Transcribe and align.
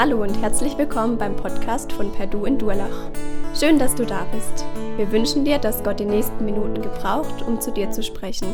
Hallo 0.00 0.22
und 0.22 0.40
herzlich 0.40 0.78
willkommen 0.78 1.18
beim 1.18 1.34
Podcast 1.34 1.92
von 1.92 2.12
Perdu 2.12 2.44
in 2.44 2.56
Durlach. 2.56 3.10
Schön, 3.52 3.80
dass 3.80 3.96
du 3.96 4.06
da 4.06 4.24
bist. 4.26 4.64
Wir 4.96 5.10
wünschen 5.10 5.44
dir, 5.44 5.58
dass 5.58 5.82
Gott 5.82 5.98
die 5.98 6.04
nächsten 6.04 6.44
Minuten 6.44 6.80
gebraucht, 6.82 7.42
um 7.42 7.60
zu 7.60 7.72
dir 7.72 7.90
zu 7.90 8.04
sprechen. 8.04 8.46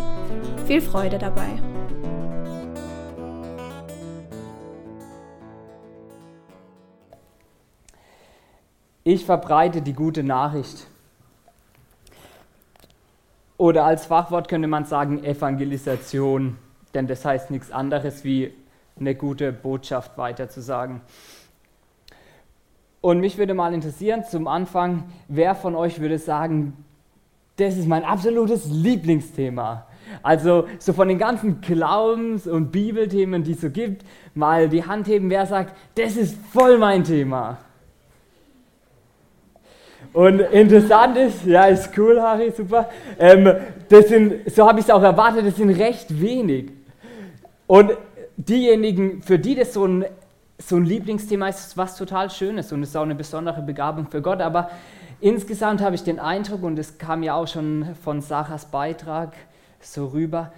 Viel 0.65 0.80
Freude 0.80 1.19
dabei. 1.19 1.51
Ich 9.02 9.27
verbreite 9.27 9.83
die 9.83 9.92
gute 9.92 10.23
Nachricht. 10.23 10.87
Oder 13.59 13.84
als 13.84 14.06
Fachwort 14.06 14.48
könnte 14.48 14.66
man 14.66 14.87
sagen 14.87 15.23
Evangelisation, 15.23 16.56
denn 16.95 17.06
das 17.06 17.23
heißt 17.23 17.51
nichts 17.51 17.70
anderes 17.70 18.24
wie 18.24 18.55
eine 18.98 19.15
gute 19.15 19.53
Botschaft 19.53 20.16
weiterzusagen. 20.16 21.01
Und 23.01 23.21
mich 23.21 23.37
würde 23.37 23.55
mal 23.55 23.75
interessieren, 23.75 24.25
zum 24.25 24.48
Anfang, 24.48 25.05
wer 25.29 25.55
von 25.55 25.75
euch 25.75 26.01
würde 26.01 26.19
sagen, 26.19 26.85
das 27.57 27.77
ist 27.77 27.87
mein 27.87 28.05
absolutes 28.05 28.66
Lieblingsthema. 28.66 29.87
Also 30.23 30.66
so 30.79 30.93
von 30.93 31.09
den 31.09 31.19
ganzen 31.19 31.61
Glaubens- 31.61 32.47
und 32.47 32.73
Bibelthemen, 32.73 33.45
die 33.45 33.52
es 33.52 33.61
so 33.61 33.71
gibt, 33.71 34.05
mal 34.35 34.69
die 34.69 34.85
Hand 34.85 35.07
heben, 35.07 35.30
wer 35.30 35.47
sagt, 35.47 35.74
das 35.97 36.16
ist 36.16 36.37
voll 36.52 36.79
mein 36.79 37.05
Thema. 37.05 37.59
Und 40.13 40.41
interessant 40.41 41.16
ist, 41.16 41.45
ja, 41.45 41.65
ist 41.65 41.91
cool, 41.99 42.21
Harry, 42.23 42.52
super. 42.57 42.88
Ähm, 43.19 43.52
das 43.88 44.09
sind, 44.09 44.51
so 44.51 44.66
habe 44.66 44.79
ich 44.79 44.87
es 44.87 44.90
auch 44.90 45.02
erwartet, 45.02 45.46
das 45.46 45.57
sind 45.57 45.71
recht 45.71 46.21
wenig. 46.21 46.71
Und 47.66 47.93
diejenigen, 48.37 49.23
für 49.23 49.38
die 49.38 49.54
das 49.54 49.73
so 49.73 49.87
ein, 49.87 50.04
so 50.59 50.77
ein 50.77 50.85
Lieblingsthema 50.85 51.49
ist, 51.49 51.66
ist 51.66 51.77
was 51.77 51.96
total 51.96 52.30
Schönes 52.30 52.73
und 52.73 52.82
es 52.82 52.90
ist 52.90 52.96
auch 52.96 53.02
eine 53.02 53.15
besondere 53.15 53.63
Begabung 53.63 54.07
für 54.09 54.23
Gott. 54.23 54.40
Aber 54.40 54.71
insgesamt 55.21 55.80
habe 55.80 55.95
ich 55.95 56.02
den 56.02 56.18
Eindruck, 56.18 56.62
und 56.62 56.79
es 56.79 56.99
kam 56.99 57.23
ja 57.23 57.35
auch 57.35 57.49
schon 57.49 57.95
von 58.02 58.21
Sarahs 58.21 58.66
Beitrag 58.66 59.35
so 59.80 60.07
rüber, 60.07 60.52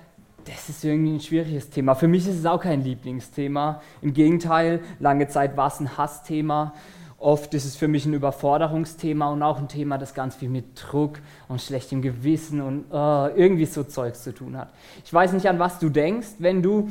das 0.45 0.69
ist 0.69 0.85
irgendwie 0.85 1.15
ein 1.15 1.21
schwieriges 1.21 1.71
Thema. 1.71 1.95
Für 1.95 2.07
mich 2.07 2.29
ist 2.29 2.39
es 2.39 2.47
auch 2.47 2.61
kein 2.61 2.83
Lieblingsthema. 2.83 3.83
Im 4.01 4.15
Gegenteil, 4.15 4.81
lange 5.01 5.27
Zeit 5.27 5.57
war 5.57 5.67
es 5.67 5.81
ein 5.81 5.97
Hassthema. 5.97 6.73
Oft 7.19 7.55
ist 7.55 7.65
es 7.65 7.77
für 7.77 7.89
mich 7.89 8.07
ein 8.07 8.13
Überforderungsthema 8.13 9.31
und 9.31 9.43
auch 9.43 9.59
ein 9.59 9.69
Thema, 9.69 9.99
das 9.99 10.15
ganz 10.15 10.37
viel 10.37 10.49
mit 10.49 10.67
Druck 10.77 11.19
und 11.49 11.61
schlechtem 11.61 12.03
Gewissen 12.03 12.61
und 12.61 12.85
uh, 12.93 13.29
irgendwie 13.35 13.65
so 13.65 13.83
Zeugs 13.83 14.23
zu 14.23 14.33
tun 14.33 14.57
hat. 14.57 14.69
Ich 15.05 15.13
weiß 15.13 15.33
nicht, 15.33 15.49
an 15.49 15.59
was 15.59 15.79
du 15.79 15.89
denkst, 15.89 16.35
wenn 16.39 16.63
du 16.63 16.89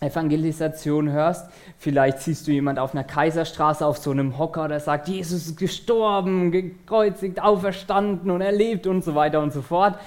Evangelisation 0.00 1.10
hörst. 1.10 1.48
Vielleicht 1.78 2.18
siehst 2.18 2.46
du 2.46 2.52
jemand 2.52 2.78
auf 2.78 2.94
einer 2.94 3.04
Kaiserstraße 3.04 3.86
auf 3.86 3.96
so 3.96 4.10
einem 4.10 4.36
Hocker, 4.38 4.68
der 4.68 4.80
sagt, 4.80 5.08
Jesus 5.08 5.46
ist 5.46 5.56
gestorben, 5.56 6.52
gekreuzigt, 6.52 7.40
auferstanden 7.40 8.30
und 8.30 8.42
erlebt 8.42 8.86
und 8.86 9.02
so 9.02 9.14
weiter 9.14 9.40
und 9.40 9.54
so 9.54 9.62
fort. 9.62 9.98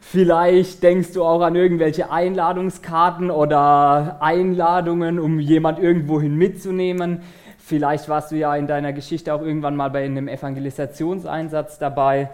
Vielleicht 0.00 0.82
denkst 0.82 1.12
du 1.14 1.24
auch 1.24 1.40
an 1.40 1.56
irgendwelche 1.56 2.12
Einladungskarten 2.12 3.30
oder 3.30 4.18
Einladungen, 4.20 5.18
um 5.18 5.40
jemand 5.40 5.80
irgendwohin 5.80 6.36
mitzunehmen. 6.36 7.22
Vielleicht 7.58 8.08
warst 8.08 8.30
du 8.30 8.36
ja 8.36 8.54
in 8.54 8.68
deiner 8.68 8.92
Geschichte 8.92 9.34
auch 9.34 9.40
irgendwann 9.40 9.74
mal 9.74 9.90
bei 9.90 10.04
einem 10.04 10.28
Evangelisationseinsatz 10.28 11.78
dabei 11.78 12.30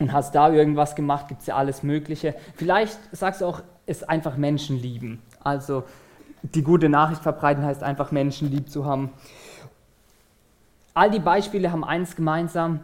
und 0.00 0.12
hast 0.12 0.34
da 0.34 0.52
irgendwas 0.52 0.96
gemacht, 0.96 1.28
gibt 1.28 1.42
es 1.42 1.46
ja 1.46 1.54
alles 1.54 1.82
Mögliche. 1.82 2.34
Vielleicht 2.56 2.98
sagst 3.12 3.40
du 3.40 3.46
auch, 3.46 3.62
es 3.86 4.02
einfach 4.02 4.36
Menschen 4.36 4.76
lieben. 4.76 5.22
Also 5.42 5.84
die 6.42 6.62
gute 6.62 6.88
Nachricht 6.88 7.22
verbreiten 7.22 7.64
heißt 7.64 7.82
einfach 7.82 8.12
Menschen 8.12 8.50
lieb 8.50 8.70
zu 8.70 8.84
haben. 8.84 9.10
All 10.94 11.10
die 11.10 11.20
Beispiele 11.20 11.70
haben 11.70 11.84
eins 11.84 12.16
gemeinsam, 12.16 12.80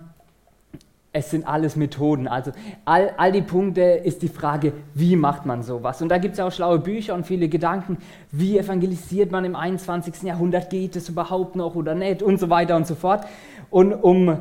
es 1.17 1.31
sind 1.31 1.49
alles 1.49 1.77
Methoden. 1.77 2.29
Also 2.29 2.53
all, 2.85 3.13
all 3.17 3.33
die 3.33 3.43
Punkte 3.43 3.81
ist 3.81 4.21
die 4.21 4.29
Frage, 4.29 4.75
wie 4.95 5.17
macht 5.17 5.47
man 5.47 5.63
sowas? 5.63 6.03
Und 6.03 6.11
da 6.11 6.19
gibt 6.19 6.33
es 6.33 6.39
ja 6.39 6.47
auch 6.47 6.53
schlaue 6.53 6.79
Bücher 6.79 7.15
und 7.15 7.27
viele 7.27 7.49
Gedanken, 7.49 7.99
wie 8.31 8.59
evangelisiert 8.59 9.33
man 9.33 9.45
im 9.45 9.57
21. 9.57 10.23
Jahrhundert, 10.23 10.69
geht 10.69 10.95
es 10.95 11.09
überhaupt 11.09 11.57
noch 11.57 11.75
oder 11.75 11.95
nicht 11.95 12.23
und 12.23 12.39
so 12.39 12.51
weiter 12.51 12.77
und 12.77 12.87
so 12.87 12.95
fort. 12.95 13.25
Und 13.71 13.95
um 13.95 14.41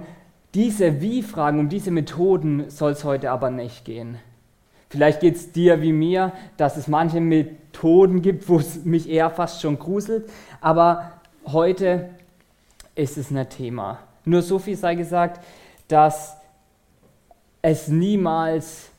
diese 0.53 1.01
Wie-Fragen, 1.01 1.59
um 1.59 1.69
diese 1.69 1.91
Methoden 1.91 2.69
soll 2.69 2.91
es 2.91 3.03
heute 3.05 3.31
aber 3.31 3.51
nicht 3.51 3.85
gehen. 3.85 4.17
Vielleicht 4.95 5.19
geht 5.19 5.35
es 5.35 5.51
dir 5.51 5.81
wie 5.81 5.91
mir, 5.91 6.31
dass 6.55 6.77
es 6.77 6.87
manche 6.87 7.19
Methoden 7.19 8.21
gibt, 8.21 8.47
wo 8.47 8.59
es 8.59 8.85
mich 8.85 9.09
eher 9.09 9.29
fast 9.29 9.61
schon 9.61 9.77
gruselt, 9.77 10.29
aber 10.61 11.11
heute 11.45 12.11
ist 12.95 13.17
es 13.17 13.29
ein 13.29 13.49
Thema. 13.49 13.99
Nur 14.23 14.41
so 14.41 14.57
viel 14.57 14.77
sei 14.77 14.95
gesagt, 14.95 15.43
dass 15.89 16.37
es 17.61 17.89
niemals 17.89 18.89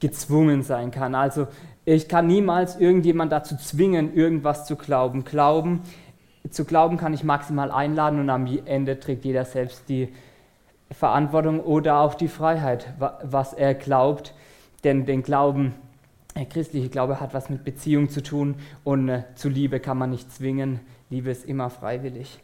gezwungen 0.00 0.64
sein 0.64 0.90
kann. 0.90 1.14
Also 1.14 1.46
ich 1.84 2.08
kann 2.08 2.26
niemals 2.26 2.74
irgendjemand 2.80 3.30
dazu 3.30 3.56
zwingen, 3.56 4.16
irgendwas 4.16 4.66
zu 4.66 4.74
glauben. 4.74 5.22
Glauben, 5.22 5.82
zu 6.50 6.64
glauben 6.64 6.96
kann 6.96 7.14
ich 7.14 7.22
maximal 7.22 7.70
einladen 7.70 8.18
und 8.18 8.30
am 8.30 8.48
Ende 8.64 8.98
trägt 8.98 9.24
jeder 9.24 9.44
selbst 9.44 9.88
die 9.88 10.12
Verantwortung 10.90 11.60
oder 11.60 12.00
auch 12.00 12.14
die 12.14 12.26
Freiheit, 12.26 12.92
was 12.98 13.52
er 13.52 13.74
glaubt. 13.74 14.34
Denn 14.84 15.06
den 15.06 15.22
Glauben, 15.22 15.74
der 16.36 16.44
christliche 16.44 16.88
Glaube 16.88 17.20
hat 17.20 17.34
was 17.34 17.50
mit 17.50 17.64
Beziehung 17.64 18.10
zu 18.10 18.22
tun 18.22 18.56
und 18.84 19.08
äh, 19.08 19.24
zu 19.34 19.48
Liebe 19.48 19.80
kann 19.80 19.98
man 19.98 20.10
nicht 20.10 20.30
zwingen. 20.32 20.80
Liebe 21.10 21.30
ist 21.30 21.44
immer 21.46 21.70
freiwillig. 21.70 22.38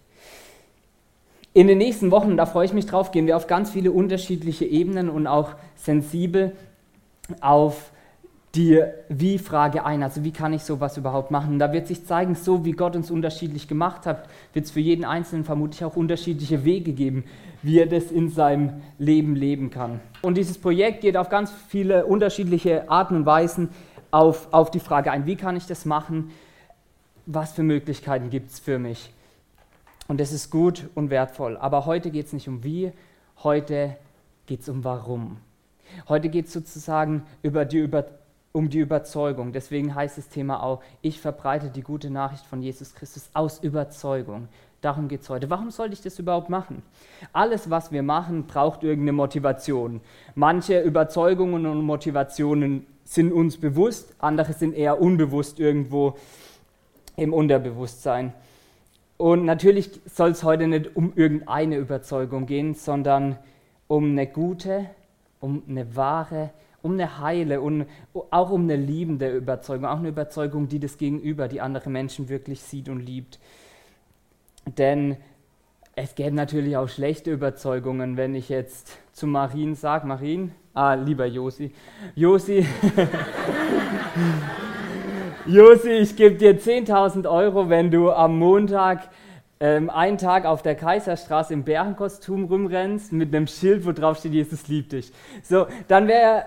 In 1.53 1.67
den 1.67 1.79
nächsten 1.79 2.11
Wochen, 2.11 2.37
da 2.37 2.47
freue 2.47 2.65
ich 2.65 2.73
mich 2.73 2.87
drauf, 2.87 3.11
gehen 3.11 3.27
wir 3.27 3.37
auf 3.37 3.49
ganz 3.49 3.71
viele 3.71 3.91
unterschiedliche 3.91 4.65
Ebenen 4.65 5.11
und 5.11 5.27
auch 5.27 5.55
sensibel 5.75 6.57
auf 7.41 7.91
die 8.55 8.83
Wie-Frage 9.09 9.85
ein. 9.85 10.03
Also 10.03 10.25
wie 10.25 10.33
kann 10.33 10.53
ich 10.53 10.63
sowas 10.63 10.97
überhaupt 10.97 11.31
machen? 11.31 11.59
Da 11.59 11.73
wird 11.73 11.87
sich 11.87 12.05
zeigen, 12.05 12.35
so 12.35 12.65
wie 12.65 12.73
Gott 12.73 12.97
uns 12.97 13.11
unterschiedlich 13.11 13.69
gemacht 13.69 14.07
hat, 14.07 14.29
wird 14.53 14.65
es 14.65 14.73
für 14.73 14.81
jeden 14.81 15.05
Einzelnen 15.05 15.45
vermutlich 15.45 15.85
auch 15.85 15.97
unterschiedliche 15.97 16.65
Wege 16.65 16.93
geben, 16.93 17.25
wie 17.63 17.79
er 17.79 17.87
das 17.87 18.11
in 18.11 18.29
seinem 18.29 18.83
Leben 18.99 19.37
leben 19.37 19.71
kann. 19.71 20.01
Und 20.23 20.37
dieses 20.37 20.59
Projekt 20.59 21.03
geht 21.03 21.17
auf 21.17 21.29
ganz 21.29 21.53
viele 21.69 22.07
unterschiedliche 22.07 22.91
Arten 22.91 23.17
und 23.17 23.27
Weisen 23.27 23.69
auf, 24.11 24.53
auf 24.53 24.71
die 24.71 24.81
Frage 24.81 25.13
ein, 25.13 25.27
wie 25.27 25.37
kann 25.37 25.57
ich 25.57 25.67
das 25.67 25.85
machen? 25.85 26.31
Was 27.27 27.53
für 27.53 27.63
Möglichkeiten 27.63 28.31
gibt 28.31 28.51
es 28.51 28.59
für 28.59 28.81
mich? 28.81 29.13
Und 30.09 30.19
das 30.21 30.33
ist 30.33 30.51
gut 30.51 30.89
und 30.97 31.11
wertvoll. 31.11 31.57
Aber 31.57 31.87
heute 31.87 32.11
geht 32.11 32.27
es 32.27 32.33
nicht 32.33 32.49
um 32.49 32.65
wie, 32.65 32.91
heute 33.45 33.97
geht 34.47 34.63
es 34.63 34.69
um 34.69 34.83
warum. 34.83 35.37
Heute 36.09 36.29
geht 36.29 36.47
es 36.47 36.53
sozusagen 36.53 37.23
über 37.43 37.65
die 37.65 37.79
über 37.79 38.05
um 38.53 38.69
die 38.69 38.79
Überzeugung. 38.79 39.53
Deswegen 39.53 39.95
heißt 39.95 40.19
das 40.19 40.29
Thema 40.29 40.63
auch, 40.63 40.83
ich 41.03 41.21
verbreite 41.21 41.71
die 41.71 41.83
gute 41.83 42.11
Nachricht 42.11 42.45
von 42.47 42.63
Jesus 42.63 42.95
Christus 42.95 43.31
aus 43.33 43.63
Überzeugung. 43.63 44.49
Darum 44.81 45.09
geht 45.09 45.21
es 45.21 45.29
heute. 45.29 45.51
Warum 45.51 45.71
sollte 45.71 45.93
ich 45.93 46.01
das 46.01 46.19
überhaupt 46.19 46.49
machen? 46.49 46.83
Alles, 47.33 47.69
was 47.69 47.93
wir 47.93 48.03
machen, 48.03 48.47
braucht 48.47 48.83
irgendeine 48.83 49.13
Motivation. 49.13 50.01
Manche 50.35 50.81
Überzeugungen 50.81 51.67
und 51.67 51.83
Motivationen 51.83 52.87
sind 53.05 53.33
uns 53.33 53.59
bewusst, 53.59 54.15
andere 54.21 54.53
sind 54.53 54.75
eher 54.75 55.01
unbewusst 55.01 55.61
irgendwo 55.61 56.17
im 57.17 57.35
Unterbewusstsein. 57.35 58.33
Und 59.19 59.45
natürlich 59.45 60.01
soll 60.07 60.31
es 60.31 60.45
heute 60.45 60.67
nicht 60.67 60.97
um 60.97 61.13
irgendeine 61.15 61.77
Überzeugung 61.77 62.47
gehen, 62.47 62.75
sondern 62.75 63.37
um 63.87 64.13
eine 64.13 64.27
gute, 64.27 64.87
um 65.41 65.63
eine 65.69 65.95
wahre, 65.95 66.51
um 66.83 66.93
eine 66.93 67.21
heile 67.21 67.61
und 67.61 67.87
auch 68.31 68.51
um 68.51 68.63
eine 68.63 68.77
liebende 68.77 69.31
Überzeugung, 69.31 69.87
auch 69.87 69.99
eine 69.99 70.09
Überzeugung, 70.09 70.69
die 70.69 70.81
das 70.81 70.99
Gegenüber, 70.99 71.49
die 71.49 71.61
andere 71.61 71.91
Menschen 71.91 72.29
wirklich 72.29 72.63
sieht 72.63 72.89
und 72.89 73.01
liebt. 73.01 73.39
Denn 74.79 75.17
es 75.97 76.15
gäbe 76.15 76.35
natürlich 76.35 76.77
auch 76.77 76.89
schlechte 76.89 77.31
Überzeugungen, 77.31 78.17
wenn 78.17 78.35
ich 78.35 78.49
jetzt 78.49 78.99
zu 79.13 79.27
Marin 79.27 79.75
sage, 79.75 80.07
Marin, 80.07 80.53
ah, 80.73 80.95
lieber 80.95 81.27
Josi, 81.27 81.73
Josi, 82.15 82.65
Josi, 85.47 85.91
ich 85.91 86.17
gebe 86.17 86.37
dir 86.37 86.59
10.000 86.59 87.29
Euro, 87.29 87.69
wenn 87.69 87.91
du 87.91 88.13
am 88.13 88.39
Montag 88.39 89.11
ähm, 89.59 89.91
einen 89.91 90.17
Tag 90.17 90.47
auf 90.47 90.63
der 90.63 90.75
Kaiserstraße 90.75 91.53
im 91.53 91.65
Bärenkostüm 91.65 92.45
rumrennst 92.45 93.13
mit 93.13 93.35
einem 93.35 93.47
Schild, 93.47 93.85
wo 93.85 93.93
drauf 93.93 94.19
steht, 94.19 94.33
Jesus 94.33 94.69
liebt 94.69 94.93
dich. 94.93 95.13
So, 95.43 95.67
dann 95.87 96.09
wäre 96.09 96.45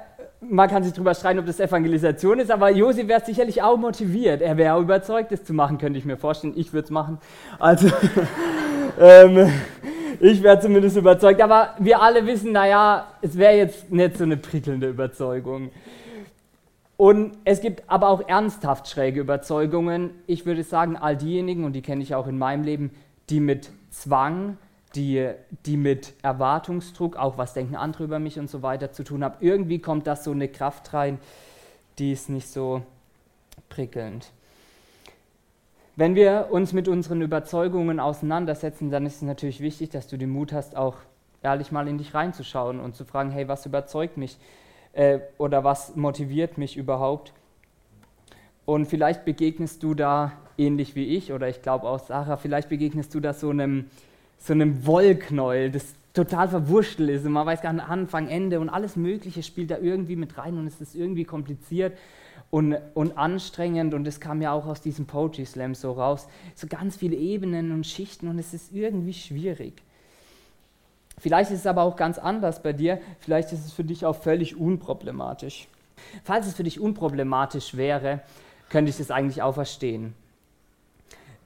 man 0.50 0.70
kann 0.70 0.84
sich 0.84 0.94
darüber 0.94 1.14
streiten, 1.14 1.40
ob 1.40 1.46
das 1.46 1.60
Evangelisation 1.60 2.40
ist, 2.40 2.52
aber 2.52 2.70
Josi 2.70 3.08
wäre 3.08 3.24
sicherlich 3.24 3.62
auch 3.62 3.78
motiviert. 3.78 4.42
Er 4.42 4.58
wäre 4.58 4.76
auch 4.76 4.82
überzeugt, 4.82 5.32
das 5.32 5.44
zu 5.44 5.54
machen, 5.54 5.78
könnte 5.78 6.00
ich 6.00 6.06
mir 6.06 6.18
vorstellen. 6.18 6.54
Ich 6.56 6.74
würde 6.74 6.86
es 6.86 6.92
machen. 6.92 7.20
Also, 7.60 7.88
ähm, 9.00 9.52
ich 10.20 10.42
wäre 10.44 10.60
zumindest 10.60 10.98
überzeugt. 10.98 11.42
Aber 11.42 11.76
wir 11.80 12.02
alle 12.02 12.26
wissen, 12.26 12.52
naja, 12.52 13.08
es 13.22 13.38
wäre 13.38 13.56
jetzt 13.56 13.92
nicht 13.92 14.18
so 14.18 14.24
eine 14.24 14.38
prickelnde 14.38 14.90
Überzeugung. 14.90 15.72
Und 16.98 17.34
es 17.44 17.60
gibt 17.62 17.84
aber 17.88 18.10
auch 18.10 18.28
ernsthaft 18.28 18.88
schräge 18.88 19.20
Überzeugungen. 19.20 20.12
Ich 20.28 20.46
würde 20.46 20.64
sagen, 20.64 20.96
all 20.96 21.18
diejenigen, 21.18 21.64
und 21.66 21.74
die 21.74 21.82
kenne 21.82 22.04
ich 22.04 22.16
auch 22.16 22.28
in 22.28 22.38
meinem 22.38 22.64
Leben, 22.64 22.92
die 23.30 23.40
mit 23.40 23.72
Zwang, 23.90 24.58
die, 24.96 25.32
die 25.66 25.78
mit 25.78 26.14
Erwartungsdruck, 26.22 27.16
auch 27.16 27.38
was 27.38 27.54
denken 27.54 27.76
andere 27.76 28.04
über 28.04 28.20
mich 28.20 28.40
und 28.40 28.50
so 28.50 28.62
weiter 28.62 28.92
zu 28.92 29.04
tun 29.04 29.24
haben. 29.24 29.36
Irgendwie 29.40 29.80
kommt 29.80 30.08
das 30.08 30.24
so 30.24 30.32
eine 30.32 30.48
Kraft 30.48 30.94
rein, 30.94 31.20
die 32.00 32.12
ist 32.12 32.30
nicht 32.30 32.48
so 32.48 32.84
prickelnd. 33.70 34.32
Wenn 35.96 36.16
wir 36.16 36.48
uns 36.50 36.74
mit 36.74 36.88
unseren 36.88 37.22
Überzeugungen 37.22 38.00
auseinandersetzen, 38.00 38.90
dann 38.90 39.06
ist 39.06 39.18
es 39.18 39.22
natürlich 39.22 39.60
wichtig, 39.60 39.92
dass 39.92 40.08
du 40.08 40.18
den 40.18 40.32
Mut 40.32 40.52
hast, 40.52 40.76
auch 40.76 40.96
ehrlich 41.44 41.72
mal 41.72 41.88
in 41.88 41.98
dich 41.98 42.14
reinzuschauen 42.14 42.80
und 42.80 42.96
zu 42.96 43.06
fragen, 43.06 43.30
hey, 43.30 43.48
was 43.48 43.66
überzeugt 43.66 44.18
mich 44.18 44.38
äh, 44.94 45.20
oder 45.38 45.64
was 45.64 45.96
motiviert 45.96 46.58
mich 46.58 46.78
überhaupt? 46.78 47.34
Und 48.66 48.86
vielleicht 48.86 49.26
begegnest 49.26 49.84
du 49.84 49.94
da 49.94 50.32
ähnlich 50.58 50.96
wie 50.96 51.16
ich 51.16 51.34
oder 51.34 51.50
ich 51.50 51.62
glaube 51.62 51.88
auch 51.88 52.00
Sarah, 52.00 52.38
vielleicht 52.38 52.70
begegnest 52.70 53.14
du 53.14 53.20
da 53.20 53.34
so 53.34 53.50
einem, 53.50 53.90
so 54.44 54.52
einem 54.52 54.86
Wollknäuel, 54.86 55.72
das 55.72 55.96
total 56.14 56.50
verwurschtelt 56.50 57.10
ist 57.10 57.26
und 57.26 57.32
man 57.32 57.46
weiß 57.46 57.62
gar 57.62 57.74
nicht 57.74 57.88
Anfang, 57.88 58.28
Ende 58.28 58.60
und 58.60 58.70
alles 58.70 58.96
Mögliche 58.96 59.42
spielt 59.42 59.72
da 59.72 59.78
irgendwie 59.78 60.18
mit 60.18 60.38
rein 60.38 60.58
und 60.58 60.68
es 60.68 60.82
ist 60.82 60.96
irgendwie 60.96 61.24
kompliziert 61.24 61.98
und, 62.52 62.76
und 62.94 63.18
anstrengend 63.18 63.94
und 63.94 64.06
es 64.06 64.20
kam 64.20 64.42
ja 64.42 64.52
auch 64.52 64.66
aus 64.66 64.82
diesem 64.82 65.06
Poetry 65.06 65.46
Slam 65.46 65.76
so 65.76 65.94
raus, 65.94 66.28
so 66.56 66.68
ganz 66.68 66.98
viele 66.98 67.16
Ebenen 67.16 67.72
und 67.72 67.88
Schichten 67.88 68.28
und 68.28 68.38
es 68.38 68.54
ist 68.54 68.74
irgendwie 68.74 69.14
schwierig. 69.14 69.82
Vielleicht 71.18 71.52
ist 71.52 71.60
es 71.60 71.68
aber 71.68 71.84
auch 71.84 71.96
ganz 71.96 72.18
anders 72.18 72.62
bei 72.62 72.74
dir, 72.74 73.00
vielleicht 73.20 73.54
ist 73.54 73.66
es 73.66 73.72
für 73.72 73.86
dich 73.86 74.06
auch 74.06 74.16
völlig 74.16 74.58
unproblematisch. 74.58 75.68
Falls 76.26 76.48
es 76.48 76.54
für 76.54 76.64
dich 76.64 76.82
unproblematisch 76.82 77.78
wäre, 77.78 78.22
könnte 78.70 78.90
ich 78.90 79.00
es 79.00 79.10
eigentlich 79.10 79.42
auch 79.42 79.54
verstehen. 79.54 80.14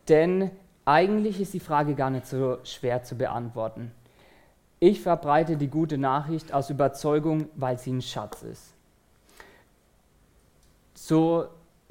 Denn 0.10 0.50
eigentlich 0.88 1.42
ist 1.42 1.54
die 1.54 1.60
Frage 1.60 1.96
gar 1.96 2.10
nicht 2.10 2.26
so 2.26 2.60
schwer 2.64 3.04
zu 3.04 3.16
beantworten. 3.16 3.92
Ich 4.80 5.02
verbreite 5.02 5.58
die 5.58 5.68
gute 5.68 5.98
Nachricht 5.98 6.54
aus 6.54 6.70
Überzeugung, 6.70 7.50
weil 7.56 7.78
sie 7.78 7.92
ein 7.92 8.02
Schatz 8.02 8.42
ist. 8.44 8.74
So 10.94 11.48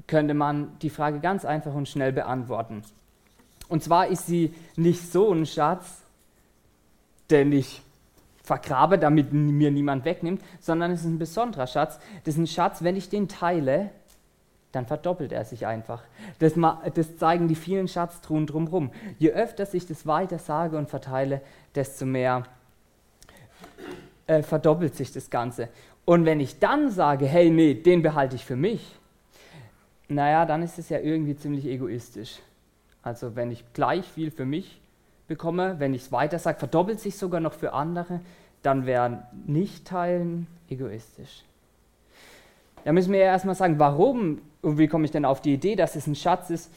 könnte 0.06 0.32
man 0.32 0.78
die 0.78 0.88
Frage 0.88 1.20
ganz 1.20 1.44
einfach 1.44 1.75
und 1.75 1.88
schnell 1.88 2.12
beantworten. 2.12 2.82
Und 3.69 3.82
zwar 3.82 4.06
ist 4.06 4.26
sie 4.26 4.54
nicht 4.76 5.12
so 5.12 5.31
ein 5.31 5.44
Schatz, 5.44 6.00
den 7.31 7.52
ich 7.52 7.82
vergrabe, 8.44 8.98
damit 8.98 9.31
mir 9.32 9.70
niemand 9.70 10.06
wegnimmt, 10.06 10.40
sondern 10.60 10.93
es 10.93 11.00
ist 11.00 11.06
ein 11.06 11.19
besonderer 11.19 11.66
Schatz. 11.66 11.98
Das 12.25 12.34
ist 12.34 12.38
ein 12.38 12.46
Schatz, 12.46 12.82
wenn 12.82 12.96
ich 12.96 13.10
den 13.10 13.28
teile, 13.28 13.90
dann 14.73 14.87
verdoppelt 14.87 15.33
er 15.33 15.45
sich 15.45 15.67
einfach. 15.67 16.03
Das, 16.39 16.55
das 16.95 17.17
zeigen 17.17 17.49
die 17.49 17.55
vielen 17.55 17.89
Schatztruhen 17.89 18.47
drumherum. 18.47 18.91
Je 19.19 19.33
öfter 19.33 19.67
ich 19.73 19.87
das 19.87 20.07
weiter 20.07 20.39
sage 20.39 20.77
und 20.77 20.91
verteile, 20.91 21.41
desto 21.75 22.05
mehr 22.05 22.45
äh, 24.27 24.43
verdoppelt 24.43 24.95
sich 24.95 25.13
das 25.13 25.31
Ganze. 25.31 25.69
Und 26.05 26.25
wenn 26.25 26.41
ich 26.41 26.59
dann 26.59 26.91
sage, 26.91 27.27
hey, 27.27 27.51
nee, 27.51 27.75
den 27.75 28.03
behalte 28.03 28.37
ich 28.37 28.45
für 28.45 28.57
mich, 28.57 28.97
naja, 30.09 30.47
dann 30.47 30.63
ist 30.63 30.79
es 30.79 30.89
ja 30.89 30.99
irgendwie 30.99 31.37
ziemlich 31.37 31.67
egoistisch. 31.67 32.39
Also 33.03 33.35
wenn 33.35 33.51
ich 33.51 33.65
gleich 33.73 34.05
viel 34.05 34.31
für 34.31 34.45
mich 34.45 34.81
bekomme, 35.27 35.77
wenn 35.79 35.95
ich 35.95 36.03
es 36.03 36.13
weiter 36.13 36.39
sage, 36.39 36.59
verdoppelt 36.59 37.01
sich 37.01 37.17
sogar 37.17 37.41
noch 37.41 37.55
für 37.55 37.73
andere, 37.73 38.21
dann 38.63 38.87
wäre 38.87 39.27
nicht 39.47 39.87
teilen 39.87 40.47
egoistisch. 40.69 41.45
Da 42.87 42.93
müssen 42.93 43.12
wir 43.12 43.19
ja 43.19 43.27
erstmal 43.27 43.56
sagen, 43.56 43.81
warum 43.81 44.43
und 44.62 44.79
wie 44.79 44.87
komme 44.87 45.06
ich 45.06 45.11
denn 45.11 45.25
auf 45.25 45.41
die 45.41 45.53
Idee, 45.55 45.75
dass 45.75 45.97
es 45.97 46.06
ein 46.06 46.15
Schatz 46.15 46.50
ist. 46.50 46.71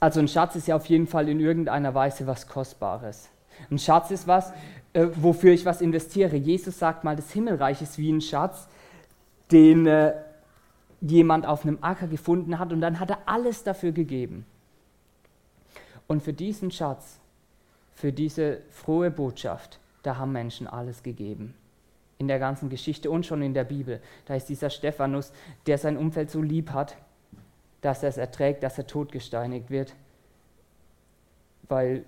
Also 0.00 0.20
ein 0.20 0.28
Schatz 0.28 0.56
ist 0.56 0.68
ja 0.68 0.74
auf 0.74 0.86
jeden 0.86 1.06
Fall 1.06 1.28
in 1.28 1.38
irgendeiner 1.38 1.94
Weise 1.94 2.26
was 2.26 2.46
Kostbares. 2.46 3.28
Ein 3.70 3.78
Schatz 3.78 4.10
ist 4.10 4.26
was, 4.26 4.54
äh, 4.94 5.06
wofür 5.16 5.52
ich 5.52 5.66
was 5.66 5.82
investiere. 5.82 6.36
Jesus 6.36 6.78
sagt 6.78 7.04
mal, 7.04 7.14
das 7.14 7.30
Himmelreich 7.30 7.82
ist 7.82 7.98
wie 7.98 8.10
ein 8.10 8.22
Schatz, 8.22 8.68
den 9.52 9.86
äh, 9.86 10.14
jemand 11.02 11.44
auf 11.44 11.62
einem 11.62 11.76
Acker 11.82 12.06
gefunden 12.06 12.58
hat 12.58 12.72
und 12.72 12.80
dann 12.80 12.98
hat 12.98 13.10
er 13.10 13.18
alles 13.26 13.64
dafür 13.64 13.92
gegeben. 13.92 14.46
Und 16.06 16.22
für 16.22 16.32
diesen 16.32 16.70
Schatz, 16.70 17.20
für 17.94 18.14
diese 18.14 18.62
frohe 18.70 19.10
Botschaft, 19.10 19.78
da 20.04 20.16
haben 20.16 20.32
Menschen 20.32 20.66
alles 20.66 21.02
gegeben. 21.02 21.52
In 22.18 22.28
der 22.28 22.38
ganzen 22.38 22.68
Geschichte 22.68 23.10
und 23.10 23.26
schon 23.26 23.42
in 23.42 23.54
der 23.54 23.64
Bibel. 23.64 24.00
Da 24.26 24.34
ist 24.34 24.48
dieser 24.48 24.70
Stephanus, 24.70 25.32
der 25.66 25.78
sein 25.78 25.96
Umfeld 25.96 26.30
so 26.30 26.42
lieb 26.42 26.70
hat, 26.70 26.96
dass 27.80 28.02
er 28.02 28.08
es 28.08 28.16
erträgt, 28.16 28.62
dass 28.62 28.76
er 28.76 28.86
totgesteinigt 28.86 29.70
wird, 29.70 29.94
weil 31.68 32.04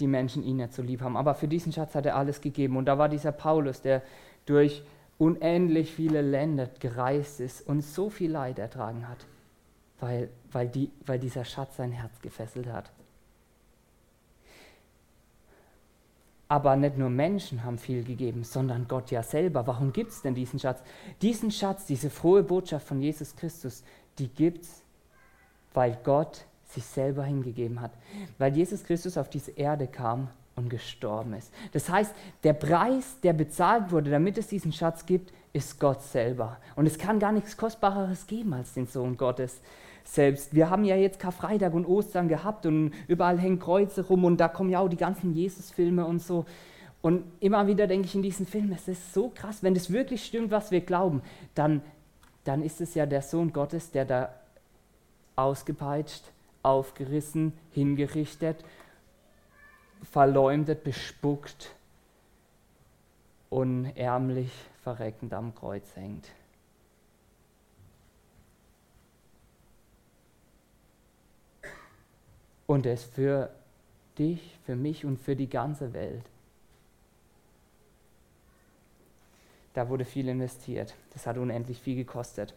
die 0.00 0.06
Menschen 0.06 0.42
ihn 0.42 0.56
nicht 0.56 0.74
so 0.74 0.82
lieb 0.82 1.02
haben. 1.02 1.16
Aber 1.16 1.34
für 1.34 1.48
diesen 1.48 1.72
Schatz 1.72 1.94
hat 1.94 2.06
er 2.06 2.16
alles 2.16 2.40
gegeben. 2.40 2.76
Und 2.76 2.86
da 2.86 2.98
war 2.98 3.08
dieser 3.08 3.32
Paulus, 3.32 3.80
der 3.80 4.02
durch 4.44 4.82
unendlich 5.18 5.92
viele 5.92 6.20
Länder 6.20 6.68
gereist 6.80 7.40
ist 7.40 7.66
und 7.66 7.82
so 7.82 8.10
viel 8.10 8.30
Leid 8.30 8.58
ertragen 8.58 9.08
hat, 9.08 9.24
weil, 10.00 10.28
weil, 10.52 10.68
die, 10.68 10.90
weil 11.06 11.18
dieser 11.18 11.44
Schatz 11.44 11.76
sein 11.76 11.92
Herz 11.92 12.20
gefesselt 12.20 12.66
hat. 12.66 12.90
Aber 16.48 16.76
nicht 16.76 16.96
nur 16.96 17.10
Menschen 17.10 17.64
haben 17.64 17.78
viel 17.78 18.04
gegeben, 18.04 18.44
sondern 18.44 18.86
Gott 18.86 19.10
ja 19.10 19.22
selber. 19.22 19.66
Warum 19.66 19.92
gibt 19.92 20.12
es 20.12 20.22
denn 20.22 20.34
diesen 20.34 20.60
Schatz? 20.60 20.80
Diesen 21.20 21.50
Schatz, 21.50 21.86
diese 21.86 22.08
frohe 22.08 22.44
Botschaft 22.44 22.86
von 22.86 23.00
Jesus 23.00 23.34
Christus, 23.34 23.82
die 24.18 24.28
gibt 24.28 24.62
es, 24.62 24.82
weil 25.74 25.98
Gott 26.04 26.44
sich 26.68 26.84
selber 26.84 27.24
hingegeben 27.24 27.80
hat, 27.80 27.92
weil 28.38 28.56
Jesus 28.56 28.84
Christus 28.84 29.18
auf 29.18 29.28
diese 29.28 29.52
Erde 29.52 29.86
kam 29.86 30.28
und 30.56 30.70
gestorben 30.70 31.34
ist. 31.34 31.52
Das 31.72 31.88
heißt, 31.88 32.14
der 32.44 32.54
Preis, 32.54 33.18
der 33.22 33.32
bezahlt 33.32 33.90
wurde, 33.90 34.10
damit 34.10 34.38
es 34.38 34.48
diesen 34.48 34.72
Schatz 34.72 35.04
gibt, 35.04 35.32
ist 35.52 35.78
Gott 35.80 36.02
selber. 36.02 36.58
Und 36.76 36.86
es 36.86 36.98
kann 36.98 37.18
gar 37.18 37.32
nichts 37.32 37.56
Kostbareres 37.56 38.26
geben 38.26 38.52
als 38.54 38.74
den 38.74 38.86
Sohn 38.86 39.16
Gottes 39.16 39.60
selbst. 40.08 40.54
Wir 40.54 40.70
haben 40.70 40.84
ja 40.84 40.96
jetzt 40.96 41.18
Karfreitag 41.18 41.74
und 41.74 41.86
Ostern 41.86 42.28
gehabt 42.28 42.66
und 42.66 42.92
überall 43.08 43.38
hängen 43.38 43.58
Kreuze 43.58 44.06
rum 44.06 44.24
und 44.24 44.38
da 44.38 44.48
kommen 44.48 44.70
ja 44.70 44.80
auch 44.80 44.88
die 44.88 44.96
ganzen 44.96 45.34
Jesus-Filme 45.34 46.06
und 46.06 46.20
so. 46.20 46.46
Und 47.02 47.24
immer 47.40 47.66
wieder 47.66 47.86
denke 47.86 48.06
ich 48.06 48.14
in 48.14 48.22
diesen 48.22 48.46
Filmen, 48.46 48.72
es 48.72 48.88
ist 48.88 49.12
so 49.12 49.30
krass, 49.34 49.62
wenn 49.62 49.76
es 49.76 49.92
wirklich 49.92 50.24
stimmt, 50.24 50.50
was 50.50 50.70
wir 50.70 50.80
glauben, 50.80 51.22
dann, 51.54 51.82
dann 52.44 52.62
ist 52.62 52.80
es 52.80 52.94
ja 52.94 53.06
der 53.06 53.22
Sohn 53.22 53.52
Gottes, 53.52 53.90
der 53.90 54.04
da 54.04 54.34
ausgepeitscht, 55.36 56.24
aufgerissen, 56.62 57.52
hingerichtet, 57.70 58.64
verleumdet, 60.02 60.82
bespuckt 60.82 61.74
und 63.50 63.92
ärmlich 63.96 64.50
verreckend 64.82 65.32
am 65.32 65.54
Kreuz 65.54 65.94
hängt. 65.94 66.28
Und 72.66 72.86
es 72.86 73.04
für 73.04 73.50
dich, 74.18 74.58
für 74.64 74.76
mich 74.76 75.04
und 75.04 75.18
für 75.18 75.36
die 75.36 75.48
ganze 75.48 75.92
Welt. 75.92 76.24
Da 79.74 79.88
wurde 79.88 80.04
viel 80.04 80.28
investiert. 80.28 80.94
Das 81.12 81.26
hat 81.26 81.36
unendlich 81.36 81.80
viel 81.80 81.96
gekostet. 81.96 82.54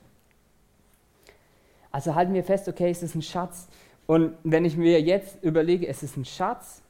Also 1.91 2.15
halten 2.15 2.33
wir 2.33 2.43
fest, 2.43 2.67
okay, 2.67 2.89
es 2.89 3.03
ist 3.03 3.15
ein 3.15 3.21
Schatz. 3.21 3.67
Und 4.07 4.33
wenn 4.43 4.65
ich 4.65 4.77
mir 4.77 5.01
jetzt 5.01 5.43
überlege, 5.43 5.87
es 5.87 6.01
ist 6.01 6.17
ein 6.17 6.25
Schatz, 6.25 6.81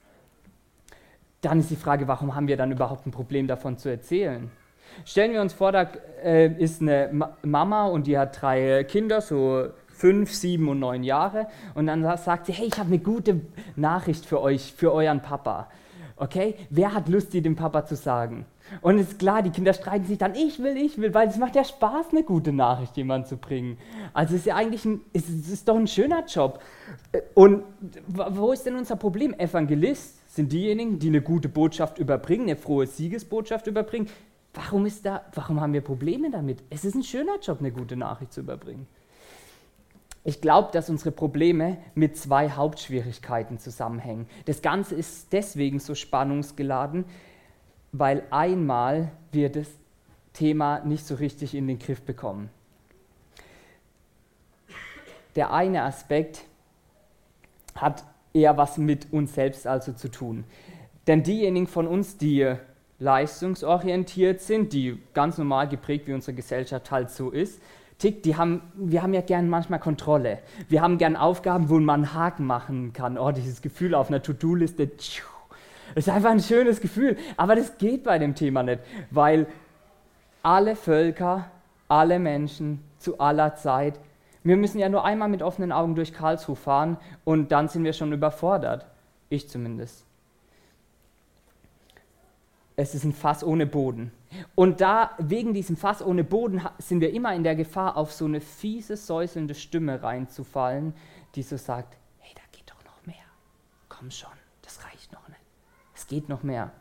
dann 1.42 1.60
ist 1.60 1.70
die 1.70 1.76
Frage, 1.76 2.08
warum 2.08 2.36
haben 2.36 2.48
wir 2.48 2.58
dann 2.58 2.72
überhaupt 2.72 3.06
ein 3.06 3.12
Problem 3.12 3.48
davon 3.48 3.78
zu 3.78 3.90
erzählen? 3.90 4.52
Stellen 5.06 5.32
wir 5.32 5.42
uns 5.42 5.54
vor, 5.54 5.72
da 5.72 5.90
äh, 6.24 6.52
ist 6.62 6.82
eine 6.82 7.10
Ma 7.12 7.38
Mama 7.42 7.88
und 7.88 8.08
die 8.08 8.18
hat 8.18 8.42
drei 8.42 8.84
Kinder, 8.84 9.22
so 9.22 9.70
fünf, 10.00 10.34
sieben 10.34 10.70
und 10.70 10.80
neun 10.80 11.04
Jahre. 11.04 11.48
Und 11.76 11.88
dann 11.88 12.02
sagt 12.18 12.46
sie, 12.46 12.54
hey, 12.54 12.68
ich 12.68 12.80
habe 12.80 12.88
eine 12.88 13.00
gute 13.00 13.42
Nachricht 13.76 14.26
für 14.26 14.42
euch, 14.42 14.74
für 14.74 14.94
euren 14.94 15.22
Papa. 15.22 15.68
Okay, 16.16 16.56
wer 16.70 16.94
hat 16.94 17.10
Lust, 17.10 17.34
die 17.34 17.42
dem 17.42 17.56
Papa 17.56 17.86
zu 17.86 17.96
sagen? 17.96 18.46
Und 18.82 19.00
ist 19.00 19.20
klar, 19.20 19.42
die 19.42 19.50
Kinder 19.50 19.74
streiten 19.74 20.06
sich 20.06 20.18
dann, 20.18 20.36
ich 20.36 20.60
will, 20.60 20.78
ich 20.78 20.98
will, 20.98 21.14
weil 21.14 21.28
es 21.28 21.38
macht 21.38 21.56
ja 21.56 21.64
Spaß, 21.64 22.08
eine 22.12 22.24
gute 22.24 22.54
Nachricht 22.54 22.96
jemand 22.98 23.28
zu 23.28 23.36
bringen. 23.38 23.78
Also 24.14 24.36
ist 24.36 24.46
ja 24.46 24.56
eigentlich 24.56 24.86
ein, 24.86 25.02
es 25.12 25.28
ist 25.30 25.68
doch 25.68 25.76
ein 25.76 25.88
schöner 25.88 26.26
Job. 26.26 26.62
Und 27.34 27.64
wo 28.08 28.52
ist 28.52 28.66
denn 28.66 28.76
unser 28.76 28.96
Problem? 28.96 29.34
Evangelist 29.34 30.34
sind 30.34 30.52
diejenigen, 30.52 31.00
die 31.00 31.08
eine 31.08 31.22
gute 31.22 31.50
Botschaft 31.50 31.98
überbringen, 32.00 32.44
eine 32.44 32.56
frohe 32.56 32.86
Siegesbotschaft 32.86 33.68
überbringen. 33.68 34.08
Warum, 34.54 34.86
ist 34.86 35.06
da, 35.06 35.26
warum 35.34 35.60
haben 35.60 35.74
wir 35.74 35.82
Probleme 35.82 36.30
damit? 36.30 36.60
Es 36.70 36.86
ist 36.86 36.96
ein 36.96 37.04
schöner 37.04 37.40
Job, 37.42 37.60
eine 37.60 37.72
gute 37.72 37.96
Nachricht 37.96 38.34
zu 38.34 38.42
überbringen. 38.42 38.88
Ich 40.24 40.42
glaube, 40.42 40.70
dass 40.74 40.90
unsere 40.90 41.12
Probleme 41.12 41.78
mit 41.96 42.18
zwei 42.18 42.50
Hauptschwierigkeiten 42.50 43.58
zusammenhängen. 43.58 44.28
Das 44.46 44.62
Ganze 44.62 44.96
ist 44.96 45.32
deswegen 45.32 45.80
so 45.80 45.96
spannungsgeladen, 45.96 47.06
weil 47.92 48.24
einmal 48.30 49.12
wir 49.32 49.50
das 49.50 49.68
Thema 50.34 50.80
nicht 50.86 51.06
so 51.06 51.16
richtig 51.16 51.56
in 51.56 51.68
den 51.68 51.80
Griff 51.80 52.02
bekommen. 52.02 52.50
Der 55.36 55.54
eine 55.54 55.84
Aspekt 55.84 56.46
hat 57.76 58.04
eher 58.34 58.58
was 58.58 58.78
mit 58.78 59.12
uns 59.14 59.34
selbst 59.34 59.66
also 59.66 59.94
zu 59.94 60.10
tun. 60.10 60.44
Denn 61.08 61.24
diejenigen 61.24 61.68
von 61.68 61.88
uns, 61.88 62.18
die 62.18 62.56
leistungsorientiert 63.00 64.42
sind, 64.42 64.74
die 64.74 65.02
ganz 65.14 65.38
normal 65.38 65.70
geprägt, 65.70 66.08
wie 66.08 66.14
unsere 66.14 66.36
Gesellschaft 66.36 66.92
halt 66.92 67.10
so 67.10 67.30
ist, 67.30 67.62
tickt, 68.00 68.26
die 68.26 68.36
haben, 68.36 68.62
wir 68.74 69.04
haben 69.04 69.14
ja 69.14 69.22
gern 69.22 69.48
manchmal 69.50 69.80
Kontrolle. 69.80 70.40
Wir 70.68 70.82
haben 70.82 70.98
gern 70.98 71.16
Aufgaben, 71.16 71.70
wo 71.70 71.80
man 71.80 72.06
einen 72.06 72.14
Haken 72.14 72.46
machen 72.46 72.94
kann. 72.94 73.18
Oh, 73.18 73.32
dieses 73.32 73.62
Gefühl 73.62 73.94
auf 73.94 74.08
einer 74.08 74.22
To-Do-Liste. 74.22 74.88
Das 74.88 75.22
ist 75.96 76.10
einfach 76.10 76.32
ein 76.32 76.40
schönes 76.40 76.82
Gefühl. 76.82 77.18
Aber 77.38 77.56
das 77.56 77.78
geht 77.78 78.04
bei 78.04 78.18
dem 78.18 78.34
Thema 78.34 78.64
nicht, 78.64 78.80
weil 79.12 79.46
alle 80.42 80.76
Völker, 80.76 81.52
alle 81.88 82.18
Menschen 82.18 82.84
zu 82.98 83.20
aller 83.20 83.56
Zeit, 83.56 84.00
wir 84.44 84.58
müssen 84.58 84.80
ja 84.80 84.90
nur 84.90 85.06
einmal 85.06 85.30
mit 85.30 85.44
offenen 85.44 85.72
Augen 85.72 85.96
durch 85.96 86.14
Karlsruhe 86.14 86.56
fahren 86.56 86.98
und 87.26 87.52
dann 87.52 87.68
sind 87.68 87.84
wir 87.84 87.94
schon 87.94 88.14
überfordert. 88.14 88.86
Ich 89.30 89.50
zumindest 89.50 90.06
es 92.80 92.96
ist 92.96 93.04
ein 93.04 93.12
Fass 93.12 93.44
ohne 93.44 93.66
Boden. 93.66 94.12
Und 94.56 94.82
da, 94.82 95.12
wegen 95.18 95.54
diesem 95.54 95.76
Fass 95.76 96.02
ohne 96.02 96.24
Boden, 96.24 96.62
sind 96.78 97.02
wir 97.02 97.12
immer 97.12 97.34
in 97.36 97.44
der 97.44 97.56
Gefahr, 97.56 97.98
auf 97.98 98.12
so 98.12 98.26
eine 98.26 98.42
fiese, 98.42 98.96
säuselnde 98.96 99.56
Stimme 99.56 100.04
reinzufallen, 100.04 100.94
die 101.36 101.44
so 101.44 101.58
sagt, 101.58 101.98
hey, 102.20 102.34
da 102.36 102.42
geht 102.52 102.70
doch 102.70 102.84
noch 102.86 103.06
mehr. 103.06 103.16
Komm 103.88 104.12
schon, 104.12 104.30
das 104.62 104.86
reicht 104.86 105.12
noch 105.12 105.28
nicht. 105.28 105.42
Es 105.96 106.08
geht 106.08 106.30
noch 106.30 106.44
mehr. 106.44 106.72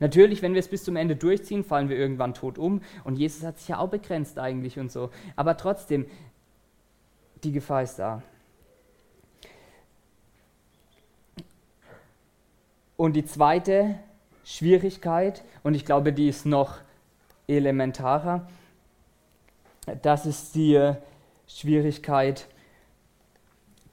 Natürlich, 0.00 0.42
wenn 0.42 0.52
wir 0.52 0.60
es 0.60 0.68
bis 0.68 0.84
zum 0.84 0.96
Ende 0.96 1.16
durchziehen, 1.16 1.64
fallen 1.64 1.88
wir 1.88 1.96
irgendwann 1.96 2.34
tot 2.34 2.58
um. 2.58 2.82
Und 3.04 3.16
Jesus 3.16 3.42
hat 3.42 3.58
sich 3.58 3.68
ja 3.68 3.78
auch 3.78 3.88
begrenzt 3.88 4.38
eigentlich 4.38 4.78
und 4.78 4.92
so. 4.92 5.10
Aber 5.34 5.56
trotzdem, 5.56 6.06
die 7.42 7.52
Gefahr 7.52 7.82
ist 7.82 7.98
da. 7.98 8.22
Und 12.96 13.14
die 13.14 13.24
zweite 13.24 13.98
Schwierigkeit, 14.44 15.44
und 15.62 15.74
ich 15.74 15.84
glaube, 15.84 16.12
die 16.12 16.28
ist 16.28 16.46
noch 16.46 16.78
elementarer, 17.48 18.46
das 20.02 20.26
ist 20.26 20.54
die 20.54 20.92
Schwierigkeit 21.46 22.46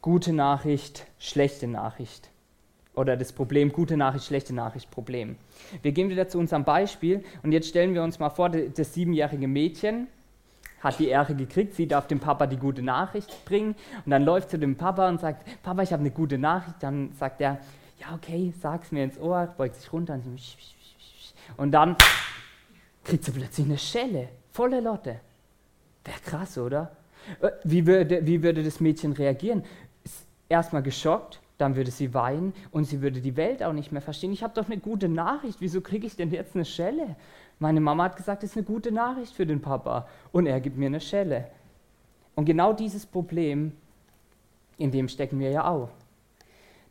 gute 0.01 0.33
Nachricht, 0.33 1.07
schlechte 1.17 1.67
Nachricht. 1.67 2.29
Oder 2.93 3.17
das 3.17 3.33
Problem 3.33 3.71
gute 3.71 3.97
Nachricht, 3.97 4.25
schlechte 4.25 4.53
Nachricht, 4.53 4.91
Problem. 4.91 5.38
Wir 5.81 5.91
gehen 5.91 6.09
wieder 6.09 6.27
zu 6.27 6.38
unserem 6.38 6.63
Beispiel 6.63 7.24
und 7.43 7.51
jetzt 7.51 7.67
stellen 7.67 7.93
wir 7.93 8.03
uns 8.03 8.19
mal 8.19 8.29
vor, 8.29 8.50
das 8.50 8.93
siebenjährige 8.93 9.47
Mädchen 9.47 10.07
hat 10.81 11.00
die 11.00 11.07
Ehre 11.07 11.33
gekriegt, 11.33 11.74
sie 11.74 11.88
darf 11.88 12.07
dem 12.07 12.19
Papa 12.19 12.45
die 12.45 12.57
gute 12.57 12.83
Nachricht 12.83 13.43
bringen 13.45 13.75
und 14.05 14.12
dann 14.12 14.24
läuft 14.24 14.51
zu 14.51 14.59
dem 14.59 14.75
Papa 14.75 15.09
und 15.09 15.19
sagt, 15.19 15.47
Papa, 15.63 15.81
ich 15.81 15.91
habe 15.91 16.01
eine 16.01 16.12
gute 16.12 16.38
Nachricht. 16.38 16.77
Dann 16.81 17.12
sagt 17.13 17.41
er, 17.41 17.57
ja, 18.00 18.13
okay, 18.13 18.53
sag's 18.62 18.91
mir 18.91 19.03
ins 19.03 19.19
Ohr, 19.19 19.53
beugt 19.57 19.75
sich 19.75 19.91
runter 19.91 20.19
und 21.57 21.71
dann 21.71 21.95
kriegt 23.05 23.24
sie 23.24 23.31
plötzlich 23.31 23.65
eine 23.65 23.77
Schelle, 23.77 24.27
volle 24.51 24.81
Lotte. 24.81 25.21
Wäre 26.03 26.19
krass, 26.24 26.57
oder? 26.57 26.91
Äh, 27.39 27.51
wie 27.63 27.88
würde, 27.88 28.25
wie 28.25 28.43
würde 28.43 28.63
das 28.63 28.81
Mädchen 28.81 29.13
reagieren? 29.13 29.63
Erstmal 30.50 30.83
geschockt, 30.83 31.39
dann 31.57 31.75
würde 31.75 31.91
sie 31.91 32.13
weinen 32.13 32.53
und 32.71 32.85
sie 32.85 33.01
würde 33.01 33.21
die 33.21 33.38
Welt 33.38 33.63
auch 33.63 33.74
nicht 33.74 33.91
mehr 33.91 34.01
verstehen. 34.01 34.33
Ich 34.33 34.43
habe 34.43 34.53
doch 34.53 34.65
eine 34.65 34.77
gute 34.77 35.07
Nachricht, 35.07 35.62
wieso 35.62 35.81
kriege 35.81 36.05
ich 36.05 36.15
denn 36.15 36.31
jetzt 36.31 36.55
eine 36.55 36.65
Schelle? 36.65 37.15
Meine 37.59 37.79
Mama 37.79 38.03
hat 38.05 38.17
gesagt, 38.17 38.43
das 38.43 38.51
ist 38.51 38.57
eine 38.57 38.65
gute 38.65 38.91
Nachricht 38.91 39.33
für 39.33 39.45
den 39.45 39.62
Papa 39.62 40.07
und 40.33 40.45
er 40.45 40.59
gibt 40.59 40.77
mir 40.77 40.88
eine 40.88 41.00
Schelle. 41.00 41.47
Und 42.35 42.45
genau 42.45 42.74
dieses 42.74 43.05
Problem, 43.05 43.71
in 44.77 44.91
dem 44.91 45.07
stecken 45.07 45.39
wir 45.39 45.51
ja 45.51 45.67
auch. 45.67 45.89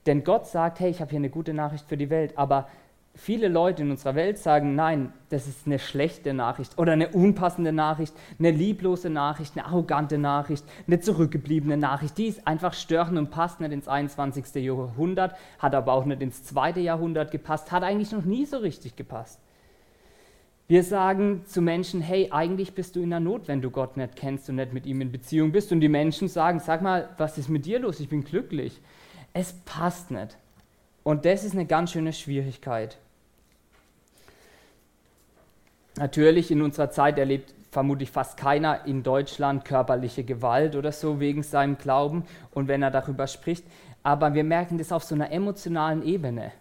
Denn 0.07 0.25
Gott 0.25 0.47
sagt, 0.47 0.81
hey, 0.81 0.91
ich 0.91 1.01
habe 1.01 1.11
hier 1.11 1.19
eine 1.19 1.31
gute 1.31 1.53
Nachricht 1.53 1.87
für 1.87 1.97
die 1.97 2.11
Welt, 2.11 2.37
aber 2.37 2.69
viele 3.15 3.49
Leute 3.49 3.83
in 3.83 3.91
unserer 3.91 4.15
Welt 4.15 4.39
sagen, 4.39 4.75
nein, 4.75 5.13
das 5.29 5.47
ist 5.47 5.67
eine 5.67 5.79
schlechte 5.79 6.35
Nachricht 6.35 6.79
oder 6.79 6.93
eine 6.93 7.09
unpassende 7.09 7.73
Nachricht, 7.73 8.15
eine 8.39 8.51
lieblose 8.51 9.11
Nachricht, 9.11 9.57
eine 9.57 9.67
arrogante 9.67 10.19
Nachricht, 10.19 10.65
eine 10.87 11.01
zurückgebliebene 11.01 11.77
Nachricht. 11.77 12.19
Die 12.19 12.27
ist 12.27 12.47
einfach 12.47 12.75
störend 12.75 13.19
und 13.19 13.31
passt 13.31 13.61
nicht 13.61 13.73
ins 13.73 13.89
21. 13.89 14.55
Jahrhundert, 14.57 15.37
hat 15.59 15.75
aber 15.75 15.93
auch 15.93 16.05
nicht 16.05 16.23
ins 16.23 16.45
zweite 16.45 16.81
Jahrhundert 16.81 17.31
gepasst, 17.31 17.73
hat 17.73 17.83
eigentlich 17.83 18.13
noch 18.13 18.25
nie 18.25 18.47
so 18.47 18.59
richtig 18.59 18.97
gepasst. 18.97 19.41
Wir 20.67 20.83
sagen 20.83 21.43
zu 21.45 21.61
Menschen, 21.61 22.01
hey, 22.01 22.31
eigentlich 22.31 22.75
bist 22.75 22.97
du 22.97 23.03
in 23.03 23.11
der 23.11 23.21
Not, 23.21 23.49
wenn 23.49 23.61
du 23.61 23.71
Gott 23.71 23.99
nicht 23.99 24.17
kennst 24.17 24.49
und 24.49 24.57
nicht 24.57 24.73
mit 24.73 24.87
ihm 24.87 25.03
in 25.03 25.13
Beziehung 25.13 25.53
bist. 25.53 25.73
Und 25.73 25.81
die 25.81 25.91
Menschen 25.91 26.29
sagen, 26.29 26.59
sag 26.59 26.81
mal, 26.81 27.11
was 27.19 27.37
ist 27.37 27.51
mit 27.51 27.67
dir 27.67 27.81
los? 27.81 28.01
Ich 28.01 28.09
bin 28.09 28.25
glücklich 28.25 28.81
es 29.35 29.53
passt 29.65 30.11
nicht. 30.11 30.39
Und 31.03 31.27
das 31.27 31.45
ist 31.45 31.53
eine 31.53 31.67
ganz 31.67 31.93
schöne 31.93 32.15
Schwierigkeit. 32.15 32.97
Natürlich, 35.97 36.51
in 36.51 36.63
unserer 36.63 36.91
Zeit 36.91 37.19
erlebt 37.19 37.55
vermutlich 37.71 38.11
fast 38.11 38.37
keiner 38.37 38.87
in 38.87 39.03
Deutschland 39.03 39.65
körperliche 39.65 40.25
Gewalt 40.25 40.77
oder 40.77 40.93
so 40.93 41.21
wegen 41.21 41.43
seinem 41.43 41.77
Glauben 41.77 42.25
und 42.53 42.69
wenn 42.69 42.83
er 42.83 42.91
darüber 42.91 43.27
spricht. 43.27 43.65
Aber 44.03 44.35
wir 44.35 44.45
merken 44.45 44.79
das 44.79 44.93
auf 44.93 45.05
so 45.05 45.15
einer 45.15 45.31
emotionalen 45.31 46.03
Ebene. 46.03 46.53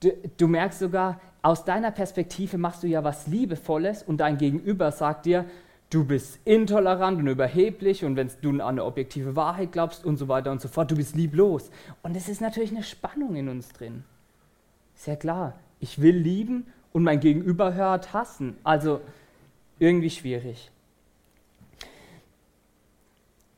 Du, 0.00 0.12
du, 0.36 0.48
merkst 0.48 0.78
sogar, 0.78 1.20
aus 1.42 1.64
deiner 1.64 1.90
Perspektive 1.90 2.56
machst 2.56 2.82
du 2.82 2.86
ja 2.86 3.04
was 3.04 3.26
Liebevolles 3.26 4.02
und 4.02 4.18
dein 4.18 4.38
Gegenüber 4.38 4.92
sagt 4.92 5.26
dir, 5.26 5.44
du 5.90 6.04
bist 6.04 6.38
intolerant 6.44 7.18
und 7.18 7.26
überheblich 7.26 8.04
und 8.04 8.16
wenn 8.16 8.30
du 8.42 8.50
an 8.50 8.60
eine 8.60 8.84
objektive 8.84 9.36
Wahrheit 9.36 9.72
glaubst 9.72 10.04
und 10.04 10.16
so 10.16 10.28
weiter 10.28 10.52
und 10.52 10.60
so 10.60 10.68
fort, 10.68 10.90
du 10.90 10.96
bist 10.96 11.16
lieblos. 11.16 11.70
Und 12.02 12.16
es 12.16 12.28
ist 12.28 12.40
natürlich 12.40 12.70
eine 12.70 12.84
Spannung 12.84 13.34
in 13.34 13.48
uns 13.48 13.68
drin. 13.70 14.04
Sehr 14.94 15.16
klar, 15.16 15.54
ich 15.80 16.00
will 16.00 16.16
lieben 16.16 16.66
und 16.92 17.02
mein 17.02 17.20
Gegenüber 17.20 17.74
hört 17.74 18.12
hassen. 18.12 18.56
Also 18.64 19.00
irgendwie 19.78 20.10
schwierig. 20.10 20.70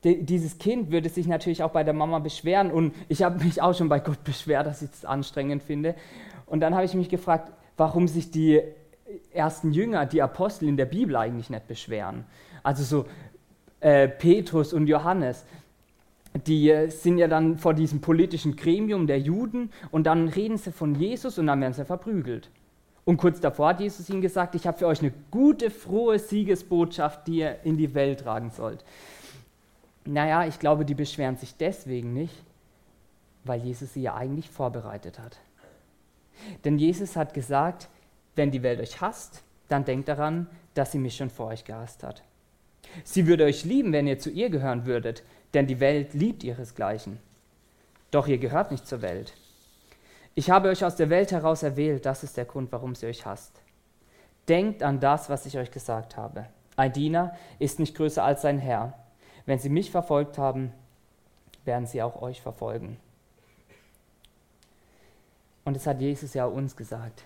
dieses 0.04 0.58
Kind 0.58 0.90
würde 0.90 1.08
sich 1.08 1.28
natürlich 1.28 1.62
auch 1.62 1.70
bei 1.70 1.84
der 1.84 1.94
Mama 1.94 2.18
beschweren 2.18 2.72
und 2.72 2.92
ich 3.08 3.22
habe 3.22 3.44
mich 3.44 3.62
auch 3.62 3.72
schon 3.72 3.88
bei 3.88 4.00
Gott 4.00 4.24
beschwert, 4.24 4.66
dass 4.66 4.82
ich 4.82 4.90
es 4.90 5.04
anstrengend 5.04 5.62
finde. 5.62 5.94
Und 6.46 6.60
dann 6.60 6.74
habe 6.74 6.84
ich 6.84 6.94
mich 6.94 7.08
gefragt, 7.08 7.52
warum 7.76 8.08
sich 8.08 8.30
die 8.30 8.60
ersten 9.32 9.72
Jünger, 9.72 10.06
die 10.06 10.22
Apostel 10.22 10.68
in 10.68 10.76
der 10.76 10.86
Bibel 10.86 11.16
eigentlich 11.16 11.50
nicht 11.50 11.68
beschweren. 11.68 12.24
Also 12.62 12.82
so 12.82 13.06
äh, 13.80 14.08
Petrus 14.08 14.72
und 14.72 14.86
Johannes, 14.86 15.44
die 16.46 16.70
äh, 16.70 16.88
sind 16.88 17.18
ja 17.18 17.28
dann 17.28 17.58
vor 17.58 17.74
diesem 17.74 18.00
politischen 18.00 18.56
Gremium 18.56 19.06
der 19.06 19.20
Juden 19.20 19.70
und 19.90 20.04
dann 20.04 20.28
reden 20.28 20.56
sie 20.56 20.72
von 20.72 20.94
Jesus 20.94 21.38
und 21.38 21.46
dann 21.46 21.60
werden 21.60 21.74
sie 21.74 21.84
verprügelt. 21.84 22.50
Und 23.04 23.16
kurz 23.16 23.40
davor 23.40 23.70
hat 23.70 23.80
Jesus 23.80 24.08
ihnen 24.08 24.20
gesagt, 24.20 24.54
ich 24.54 24.66
habe 24.66 24.78
für 24.78 24.86
euch 24.86 25.00
eine 25.00 25.12
gute, 25.30 25.70
frohe 25.70 26.18
Siegesbotschaft, 26.18 27.26
die 27.26 27.38
ihr 27.38 27.58
in 27.64 27.76
die 27.76 27.94
Welt 27.94 28.20
tragen 28.20 28.50
sollt. 28.50 28.84
Naja, 30.04 30.46
ich 30.46 30.58
glaube, 30.58 30.84
die 30.84 30.94
beschweren 30.94 31.36
sich 31.36 31.56
deswegen 31.56 32.12
nicht, 32.12 32.34
weil 33.44 33.60
Jesus 33.60 33.94
sie 33.94 34.02
ja 34.02 34.14
eigentlich 34.14 34.50
vorbereitet 34.50 35.18
hat. 35.18 35.38
Denn 36.64 36.78
Jesus 36.78 37.16
hat 37.16 37.34
gesagt, 37.34 37.88
wenn 38.34 38.50
die 38.50 38.62
Welt 38.62 38.80
euch 38.80 39.00
hasst, 39.00 39.42
dann 39.68 39.84
denkt 39.84 40.08
daran, 40.08 40.46
dass 40.74 40.92
sie 40.92 40.98
mich 40.98 41.16
schon 41.16 41.30
vor 41.30 41.48
euch 41.48 41.64
gehasst 41.64 42.02
hat. 42.02 42.22
Sie 43.04 43.26
würde 43.26 43.44
euch 43.44 43.64
lieben, 43.64 43.92
wenn 43.92 44.06
ihr 44.06 44.18
zu 44.18 44.30
ihr 44.30 44.50
gehören 44.50 44.86
würdet, 44.86 45.22
denn 45.54 45.66
die 45.66 45.80
Welt 45.80 46.14
liebt 46.14 46.44
ihresgleichen. 46.44 47.18
Doch 48.10 48.26
ihr 48.26 48.38
gehört 48.38 48.70
nicht 48.70 48.86
zur 48.86 49.02
Welt. 49.02 49.34
Ich 50.34 50.50
habe 50.50 50.68
euch 50.68 50.84
aus 50.84 50.96
der 50.96 51.10
Welt 51.10 51.30
heraus 51.32 51.62
erwählt, 51.62 52.06
das 52.06 52.24
ist 52.24 52.36
der 52.36 52.46
Grund, 52.46 52.72
warum 52.72 52.94
sie 52.94 53.06
euch 53.06 53.26
hasst. 53.26 53.60
Denkt 54.48 54.82
an 54.82 54.98
das, 54.98 55.28
was 55.28 55.46
ich 55.46 55.58
euch 55.58 55.70
gesagt 55.70 56.16
habe. 56.16 56.46
Ein 56.76 56.92
Diener 56.92 57.36
ist 57.58 57.78
nicht 57.78 57.94
größer 57.96 58.24
als 58.24 58.42
sein 58.42 58.58
Herr. 58.58 58.94
Wenn 59.44 59.58
sie 59.58 59.68
mich 59.68 59.90
verfolgt 59.90 60.38
haben, 60.38 60.72
werden 61.64 61.86
sie 61.86 62.02
auch 62.02 62.22
euch 62.22 62.40
verfolgen. 62.40 62.98
Und 65.64 65.76
es 65.76 65.86
hat 65.86 66.00
Jesus 66.00 66.34
ja 66.34 66.46
uns 66.46 66.76
gesagt. 66.76 67.22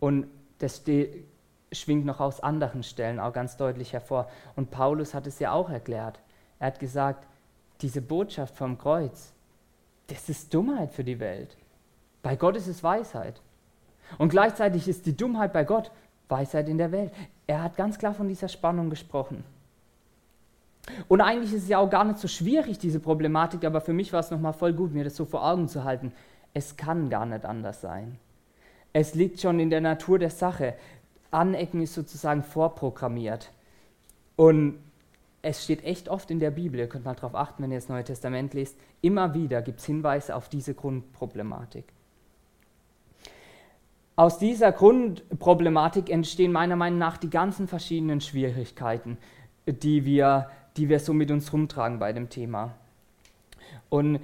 Und 0.00 0.26
das 0.58 0.82
schwingt 1.72 2.04
noch 2.04 2.20
aus 2.20 2.40
anderen 2.40 2.82
Stellen 2.82 3.20
auch 3.20 3.32
ganz 3.32 3.56
deutlich 3.56 3.92
hervor. 3.92 4.28
Und 4.56 4.70
Paulus 4.70 5.14
hat 5.14 5.26
es 5.26 5.38
ja 5.38 5.52
auch 5.52 5.70
erklärt. 5.70 6.20
Er 6.58 6.68
hat 6.68 6.80
gesagt, 6.80 7.26
diese 7.80 8.02
Botschaft 8.02 8.56
vom 8.56 8.76
Kreuz, 8.76 9.32
das 10.10 10.28
ist 10.28 10.52
Dummheit 10.52 10.92
für 10.92 11.04
die 11.04 11.20
Welt. 11.20 11.56
Bei 12.22 12.36
Gott 12.36 12.56
ist 12.56 12.66
es 12.66 12.82
Weisheit. 12.82 13.40
Und 14.18 14.30
gleichzeitig 14.30 14.88
ist 14.88 15.06
die 15.06 15.16
Dummheit 15.16 15.52
bei 15.52 15.64
Gott 15.64 15.90
Weisheit 16.28 16.68
in 16.68 16.78
der 16.78 16.92
Welt. 16.92 17.12
Er 17.46 17.62
hat 17.62 17.76
ganz 17.76 17.98
klar 17.98 18.14
von 18.14 18.28
dieser 18.28 18.48
Spannung 18.48 18.90
gesprochen. 18.90 19.44
Und 21.08 21.20
eigentlich 21.20 21.52
ist 21.52 21.64
es 21.64 21.68
ja 21.68 21.78
auch 21.78 21.90
gar 21.90 22.04
nicht 22.04 22.18
so 22.18 22.26
schwierig, 22.26 22.78
diese 22.78 23.00
Problematik, 23.00 23.64
aber 23.64 23.80
für 23.80 23.92
mich 23.92 24.12
war 24.12 24.20
es 24.20 24.30
nochmal 24.30 24.52
voll 24.52 24.72
gut, 24.72 24.92
mir 24.92 25.04
das 25.04 25.16
so 25.16 25.24
vor 25.24 25.44
Augen 25.44 25.68
zu 25.68 25.84
halten. 25.84 26.12
Es 26.54 26.76
kann 26.76 27.08
gar 27.10 27.26
nicht 27.26 27.44
anders 27.44 27.80
sein. 27.80 28.18
Es 28.92 29.14
liegt 29.14 29.40
schon 29.40 29.60
in 29.60 29.70
der 29.70 29.80
Natur 29.80 30.18
der 30.18 30.30
Sache. 30.30 30.74
Anecken 31.30 31.82
ist 31.82 31.94
sozusagen 31.94 32.42
vorprogrammiert. 32.42 33.52
Und 34.34 34.78
es 35.42 35.64
steht 35.64 35.84
echt 35.84 36.08
oft 36.08 36.30
in 36.30 36.38
der 36.38 36.50
Bibel, 36.50 36.78
ihr 36.78 36.88
könnt 36.88 37.04
mal 37.04 37.14
darauf 37.14 37.34
achten, 37.34 37.62
wenn 37.62 37.70
ihr 37.70 37.78
das 37.78 37.88
Neue 37.88 38.04
Testament 38.04 38.52
lest, 38.54 38.76
immer 39.00 39.34
wieder 39.34 39.62
gibt 39.62 39.80
es 39.80 39.86
Hinweise 39.86 40.36
auf 40.36 40.48
diese 40.48 40.74
Grundproblematik. 40.74 41.84
Aus 44.16 44.36
dieser 44.36 44.72
Grundproblematik 44.72 46.10
entstehen 46.10 46.52
meiner 46.52 46.76
Meinung 46.76 46.98
nach 46.98 47.16
die 47.16 47.30
ganzen 47.30 47.68
verschiedenen 47.68 48.20
Schwierigkeiten, 48.20 49.16
die 49.66 50.04
wir, 50.04 50.50
die 50.76 50.90
wir 50.90 51.00
so 51.00 51.14
mit 51.14 51.30
uns 51.30 51.50
rumtragen 51.54 51.98
bei 51.98 52.12
dem 52.12 52.28
Thema. 52.28 52.74
Und 53.88 54.20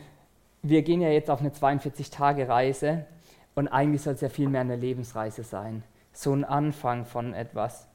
wir 0.61 0.83
gehen 0.83 1.01
ja 1.01 1.09
jetzt 1.09 1.31
auf 1.31 1.41
eine 1.41 1.49
42-Tage-Reise 1.49 3.07
und 3.55 3.69
eigentlich 3.69 4.03
soll 4.03 4.15
es 4.15 4.21
ja 4.21 4.29
viel 4.29 4.51
mehr 4.51 4.61
eine 4.61 4.77
Lebensreise 4.77 5.45
sein. 5.45 5.83
So 6.13 6.33
ein 6.35 6.45
Anfang 6.45 7.07
von 7.07 7.33
etwas. 7.33 7.89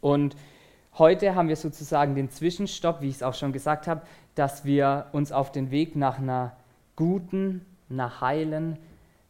Und 0.00 0.36
heute 0.98 1.34
haben 1.34 1.48
wir 1.48 1.56
sozusagen 1.56 2.14
den 2.14 2.30
Zwischenstopp, 2.30 3.00
wie 3.00 3.08
ich 3.08 3.16
es 3.16 3.22
auch 3.22 3.34
schon 3.34 3.52
gesagt 3.52 3.86
habe, 3.86 4.02
dass 4.34 4.64
wir 4.64 5.06
uns 5.12 5.32
auf 5.32 5.52
den 5.52 5.70
Weg 5.70 5.96
nach 5.96 6.18
einer 6.18 6.52
guten, 6.96 7.64
einer 7.90 8.20
heilen, 8.20 8.78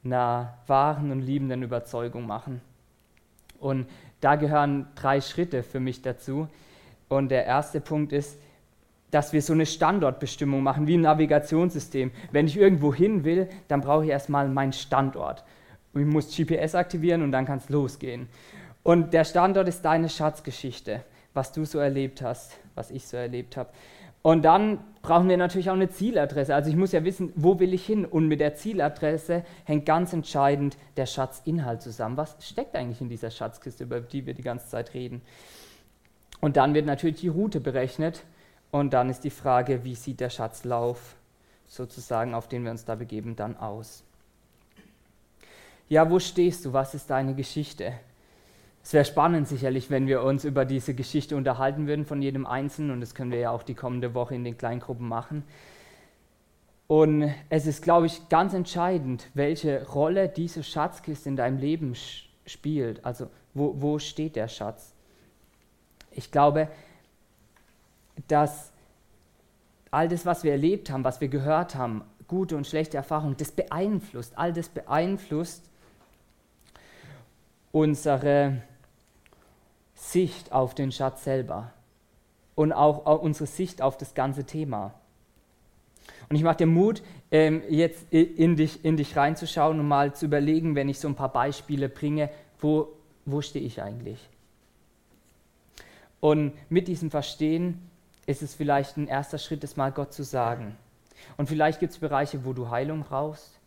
einer 0.05 0.55
wahren 0.67 1.11
und 1.11 1.21
liebenden 1.21 1.63
Überzeugung 1.63 2.27
machen. 2.27 2.61
Und 3.59 3.87
da 4.21 4.37
gehören 4.37 4.87
drei 4.95 5.21
Schritte 5.21 5.63
für 5.63 5.81
mich 5.81 6.03
dazu. 6.03 6.49
Und 7.09 7.31
der 7.31 7.45
erste 7.45 7.81
Punkt 7.81 8.13
ist, 8.13 8.39
dass 9.11 9.33
wir 9.33 9.43
so 9.43 9.53
eine 9.53 9.65
Standortbestimmung 9.67 10.63
machen, 10.63 10.87
wie 10.87 10.97
ein 10.97 11.03
Navigationssystem. 11.03 12.11
Wenn 12.33 12.47
ich 12.47 12.57
irgendwo 12.57 12.93
hin 12.93 13.25
will, 13.25 13.49
dann 13.69 13.81
brauche 13.81 14.05
ich 14.05 14.11
erstmal 14.11 14.49
meinen 14.49 14.73
Standort. 14.73 15.45
Ich 15.95 16.05
muss 16.05 16.37
GPS 16.37 16.75
aktivieren 16.75 17.23
und 17.23 17.31
dann 17.31 17.47
kann 17.47 17.59
es 17.59 17.69
losgehen. 17.69 18.29
Und 18.83 19.15
der 19.15 19.25
Standort 19.25 19.69
ist 19.69 19.85
deine 19.85 20.09
Schatzgeschichte, 20.09 21.05
was 21.35 21.53
du 21.53 21.65
so 21.65 21.79
erlebt 21.79 22.23
hast, 22.23 22.59
was 22.75 22.91
ich 22.91 23.07
so 23.07 23.17
erlebt 23.17 23.57
habe. 23.57 23.71
Und 24.23 24.43
dann 24.43 24.79
brauchen 25.03 25.29
wir 25.29 25.37
natürlich 25.37 25.69
auch 25.69 25.75
eine 25.75 25.91
Zieladresse. 25.91 26.55
Also 26.55 26.71
ich 26.71 26.77
muss 26.77 26.93
ja 26.93 27.05
wissen, 27.05 27.31
wo 27.37 27.59
will 27.59 27.75
ich 27.75 27.85
hin? 27.85 28.07
Und 28.07 28.27
mit 28.27 28.41
der 28.41 28.55
Zieladresse 28.55 29.45
hängt 29.65 29.85
ganz 29.85 30.15
entscheidend 30.15 30.79
der 30.97 31.05
Schatzinhalt 31.05 31.83
zusammen. 31.83 32.17
Was 32.17 32.37
steckt 32.41 32.75
eigentlich 32.75 33.03
in 33.03 33.11
dieser 33.11 33.31
Schatzkiste, 33.31 33.85
über 33.85 34.01
die 34.01 34.25
wir 34.25 34.33
die 34.33 34.43
ganze 34.43 34.69
Zeit 34.69 34.95
reden? 34.95 35.21
Und 36.41 36.57
dann 36.57 36.73
wird 36.73 36.87
natürlich 36.87 37.21
die 37.21 37.29
Route 37.29 37.61
berechnet. 37.61 38.25
Und 38.71 38.95
dann 38.95 39.11
ist 39.11 39.25
die 39.25 39.31
Frage, 39.31 39.85
wie 39.85 39.95
sieht 39.95 40.21
der 40.21 40.31
Schatzlauf 40.31 41.17
sozusagen, 41.67 42.35
auf 42.35 42.49
den 42.49 42.65
wir 42.65 42.71
uns 42.71 42.87
da 42.87 42.95
begeben, 42.95 43.37
dann 43.37 43.59
aus? 43.59 44.05
Ja, 45.91 46.11
wo 46.11 46.19
stehst 46.19 46.65
du? 46.65 46.73
Was 46.73 46.95
ist 46.95 47.11
deine 47.11 47.35
Geschichte? 47.35 47.93
Es 48.85 48.93
wäre 48.93 49.07
spannend 49.07 49.49
sicherlich, 49.49 49.89
wenn 49.89 50.07
wir 50.07 50.23
uns 50.23 50.45
über 50.45 50.67
diese 50.67 50.93
Geschichte 50.93 51.37
unterhalten 51.37 51.87
würden 51.87 52.05
von 52.05 52.21
jedem 52.21 52.45
Einzelnen 52.45 52.91
und 52.91 53.01
das 53.01 53.15
können 53.15 53.31
wir 53.31 53.39
ja 53.39 53.51
auch 53.51 53.63
die 53.63 53.75
kommende 53.75 54.13
Woche 54.13 54.35
in 54.35 54.45
den 54.45 54.59
Kleingruppen 54.59 55.09
machen. 55.09 55.43
Und 56.87 57.33
es 57.49 57.67
ist, 57.67 57.83
glaube 57.83 58.05
ich, 58.05 58.29
ganz 58.29 58.53
entscheidend, 58.53 59.31
welche 59.33 59.89
Rolle 59.89 60.29
diese 60.29 60.63
Schatzkiste 60.63 61.31
in 61.31 61.37
deinem 61.37 61.57
Leben 61.57 61.95
spielt. 62.45 63.03
Also 63.07 63.31
wo, 63.55 63.75
wo 63.81 63.99
steht 63.99 64.37
der 64.37 64.49
Schatz? 64.49 64.93
Ich 66.11 66.31
glaube, 66.31 66.69
dass 68.29 68.71
all 69.91 70.09
das, 70.09 70.27
was 70.27 70.45
wir 70.45 70.53
erlebt 70.53 70.91
haben, 70.91 71.05
was 71.05 71.23
wir 71.23 71.29
gehört 71.29 71.75
haben, 71.75 72.05
gute 72.29 72.55
und 72.55 72.67
schlechte 72.67 72.99
Erfahrungen, 72.99 73.39
das 73.39 73.51
beeinflusst, 73.51 74.37
all 74.37 74.53
das 74.53 74.69
beeinflusst 74.69 75.71
unsere 77.73 78.63
Sicht 80.11 80.53
auf 80.53 80.75
den 80.75 80.93
Schatz 80.93 81.25
selber 81.25 81.73
und 82.55 82.73
auch, 82.73 83.21
unsere 83.23 83.47
Sicht 83.47 83.83
auf 83.83 83.97
das 83.97 84.15
ganze 84.15 84.45
Thema. 84.45 84.95
Und 86.29 86.37
ich 86.37 86.43
mache 86.43 86.59
dir 86.59 86.67
Mut, 86.67 87.03
ähm, 87.31 87.63
jetzt 87.69 88.13
in 88.13 88.57
dich, 88.57 88.85
in 88.85 88.97
dich 88.97 89.17
reinzuschauen 89.17 89.81
und 89.81 89.89
mal 89.89 90.15
zu 90.15 90.27
überlegen, 90.27 90.75
wenn 90.75 90.89
ich 90.89 91.01
so 91.01 91.09
ein 91.09 91.15
paar 91.15 91.33
Beispiele 91.33 91.89
bringe, 91.89 92.31
wo, 92.61 92.89
wo 93.25 93.41
stehe 93.41 93.65
ich 93.65 93.83
eigentlich? 93.83 94.29
Und 96.21 96.53
mit 96.71 96.87
diesem 96.87 97.11
Verstehen 97.11 97.91
ist 98.27 98.43
es 98.43 98.55
vielleicht 98.55 98.97
ein 98.97 99.09
erster 99.09 99.39
Schritt, 99.39 99.63
das 99.63 99.77
mal 99.77 99.91
Gott 99.91 100.13
zu 100.13 100.23
sagen. 100.23 100.77
Und 101.37 101.49
vielleicht 101.49 101.81
gibt 101.81 101.93
es 101.93 101.99
Bereiche, 101.99 102.45
wo 102.45 102.53
du 102.53 102.71
Heilung 102.71 103.05
brauchst, 103.05 103.59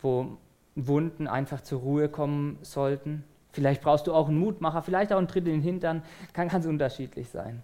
wo 0.00 0.38
Wunden 0.74 1.26
einfach 1.26 1.60
zur 1.60 1.80
Ruhe 1.80 2.08
kommen 2.08 2.58
sollten 2.62 3.24
Vielleicht 3.52 3.82
brauchst 3.82 4.06
du 4.06 4.14
auch 4.14 4.28
einen 4.28 4.38
Mutmacher, 4.38 4.82
vielleicht 4.82 5.12
auch 5.12 5.18
einen 5.18 5.28
Tritt 5.28 5.46
in 5.46 5.52
den 5.52 5.62
Hintern, 5.62 6.02
kann 6.32 6.48
ganz 6.48 6.66
unterschiedlich 6.66 7.28
sein. 7.28 7.62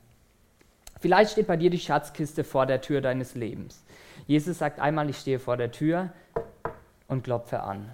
Vielleicht 1.01 1.33
steht 1.33 1.47
bei 1.47 1.57
dir 1.57 1.71
die 1.71 1.79
Schatzkiste 1.79 2.45
vor 2.45 2.67
der 2.67 2.81
Tür 2.81 3.01
deines 3.01 3.35
Lebens. 3.35 3.85
Jesus 4.27 4.59
sagt 4.59 4.81
einmal, 4.81 5.09
ich 5.09 5.19
stehe 5.19 5.39
vor 5.39 5.57
der 5.57 5.71
Tür 5.71 6.11
und 7.07 7.23
klopfe 7.25 7.61
an. 7.61 7.91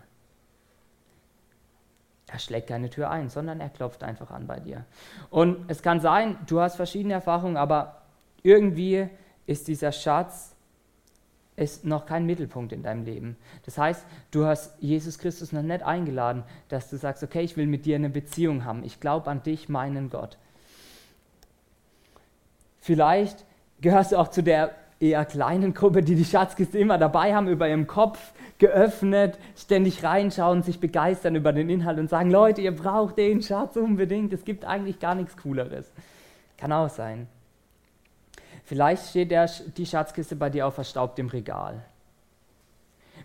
Er 2.26 2.38
schlägt 2.38 2.68
keine 2.68 2.90
Tür 2.90 3.10
ein, 3.10 3.28
sondern 3.28 3.60
er 3.60 3.68
klopft 3.68 4.02
einfach 4.02 4.30
an 4.30 4.46
bei 4.46 4.58
dir. 4.58 4.84
Und 5.30 5.70
es 5.70 5.82
kann 5.82 6.00
sein, 6.00 6.36
du 6.46 6.60
hast 6.60 6.76
verschiedene 6.76 7.14
Erfahrungen, 7.14 7.56
aber 7.56 8.02
irgendwie 8.42 9.08
ist 9.46 9.68
dieser 9.68 9.92
Schatz 9.92 10.53
ist 11.56 11.84
noch 11.84 12.06
kein 12.06 12.26
Mittelpunkt 12.26 12.72
in 12.72 12.82
deinem 12.82 13.04
Leben. 13.04 13.36
Das 13.64 13.78
heißt, 13.78 14.04
du 14.30 14.44
hast 14.44 14.74
Jesus 14.80 15.18
Christus 15.18 15.52
noch 15.52 15.62
nicht 15.62 15.82
eingeladen, 15.82 16.42
dass 16.68 16.90
du 16.90 16.96
sagst, 16.96 17.22
okay, 17.22 17.42
ich 17.42 17.56
will 17.56 17.66
mit 17.66 17.86
dir 17.86 17.96
eine 17.96 18.10
Beziehung 18.10 18.64
haben. 18.64 18.82
Ich 18.84 19.00
glaube 19.00 19.30
an 19.30 19.42
dich, 19.42 19.68
meinen 19.68 20.10
Gott. 20.10 20.36
Vielleicht 22.80 23.44
gehörst 23.80 24.12
du 24.12 24.16
auch 24.16 24.28
zu 24.28 24.42
der 24.42 24.72
eher 25.00 25.24
kleinen 25.24 25.74
Gruppe, 25.74 26.02
die 26.02 26.14
die 26.14 26.24
Schatzkiste 26.24 26.78
immer 26.78 26.98
dabei 26.98 27.34
haben, 27.34 27.48
über 27.48 27.68
ihrem 27.68 27.86
Kopf 27.86 28.32
geöffnet, 28.58 29.38
ständig 29.56 30.02
reinschauen, 30.02 30.62
sich 30.62 30.80
begeistern 30.80 31.36
über 31.36 31.52
den 31.52 31.68
Inhalt 31.68 31.98
und 31.98 32.08
sagen, 32.08 32.30
Leute, 32.30 32.62
ihr 32.62 32.74
braucht 32.74 33.18
den 33.18 33.42
Schatz 33.42 33.76
unbedingt, 33.76 34.32
es 34.32 34.44
gibt 34.44 34.64
eigentlich 34.64 35.00
gar 35.00 35.14
nichts 35.14 35.36
Cooleres. 35.36 35.92
Kann 36.56 36.72
auch 36.72 36.88
sein. 36.88 37.26
Vielleicht 38.64 39.10
steht 39.10 39.30
der, 39.30 39.48
die 39.76 39.86
Schatzkiste 39.86 40.36
bei 40.36 40.48
dir 40.48 40.66
auf 40.66 40.74
verstaubtem 40.74 41.28
Regal. 41.28 41.84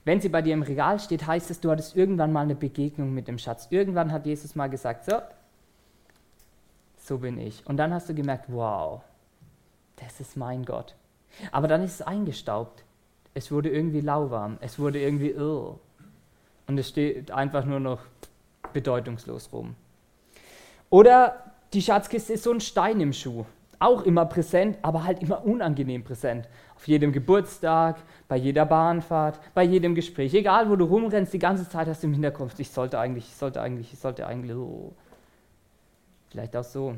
Wenn 0.03 0.19
sie 0.19 0.29
bei 0.29 0.41
dir 0.41 0.53
im 0.53 0.63
Regal 0.63 0.99
steht, 0.99 1.25
heißt 1.25 1.49
es, 1.49 1.61
du 1.61 1.71
hattest 1.71 1.95
irgendwann 1.95 2.31
mal 2.33 2.41
eine 2.41 2.55
Begegnung 2.55 3.13
mit 3.13 3.27
dem 3.27 3.37
Schatz. 3.37 3.67
Irgendwann 3.69 4.11
hat 4.11 4.25
Jesus 4.25 4.55
mal 4.55 4.69
gesagt, 4.69 5.05
so, 5.05 5.13
so 6.97 7.19
bin 7.19 7.37
ich. 7.37 7.65
Und 7.65 7.77
dann 7.77 7.93
hast 7.93 8.09
du 8.09 8.13
gemerkt, 8.13 8.45
wow, 8.49 9.01
das 9.95 10.19
ist 10.19 10.35
mein 10.35 10.65
Gott. 10.65 10.95
Aber 11.51 11.67
dann 11.67 11.83
ist 11.83 11.95
es 11.95 12.01
eingestaubt. 12.01 12.83
Es 13.33 13.51
wurde 13.51 13.69
irgendwie 13.69 14.01
lauwarm. 14.01 14.57
Es 14.61 14.77
wurde 14.77 14.99
irgendwie 14.99 15.29
irr. 15.29 15.79
Und 16.67 16.77
es 16.77 16.89
steht 16.89 17.31
einfach 17.31 17.65
nur 17.65 17.79
noch 17.79 18.01
bedeutungslos 18.73 19.51
rum. 19.53 19.75
Oder 20.89 21.53
die 21.73 21.81
Schatzkiste 21.81 22.33
ist 22.33 22.43
so 22.43 22.51
ein 22.51 22.61
Stein 22.61 22.99
im 22.99 23.13
Schuh 23.13 23.45
auch 23.79 24.03
immer 24.03 24.25
präsent, 24.25 24.77
aber 24.81 25.05
halt 25.05 25.21
immer 25.21 25.45
unangenehm 25.45 26.03
präsent. 26.03 26.47
Auf 26.75 26.87
jedem 26.87 27.11
Geburtstag, 27.11 27.97
bei 28.27 28.35
jeder 28.35 28.65
Bahnfahrt, 28.65 29.39
bei 29.53 29.63
jedem 29.63 29.95
Gespräch. 29.95 30.33
Egal, 30.33 30.69
wo 30.69 30.75
du 30.75 30.85
rumrennst, 30.85 31.33
die 31.33 31.39
ganze 31.39 31.67
Zeit 31.67 31.87
hast 31.87 32.03
du 32.03 32.07
im 32.07 32.13
Hinterkopf, 32.13 32.59
ich 32.59 32.69
sollte 32.69 32.99
eigentlich, 32.99 33.25
ich 33.25 33.35
sollte 33.35 33.61
eigentlich, 33.61 33.93
ich 33.93 33.99
sollte 33.99 34.27
eigentlich 34.27 34.53
so. 34.53 34.93
Vielleicht 36.29 36.55
auch 36.55 36.63
so. 36.63 36.95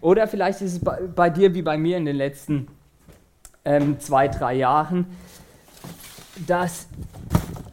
Oder 0.00 0.26
vielleicht 0.26 0.60
ist 0.62 0.74
es 0.74 0.78
bei, 0.78 1.00
bei 1.02 1.30
dir 1.30 1.54
wie 1.54 1.62
bei 1.62 1.76
mir 1.76 1.96
in 1.96 2.04
den 2.04 2.16
letzten 2.16 2.68
ähm, 3.64 3.98
zwei, 4.00 4.28
drei 4.28 4.54
Jahren, 4.54 5.06
dass 6.46 6.86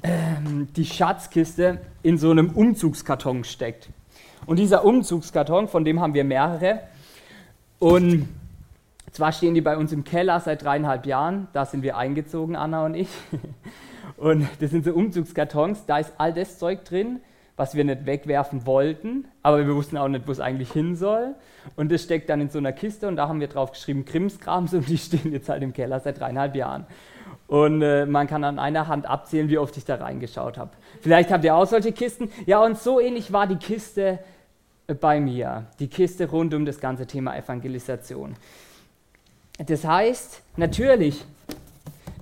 ähm, 0.03 0.67
die 0.75 0.85
Schatzkiste 0.85 1.79
in 2.01 2.17
so 2.17 2.31
einem 2.31 2.49
Umzugskarton 2.49 3.43
steckt. 3.43 3.89
Und 4.45 4.57
dieser 4.57 4.83
Umzugskarton, 4.83 5.67
von 5.67 5.85
dem 5.85 6.01
haben 6.01 6.13
wir 6.13 6.23
mehrere, 6.23 6.81
und 7.79 8.27
zwar 9.11 9.31
stehen 9.31 9.53
die 9.53 9.61
bei 9.61 9.77
uns 9.77 9.91
im 9.91 10.03
Keller 10.03 10.39
seit 10.39 10.63
dreieinhalb 10.63 11.05
Jahren. 11.05 11.47
Da 11.53 11.65
sind 11.65 11.81
wir 11.81 11.97
eingezogen, 11.97 12.55
Anna 12.55 12.85
und 12.85 12.93
ich. 12.93 13.09
Und 14.17 14.49
das 14.59 14.71
sind 14.71 14.83
so 14.83 14.91
Umzugskartons. 14.91 15.85
Da 15.85 15.99
ist 15.99 16.11
all 16.17 16.33
das 16.33 16.59
Zeug 16.59 16.83
drin, 16.83 17.21
was 17.55 17.75
wir 17.75 17.85
nicht 17.85 18.05
wegwerfen 18.05 18.65
wollten, 18.65 19.25
aber 19.43 19.65
wir 19.65 19.75
wussten 19.75 19.97
auch 19.97 20.09
nicht, 20.09 20.27
wo 20.27 20.31
es 20.31 20.41
eigentlich 20.41 20.71
hin 20.71 20.95
soll. 20.95 21.35
Und 21.77 21.89
das 21.89 22.03
steckt 22.03 22.29
dann 22.29 22.41
in 22.41 22.49
so 22.49 22.57
einer 22.57 22.73
Kiste 22.73 23.07
und 23.07 23.15
da 23.15 23.29
haben 23.29 23.39
wir 23.39 23.47
drauf 23.47 23.71
geschrieben 23.71 24.03
Krimskrams 24.03 24.73
und 24.73 24.89
die 24.89 24.97
stehen 24.97 25.31
jetzt 25.31 25.47
halt 25.47 25.63
im 25.63 25.71
Keller 25.71 25.99
seit 26.01 26.19
dreieinhalb 26.19 26.55
Jahren. 26.55 26.85
Und 27.47 27.81
äh, 27.81 28.05
man 28.05 28.27
kann 28.27 28.43
an 28.43 28.59
einer 28.59 28.87
Hand 28.87 29.05
abzählen, 29.09 29.49
wie 29.49 29.57
oft 29.57 29.75
ich 29.77 29.85
da 29.85 29.95
reingeschaut 29.95 30.57
habe. 30.57 30.71
Vielleicht 31.01 31.31
habt 31.31 31.43
ihr 31.43 31.55
auch 31.55 31.65
solche 31.65 31.91
Kisten. 31.91 32.29
Ja, 32.45 32.63
und 32.63 32.77
so 32.77 32.99
ähnlich 32.99 33.33
war 33.33 33.47
die 33.47 33.55
Kiste 33.55 34.19
bei 34.95 35.19
mir, 35.19 35.67
die 35.79 35.87
Kiste 35.87 36.29
rund 36.29 36.53
um 36.53 36.65
das 36.65 36.79
ganze 36.79 37.05
Thema 37.05 37.35
Evangelisation. 37.37 38.35
Das 39.65 39.85
heißt, 39.85 40.41
natürlich 40.57 41.25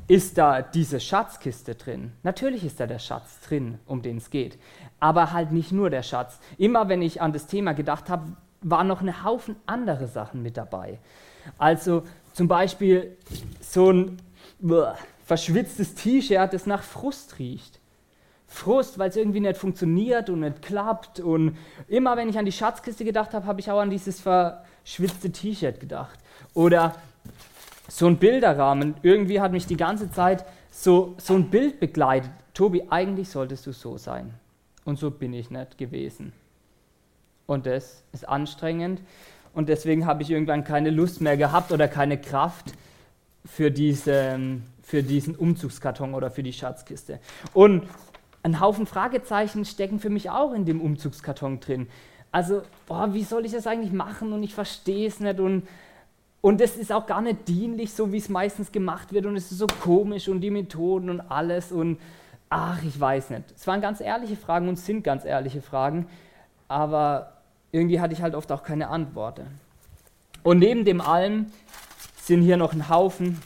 ist 0.08 0.38
da 0.38 0.62
diese 0.62 1.00
Schatzkiste 1.00 1.76
drin. 1.76 2.14
Natürlich 2.24 2.64
ist 2.64 2.80
da 2.80 2.88
der 2.88 3.00
Schatz 3.00 3.42
drin, 3.42 3.78
um 3.86 4.02
den 4.02 4.18
es 4.18 4.30
geht. 4.30 4.58
Aber 5.00 5.34
halt 5.34 5.52
nicht 5.52 5.72
nur 5.72 5.90
der 5.90 6.04
Schatz. 6.04 6.40
Immer 6.58 6.88
wenn 6.88 7.02
ich 7.02 7.22
an 7.22 7.34
das 7.34 7.48
Thema 7.48 7.74
gedacht 7.74 8.10
habe, 8.10 8.32
waren 8.62 8.88
noch 8.88 9.02
eine 9.02 9.24
Haufen 9.24 9.56
andere 9.66 10.08
Sachen 10.08 10.42
mit 10.42 10.58
dabei. 10.58 11.00
Also 11.58 12.04
zum 12.34 12.48
Beispiel 12.48 13.18
so 13.60 13.92
ein 13.92 14.18
verschwitztes 15.26 15.94
T-Shirt, 15.96 16.54
das 16.54 16.66
nach 16.66 16.84
Frust 16.84 17.38
riecht. 17.38 17.77
Frust, 18.58 18.98
weil 19.00 19.10
es 19.10 19.16
irgendwie 19.16 19.40
nicht 19.40 19.58
funktioniert 19.58 20.30
und 20.30 20.42
nicht 20.42 20.62
klappt. 20.62 21.20
Und 21.20 21.58
immer 21.88 22.18
wenn 22.18 22.30
ich 22.30 22.38
an 22.38 22.46
die 22.46 22.52
Schatzkiste 22.52 23.06
gedacht 23.06 23.34
habe, 23.34 23.46
habe 23.46 23.60
ich 23.60 23.70
auch 23.72 23.80
an 23.80 23.90
dieses 23.90 24.20
verschwitzte 24.20 25.32
T-Shirt 25.32 25.80
gedacht. 25.80 26.20
Oder 26.54 26.96
so 27.88 28.08
ein 28.08 28.18
Bilderrahmen. 28.18 28.96
Irgendwie 29.02 29.40
hat 29.40 29.52
mich 29.52 29.66
die 29.66 29.78
ganze 29.78 30.12
Zeit 30.12 30.46
so, 30.72 31.16
so 31.18 31.36
ein 31.36 31.50
Bild 31.50 31.80
begleitet. 31.80 32.32
Tobi, 32.54 32.84
eigentlich 32.90 33.30
solltest 33.30 33.66
du 33.68 33.72
so 33.72 33.98
sein. 33.98 34.34
Und 34.86 34.98
so 34.98 35.12
bin 35.12 35.34
ich 35.34 35.50
nicht 35.52 35.78
gewesen. 35.78 36.34
Und 37.46 37.66
das 37.66 38.04
ist 38.12 38.28
anstrengend. 38.28 39.02
Und 39.54 39.70
deswegen 39.70 40.06
habe 40.06 40.24
ich 40.24 40.32
irgendwann 40.32 40.64
keine 40.64 40.90
Lust 40.90 41.22
mehr 41.22 41.38
gehabt 41.38 41.72
oder 41.72 41.88
keine 41.88 42.20
Kraft 42.20 42.74
für, 43.46 43.72
diese, 43.72 44.40
für 44.84 45.04
diesen 45.04 45.36
Umzugskarton 45.36 46.14
oder 46.14 46.30
für 46.30 46.44
die 46.44 46.54
Schatzkiste. 46.54 47.20
Und 47.54 47.88
ein 48.44 48.60
Haufen 48.60 48.86
Fragezeichen 48.86 49.66
stecken 49.66 50.00
für 50.00 50.10
mich 50.10 50.30
auch 50.30 50.54
in 50.54 50.66
dem 50.66 50.82
Umzugskarton 50.82 51.60
drin. 51.60 51.88
Also, 52.32 52.62
boah, 52.88 53.14
wie 53.14 53.24
soll 53.24 53.46
ich 53.46 53.52
das 53.52 53.68
eigentlich 53.68 53.92
machen 53.92 54.34
und 54.34 54.44
ich 54.44 54.54
verstehe 54.54 55.08
es 55.08 55.20
nicht 55.20 55.40
und 55.40 55.68
und 56.42 56.62
es 56.62 56.78
ist 56.78 56.92
auch 56.92 57.08
gar 57.08 57.22
nicht 57.22 57.48
dienlich, 57.48 57.94
so 57.94 58.12
wie 58.14 58.18
es 58.18 58.30
meistens 58.30 58.72
gemacht 58.72 59.12
wird 59.12 59.26
und 59.26 59.36
es 59.36 59.52
ist 59.52 59.58
so 59.58 59.68
komisch 59.68 60.30
und 60.30 60.42
die 60.42 60.52
Methoden 60.52 61.10
und 61.10 61.20
alles 61.20 61.72
und 61.72 62.00
ach, 62.50 62.82
ich 62.84 62.98
weiß 63.00 63.32
nicht. 63.32 63.52
Es 63.56 63.68
waren 63.68 63.82
ganz 63.82 64.00
ehrliche 64.00 64.36
Fragen 64.36 64.70
und 64.70 64.78
sind 64.78 65.04
ganz 65.04 65.26
ehrliche 65.26 65.62
Fragen, 65.62 66.08
aber 66.68 67.34
irgendwie 67.72 68.00
hatte 68.00 68.14
ich 68.14 68.22
halt 68.22 68.36
oft 68.36 68.52
auch 68.52 68.64
keine 68.64 68.88
Antworten. 68.90 69.48
Und 70.44 70.60
neben 70.60 70.86
dem 70.86 71.02
allem 71.02 71.48
sind 72.22 72.44
hier 72.44 72.58
noch 72.58 72.72
ein 72.72 72.88
Haufen 72.88 73.42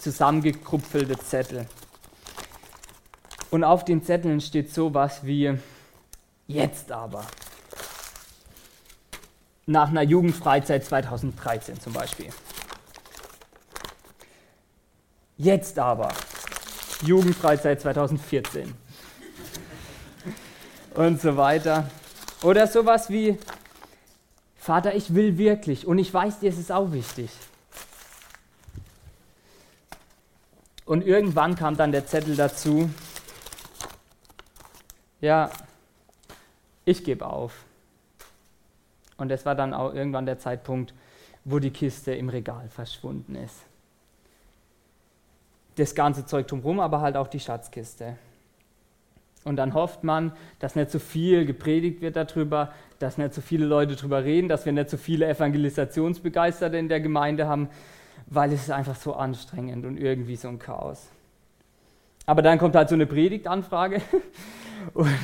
zusammengekrupfelte 0.00 1.18
Zettel. 1.18 1.66
Und 3.50 3.64
auf 3.64 3.84
den 3.84 4.02
Zetteln 4.02 4.40
steht 4.40 4.72
sowas 4.72 5.24
wie 5.24 5.58
jetzt 6.46 6.92
aber. 6.92 7.24
Nach 9.66 9.88
einer 9.88 10.02
Jugendfreizeit 10.02 10.84
2013 10.84 11.80
zum 11.80 11.92
Beispiel. 11.92 12.28
Jetzt 15.36 15.78
aber. 15.78 16.08
Jugendfreizeit 17.02 17.80
2014. 17.80 18.74
Und 20.94 21.20
so 21.20 21.36
weiter. 21.36 21.88
Oder 22.42 22.66
sowas 22.66 23.08
wie, 23.08 23.38
Vater, 24.56 24.94
ich 24.94 25.14
will 25.14 25.38
wirklich 25.38 25.86
und 25.86 25.98
ich 25.98 26.12
weiß 26.12 26.40
dir, 26.40 26.50
es 26.50 26.58
ist 26.58 26.72
auch 26.72 26.92
wichtig. 26.92 27.30
Und 30.84 31.06
irgendwann 31.06 31.54
kam 31.54 31.76
dann 31.76 31.92
der 31.92 32.06
Zettel 32.06 32.34
dazu, 32.34 32.90
ja, 35.20 35.50
ich 36.84 37.04
gebe 37.04 37.26
auf. 37.26 37.64
Und 39.16 39.28
das 39.28 39.44
war 39.44 39.54
dann 39.54 39.74
auch 39.74 39.92
irgendwann 39.94 40.26
der 40.26 40.38
Zeitpunkt, 40.38 40.94
wo 41.44 41.58
die 41.58 41.70
Kiste 41.70 42.14
im 42.14 42.28
Regal 42.28 42.68
verschwunden 42.68 43.34
ist. 43.34 43.64
Das 45.76 45.94
ganze 45.94 46.26
Zeug 46.26 46.46
drumherum, 46.46 46.80
aber 46.80 47.00
halt 47.00 47.16
auch 47.16 47.28
die 47.28 47.40
Schatzkiste. 47.40 48.16
Und 49.44 49.56
dann 49.56 49.74
hofft 49.74 50.04
man, 50.04 50.32
dass 50.58 50.76
nicht 50.76 50.90
so 50.90 50.98
viel 50.98 51.46
gepredigt 51.46 52.00
wird 52.00 52.16
darüber, 52.16 52.72
dass 52.98 53.18
nicht 53.18 53.34
so 53.34 53.40
viele 53.40 53.66
Leute 53.66 53.96
darüber 53.96 54.24
reden, 54.24 54.48
dass 54.48 54.66
wir 54.66 54.72
nicht 54.72 54.90
so 54.90 54.96
viele 54.96 55.26
Evangelisationsbegeisterte 55.26 56.76
in 56.76 56.88
der 56.88 57.00
Gemeinde 57.00 57.46
haben, 57.46 57.68
weil 58.26 58.52
es 58.52 58.62
ist 58.62 58.70
einfach 58.70 58.96
so 58.96 59.14
anstrengend 59.14 59.86
und 59.86 59.96
irgendwie 59.96 60.36
so 60.36 60.48
ein 60.48 60.58
Chaos. 60.58 61.08
Aber 62.26 62.42
dann 62.42 62.58
kommt 62.58 62.76
halt 62.76 62.88
so 62.90 62.94
eine 62.94 63.06
Predigtanfrage 63.06 64.02
und, 64.94 65.08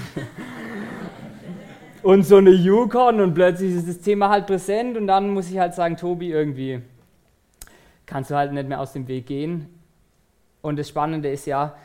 und 2.02 2.22
so 2.24 2.36
eine 2.36 2.50
Yukon 2.50 3.20
und 3.20 3.34
plötzlich 3.34 3.74
ist 3.74 3.88
das 3.88 4.00
Thema 4.00 4.28
halt 4.28 4.46
präsent 4.46 4.96
und 4.96 5.06
dann 5.06 5.30
muss 5.30 5.50
ich 5.50 5.58
halt 5.58 5.74
sagen, 5.74 5.96
Tobi, 5.96 6.30
irgendwie 6.30 6.82
kannst 8.06 8.30
du 8.30 8.36
halt 8.36 8.52
nicht 8.52 8.68
mehr 8.68 8.80
aus 8.80 8.92
dem 8.92 9.08
Weg 9.08 9.26
gehen. 9.26 9.68
Und 10.62 10.78
das 10.78 10.88
Spannende 10.88 11.30
ist 11.30 11.46
ja, 11.46 11.76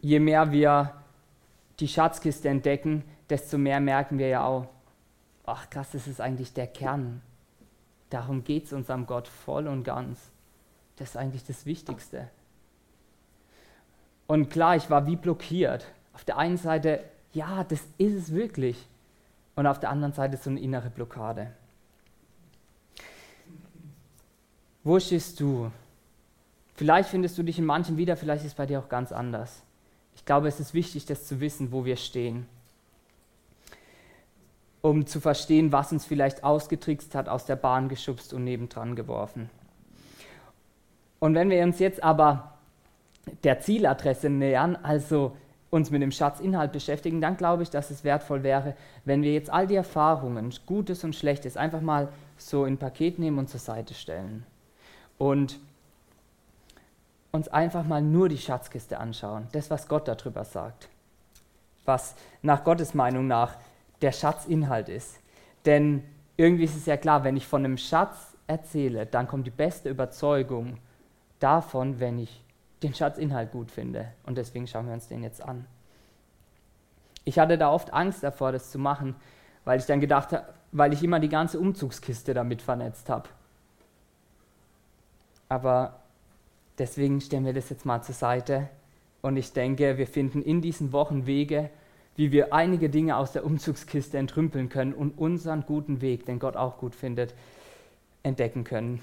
je 0.00 0.20
mehr 0.20 0.52
wir 0.52 0.94
die 1.80 1.88
Schatzkiste 1.88 2.48
entdecken, 2.48 3.04
desto 3.30 3.58
mehr 3.58 3.80
merken 3.80 4.18
wir 4.18 4.28
ja 4.28 4.44
auch, 4.44 4.66
ach 5.44 5.70
krass, 5.70 5.90
das 5.92 6.06
ist 6.06 6.20
eigentlich 6.20 6.52
der 6.52 6.66
Kern. 6.66 7.22
Darum 8.10 8.44
geht 8.44 8.66
es 8.66 8.72
unserem 8.72 9.06
Gott 9.06 9.28
voll 9.28 9.66
und 9.66 9.84
ganz. 9.84 10.30
Das 10.96 11.10
ist 11.10 11.16
eigentlich 11.16 11.44
das 11.44 11.66
Wichtigste. 11.66 12.28
Und 14.26 14.50
klar, 14.50 14.76
ich 14.76 14.90
war 14.90 15.06
wie 15.06 15.16
blockiert. 15.16 15.86
Auf 16.12 16.24
der 16.24 16.38
einen 16.38 16.56
Seite, 16.56 17.00
ja, 17.32 17.64
das 17.64 17.80
ist 17.98 18.14
es 18.14 18.32
wirklich. 18.32 18.86
Und 19.54 19.66
auf 19.66 19.80
der 19.80 19.90
anderen 19.90 20.12
Seite 20.12 20.36
so 20.36 20.50
eine 20.50 20.60
innere 20.60 20.90
Blockade. 20.90 21.52
Wo 24.84 24.98
stehst 25.00 25.40
du? 25.40 25.70
Vielleicht 26.74 27.08
findest 27.10 27.36
du 27.36 27.42
dich 27.42 27.58
in 27.58 27.64
manchen 27.64 27.96
wieder, 27.96 28.16
vielleicht 28.16 28.44
ist 28.44 28.52
es 28.52 28.56
bei 28.56 28.66
dir 28.66 28.78
auch 28.78 28.88
ganz 28.88 29.10
anders. 29.10 29.62
Ich 30.14 30.24
glaube, 30.24 30.48
es 30.48 30.60
ist 30.60 30.74
wichtig, 30.74 31.06
das 31.06 31.26
zu 31.26 31.40
wissen, 31.40 31.72
wo 31.72 31.84
wir 31.84 31.96
stehen. 31.96 32.46
Um 34.80 35.06
zu 35.06 35.20
verstehen, 35.20 35.72
was 35.72 35.90
uns 35.90 36.06
vielleicht 36.06 36.44
ausgetrickst 36.44 37.14
hat, 37.14 37.28
aus 37.28 37.46
der 37.46 37.56
Bahn 37.56 37.88
geschubst 37.88 38.32
und 38.32 38.44
nebendran 38.44 38.94
geworfen. 38.94 39.50
Und 41.18 41.34
wenn 41.34 41.50
wir 41.50 41.62
uns 41.64 41.80
jetzt 41.80 42.02
aber 42.02 42.58
der 43.42 43.60
Zieladresse 43.60 44.30
nähern, 44.30 44.76
also 44.76 45.36
uns 45.70 45.90
mit 45.90 46.00
dem 46.00 46.10
Schatzinhalt 46.10 46.72
beschäftigen, 46.72 47.20
dann 47.20 47.36
glaube 47.36 47.62
ich, 47.62 47.70
dass 47.70 47.90
es 47.90 48.04
wertvoll 48.04 48.42
wäre, 48.42 48.74
wenn 49.04 49.22
wir 49.22 49.32
jetzt 49.32 49.50
all 49.50 49.66
die 49.66 49.74
Erfahrungen, 49.74 50.52
Gutes 50.66 51.04
und 51.04 51.14
Schlechtes, 51.14 51.56
einfach 51.56 51.80
mal 51.80 52.08
so 52.36 52.64
in 52.64 52.74
ein 52.74 52.78
Paket 52.78 53.18
nehmen 53.18 53.38
und 53.38 53.50
zur 53.50 53.60
Seite 53.60 53.94
stellen. 53.94 54.46
Und 55.18 55.58
uns 57.32 57.48
einfach 57.48 57.84
mal 57.84 58.00
nur 58.00 58.28
die 58.28 58.38
Schatzkiste 58.38 58.98
anschauen, 58.98 59.48
das, 59.52 59.70
was 59.70 59.88
Gott 59.88 60.08
darüber 60.08 60.44
sagt, 60.44 60.88
was 61.84 62.14
nach 62.40 62.64
Gottes 62.64 62.94
Meinung 62.94 63.26
nach 63.26 63.56
der 64.00 64.12
Schatzinhalt 64.12 64.88
ist. 64.88 65.20
Denn 65.66 66.02
irgendwie 66.36 66.64
ist 66.64 66.76
es 66.76 66.86
ja 66.86 66.96
klar, 66.96 67.24
wenn 67.24 67.36
ich 67.36 67.46
von 67.46 67.64
einem 67.64 67.76
Schatz 67.76 68.36
erzähle, 68.46 69.04
dann 69.04 69.28
kommt 69.28 69.46
die 69.46 69.50
beste 69.50 69.90
Überzeugung 69.90 70.78
davon, 71.40 72.00
wenn 72.00 72.18
ich 72.18 72.42
den 72.82 72.94
Schatzinhalt 72.94 73.52
gut 73.52 73.70
finde. 73.70 74.12
Und 74.24 74.38
deswegen 74.38 74.66
schauen 74.66 74.86
wir 74.86 74.94
uns 74.94 75.08
den 75.08 75.22
jetzt 75.22 75.42
an. 75.42 75.66
Ich 77.24 77.38
hatte 77.38 77.58
da 77.58 77.70
oft 77.70 77.92
Angst 77.92 78.22
davor, 78.22 78.52
das 78.52 78.70
zu 78.70 78.78
machen, 78.78 79.14
weil 79.64 79.78
ich 79.78 79.86
dann 79.86 80.00
gedacht 80.00 80.32
habe, 80.32 80.46
weil 80.72 80.92
ich 80.92 81.02
immer 81.02 81.20
die 81.20 81.28
ganze 81.28 81.58
Umzugskiste 81.58 82.34
damit 82.34 82.62
vernetzt 82.62 83.08
habe. 83.08 83.28
Aber 85.48 86.00
deswegen 86.78 87.20
stellen 87.20 87.44
wir 87.44 87.52
das 87.52 87.68
jetzt 87.70 87.84
mal 87.84 88.02
zur 88.02 88.14
Seite. 88.14 88.68
Und 89.20 89.36
ich 89.36 89.52
denke, 89.52 89.98
wir 89.98 90.06
finden 90.06 90.42
in 90.42 90.62
diesen 90.62 90.92
Wochen 90.92 91.26
Wege, 91.26 91.70
wie 92.16 92.32
wir 92.32 92.52
einige 92.52 92.88
Dinge 92.88 93.16
aus 93.16 93.32
der 93.32 93.44
Umzugskiste 93.44 94.18
entrümpeln 94.18 94.68
können 94.68 94.92
und 94.92 95.18
unseren 95.18 95.64
guten 95.66 96.00
Weg, 96.00 96.26
den 96.26 96.38
Gott 96.38 96.56
auch 96.56 96.78
gut 96.78 96.94
findet, 96.94 97.34
entdecken 98.22 98.64
können. 98.64 99.00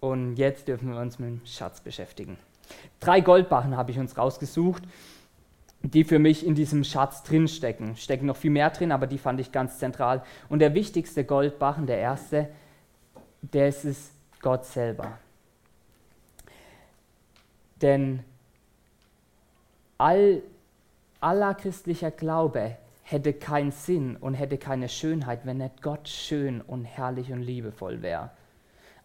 Und 0.00 0.36
jetzt 0.36 0.68
dürfen 0.68 0.90
wir 0.90 1.00
uns 1.00 1.18
mit 1.18 1.28
dem 1.28 1.46
Schatz 1.46 1.80
beschäftigen. 1.80 2.36
Drei 3.00 3.20
Goldbarren 3.20 3.76
habe 3.76 3.90
ich 3.90 3.98
uns 3.98 4.16
rausgesucht, 4.16 4.82
die 5.82 6.04
für 6.04 6.18
mich 6.18 6.46
in 6.46 6.54
diesem 6.54 6.84
Schatz 6.84 7.22
drinstecken. 7.22 7.96
Stecken 7.96 8.26
noch 8.26 8.36
viel 8.36 8.50
mehr 8.50 8.70
drin, 8.70 8.92
aber 8.92 9.06
die 9.06 9.18
fand 9.18 9.40
ich 9.40 9.52
ganz 9.52 9.78
zentral. 9.78 10.22
Und 10.48 10.58
der 10.58 10.74
wichtigste 10.74 11.24
Goldbarren, 11.24 11.86
der 11.86 11.98
erste, 11.98 12.48
der 13.42 13.68
ist 13.68 13.84
es 13.84 14.10
Gott 14.40 14.64
selber. 14.64 15.18
Denn 17.82 18.24
all, 19.98 20.42
aller 21.20 21.54
christlicher 21.54 22.10
Glaube 22.10 22.76
hätte 23.02 23.32
keinen 23.32 23.70
Sinn 23.70 24.16
und 24.16 24.34
hätte 24.34 24.58
keine 24.58 24.88
Schönheit, 24.88 25.46
wenn 25.46 25.58
nicht 25.58 25.82
Gott 25.82 26.08
schön 26.08 26.60
und 26.60 26.84
herrlich 26.84 27.32
und 27.32 27.42
liebevoll 27.42 28.02
wäre. 28.02 28.30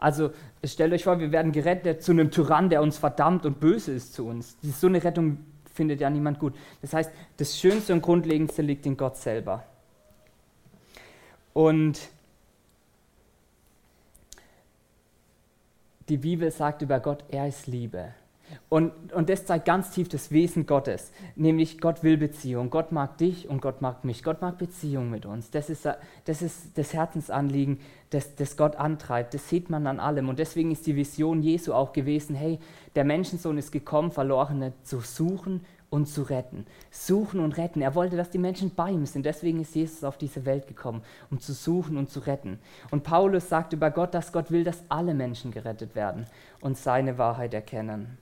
Also 0.01 0.31
stellt 0.65 0.91
euch 0.93 1.03
vor, 1.03 1.19
wir 1.19 1.31
werden 1.31 1.51
gerettet 1.51 2.01
zu 2.03 2.11
einem 2.11 2.31
Tyrann, 2.31 2.69
der 2.69 2.81
uns 2.81 2.97
verdammt 2.97 3.45
und 3.45 3.59
böse 3.59 3.93
ist 3.93 4.15
zu 4.15 4.25
uns. 4.25 4.57
So 4.61 4.87
eine 4.87 5.01
Rettung 5.01 5.37
findet 5.73 6.01
ja 6.01 6.09
niemand 6.09 6.39
gut. 6.39 6.55
Das 6.81 6.91
heißt, 6.93 7.11
das 7.37 7.57
Schönste 7.57 7.93
und 7.93 8.01
Grundlegendste 8.01 8.63
liegt 8.63 8.85
in 8.87 8.97
Gott 8.97 9.15
selber. 9.15 9.63
Und 11.53 11.99
die 16.09 16.17
Bibel 16.17 16.49
sagt 16.49 16.81
über 16.81 16.99
Gott, 16.99 17.23
er 17.29 17.47
ist 17.47 17.67
Liebe. 17.67 18.15
Und, 18.69 19.11
und 19.13 19.29
das 19.29 19.45
zeigt 19.45 19.65
ganz 19.65 19.91
tief 19.91 20.07
das 20.07 20.31
Wesen 20.31 20.65
Gottes, 20.65 21.11
nämlich 21.35 21.79
Gott 21.81 22.03
will 22.03 22.17
Beziehung. 22.17 22.69
Gott 22.69 22.91
mag 22.91 23.17
dich 23.17 23.49
und 23.49 23.61
Gott 23.61 23.81
mag 23.81 24.05
mich. 24.05 24.23
Gott 24.23 24.41
mag 24.41 24.57
Beziehung 24.57 25.09
mit 25.09 25.25
uns. 25.25 25.51
Das 25.51 25.69
ist 25.69 25.85
das, 26.25 26.41
ist 26.41 26.77
das 26.77 26.93
Herzensanliegen, 26.93 27.79
das, 28.11 28.35
das 28.35 28.55
Gott 28.57 28.75
antreibt. 28.75 29.33
Das 29.33 29.49
sieht 29.49 29.69
man 29.69 29.87
an 29.87 29.99
allem. 29.99 30.29
Und 30.29 30.39
deswegen 30.39 30.71
ist 30.71 30.87
die 30.87 30.95
Vision 30.95 31.43
Jesu 31.43 31.73
auch 31.73 31.91
gewesen, 31.91 32.35
hey, 32.35 32.59
der 32.95 33.03
Menschensohn 33.03 33.57
ist 33.57 33.71
gekommen, 33.71 34.11
Verlorene 34.11 34.73
zu 34.83 34.99
suchen 35.01 35.65
und 35.91 36.07
zu 36.07 36.23
retten. 36.23 36.65
Suchen 36.89 37.41
und 37.41 37.57
retten. 37.57 37.81
Er 37.81 37.93
wollte, 37.93 38.15
dass 38.15 38.29
die 38.29 38.37
Menschen 38.37 38.73
bei 38.73 38.89
ihm 38.89 39.05
sind. 39.05 39.25
Deswegen 39.25 39.59
ist 39.59 39.75
Jesus 39.75 40.03
auf 40.03 40.17
diese 40.17 40.45
Welt 40.45 40.65
gekommen, 40.67 41.03
um 41.29 41.39
zu 41.39 41.53
suchen 41.53 41.97
und 41.97 42.09
zu 42.09 42.21
retten. 42.21 42.59
Und 42.89 43.03
Paulus 43.03 43.49
sagt 43.49 43.73
über 43.73 43.91
Gott, 43.91 44.13
dass 44.13 44.31
Gott 44.31 44.49
will, 44.49 44.63
dass 44.63 44.81
alle 44.87 45.13
Menschen 45.13 45.51
gerettet 45.51 45.93
werden 45.93 46.25
und 46.61 46.77
seine 46.77 47.17
Wahrheit 47.17 47.53
erkennen. 47.53 48.17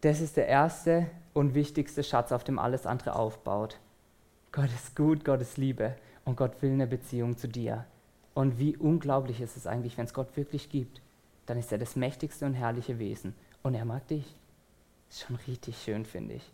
Das 0.00 0.20
ist 0.20 0.36
der 0.36 0.46
erste 0.46 1.06
und 1.34 1.54
wichtigste 1.54 2.04
Schatz, 2.04 2.32
auf 2.32 2.44
dem 2.44 2.58
alles 2.58 2.86
andere 2.86 3.16
aufbaut. 3.16 3.78
Gott 4.52 4.72
ist 4.72 4.94
gut, 4.96 5.24
Gott 5.24 5.40
ist 5.40 5.58
Liebe 5.58 5.96
und 6.24 6.36
Gott 6.36 6.62
will 6.62 6.72
eine 6.72 6.86
Beziehung 6.86 7.36
zu 7.36 7.48
dir. 7.48 7.84
Und 8.34 8.58
wie 8.58 8.76
unglaublich 8.76 9.40
ist 9.40 9.56
es 9.56 9.66
eigentlich, 9.66 9.98
wenn 9.98 10.04
es 10.04 10.14
Gott 10.14 10.36
wirklich 10.36 10.70
gibt, 10.70 11.00
dann 11.46 11.58
ist 11.58 11.72
er 11.72 11.78
das 11.78 11.96
mächtigste 11.96 12.46
und 12.46 12.54
herrliche 12.54 12.98
Wesen 12.98 13.34
und 13.62 13.74
er 13.74 13.84
mag 13.84 14.06
dich. 14.06 14.24
Ist 15.10 15.22
schon 15.22 15.36
richtig 15.46 15.82
schön, 15.82 16.04
finde 16.04 16.34
ich. 16.34 16.52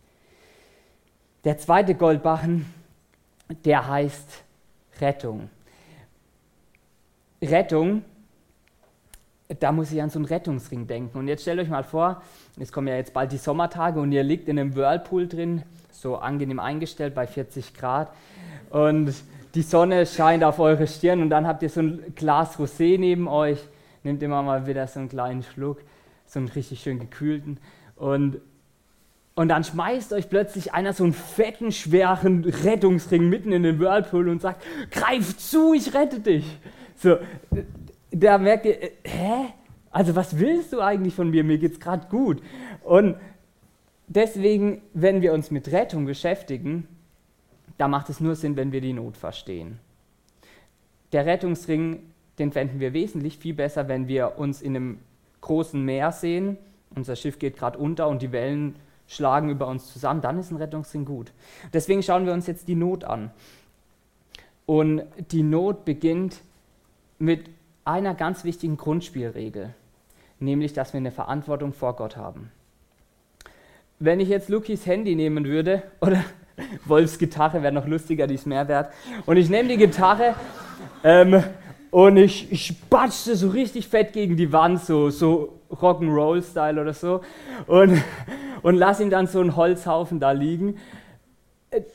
Der 1.43 1.57
zweite 1.57 1.93
Goldbarren, 1.93 2.65
der 3.65 3.87
heißt 3.87 4.43
Rettung. 4.99 5.49
Rettung, 7.41 8.03
da 9.59 9.71
muss 9.71 9.91
ich 9.91 10.01
an 10.01 10.09
so 10.09 10.19
einen 10.19 10.25
Rettungsring 10.25 10.87
denken. 10.87 11.17
Und 11.17 11.27
jetzt 11.27 11.43
stellt 11.43 11.59
euch 11.59 11.69
mal 11.69 11.83
vor, 11.83 12.21
es 12.59 12.71
kommen 12.71 12.87
ja 12.87 12.95
jetzt 12.95 13.13
bald 13.13 13.31
die 13.31 13.37
Sommertage 13.37 13.99
und 13.99 14.11
ihr 14.11 14.23
liegt 14.23 14.47
in 14.47 14.59
einem 14.59 14.75
Whirlpool 14.75 15.27
drin, 15.27 15.63
so 15.91 16.17
angenehm 16.17 16.59
eingestellt 16.59 17.13
bei 17.13 17.27
40 17.27 17.73
Grad. 17.73 18.09
Und 18.69 19.13
die 19.53 19.61
Sonne 19.61 20.05
scheint 20.05 20.43
auf 20.43 20.59
eure 20.59 20.87
Stirn 20.87 21.21
und 21.21 21.29
dann 21.29 21.47
habt 21.47 21.63
ihr 21.63 21.69
so 21.69 21.81
ein 21.81 22.13
Glas 22.15 22.57
Rosé 22.57 22.99
neben 22.99 23.27
euch. 23.27 23.59
Nehmt 24.03 24.21
immer 24.21 24.41
mal 24.43 24.67
wieder 24.67 24.87
so 24.87 24.99
einen 24.99 25.09
kleinen 25.09 25.43
Schluck 25.43 25.79
so 26.27 26.39
einen 26.39 26.49
richtig 26.49 26.81
schön 26.81 26.99
gekühlten. 26.99 27.57
Und, 27.95 28.41
und 29.35 29.47
dann 29.47 29.63
schmeißt 29.63 30.13
euch 30.13 30.29
plötzlich 30.29 30.73
einer 30.73 30.93
so 30.93 31.03
einen 31.03 31.13
fetten, 31.13 31.71
schweren 31.71 32.43
Rettungsring 32.43 33.29
mitten 33.29 33.51
in 33.51 33.63
den 33.63 33.79
Whirlpool 33.79 34.29
und 34.29 34.41
sagt, 34.41 34.63
greif 34.91 35.37
zu, 35.37 35.73
ich 35.73 35.93
rette 35.93 36.19
dich. 36.19 36.45
So, 36.97 37.17
da 38.19 38.37
merkt 38.37 38.65
ihr, 38.65 38.81
äh, 38.81 38.91
hä? 39.03 39.53
Also 39.91 40.15
was 40.15 40.39
willst 40.39 40.73
du 40.73 40.81
eigentlich 40.81 41.15
von 41.15 41.29
mir? 41.29 41.43
Mir 41.43 41.57
geht's 41.57 41.79
gerade 41.79 42.07
gut. 42.07 42.41
Und 42.83 43.15
deswegen, 44.07 44.81
wenn 44.93 45.21
wir 45.21 45.33
uns 45.33 45.51
mit 45.51 45.71
Rettung 45.71 46.05
beschäftigen, 46.05 46.87
da 47.77 47.87
macht 47.87 48.09
es 48.09 48.19
nur 48.19 48.35
Sinn, 48.35 48.55
wenn 48.55 48.71
wir 48.71 48.81
die 48.81 48.93
Not 48.93 49.17
verstehen. 49.17 49.79
Der 51.11 51.25
Rettungsring, 51.25 52.03
den 52.39 52.51
fänden 52.51 52.79
wir 52.79 52.93
wesentlich 52.93 53.37
viel 53.37 53.53
besser, 53.53 53.87
wenn 53.87 54.07
wir 54.07 54.37
uns 54.37 54.61
in 54.61 54.75
einem 54.75 54.99
großen 55.41 55.83
Meer 55.83 56.11
sehen, 56.11 56.57
unser 56.95 57.15
Schiff 57.15 57.39
geht 57.39 57.57
gerade 57.57 57.77
unter 57.77 58.07
und 58.07 58.21
die 58.21 58.31
Wellen 58.31 58.75
schlagen 59.07 59.49
über 59.49 59.67
uns 59.67 59.91
zusammen, 59.91 60.21
dann 60.21 60.39
ist 60.39 60.51
ein 60.51 60.57
Rettungsring 60.57 61.05
gut. 61.05 61.31
Deswegen 61.73 62.01
schauen 62.01 62.25
wir 62.25 62.33
uns 62.33 62.47
jetzt 62.47 62.67
die 62.67 62.75
Not 62.75 63.03
an. 63.03 63.31
Und 64.65 65.03
die 65.31 65.43
Not 65.43 65.85
beginnt 65.85 66.41
mit 67.19 67.49
einer 67.85 68.15
ganz 68.15 68.43
wichtigen 68.43 68.77
Grundspielregel, 68.77 69.73
nämlich 70.39 70.73
dass 70.73 70.93
wir 70.93 70.97
eine 70.97 71.11
Verantwortung 71.11 71.71
vor 71.71 71.95
Gott 71.95 72.17
haben. 72.17 72.51
Wenn 73.99 74.19
ich 74.19 74.27
jetzt 74.27 74.49
Lukis 74.49 74.85
Handy 74.85 75.15
nehmen 75.15 75.45
würde, 75.45 75.83
oder 76.01 76.23
Wolfs 76.85 77.17
Gitarre 77.17 77.61
wäre 77.63 77.73
noch 77.73 77.87
lustiger, 77.87 78.27
die 78.27 78.35
ist 78.35 78.47
mehr 78.47 78.67
wert, 78.67 78.91
und 79.25 79.37
ich 79.37 79.49
nehme 79.49 79.69
die 79.69 79.77
Gitarre 79.77 80.35
ähm, 81.03 81.43
und 81.91 82.17
ich, 82.17 82.51
ich 82.51 82.81
batschte 82.89 83.35
so 83.35 83.49
richtig 83.49 83.87
fett 83.87 84.13
gegen 84.13 84.35
die 84.35 84.51
Wand, 84.51 84.83
so, 84.83 85.09
so 85.09 85.61
Rock'n'Roll-Style 85.71 86.81
oder 86.81 86.93
so. 86.93 87.21
Und, 87.67 88.01
und 88.61 88.75
lass 88.75 88.99
ihn 88.99 89.09
dann 89.09 89.27
so 89.27 89.39
einen 89.39 89.55
Holzhaufen 89.55 90.19
da 90.19 90.31
liegen. 90.31 90.77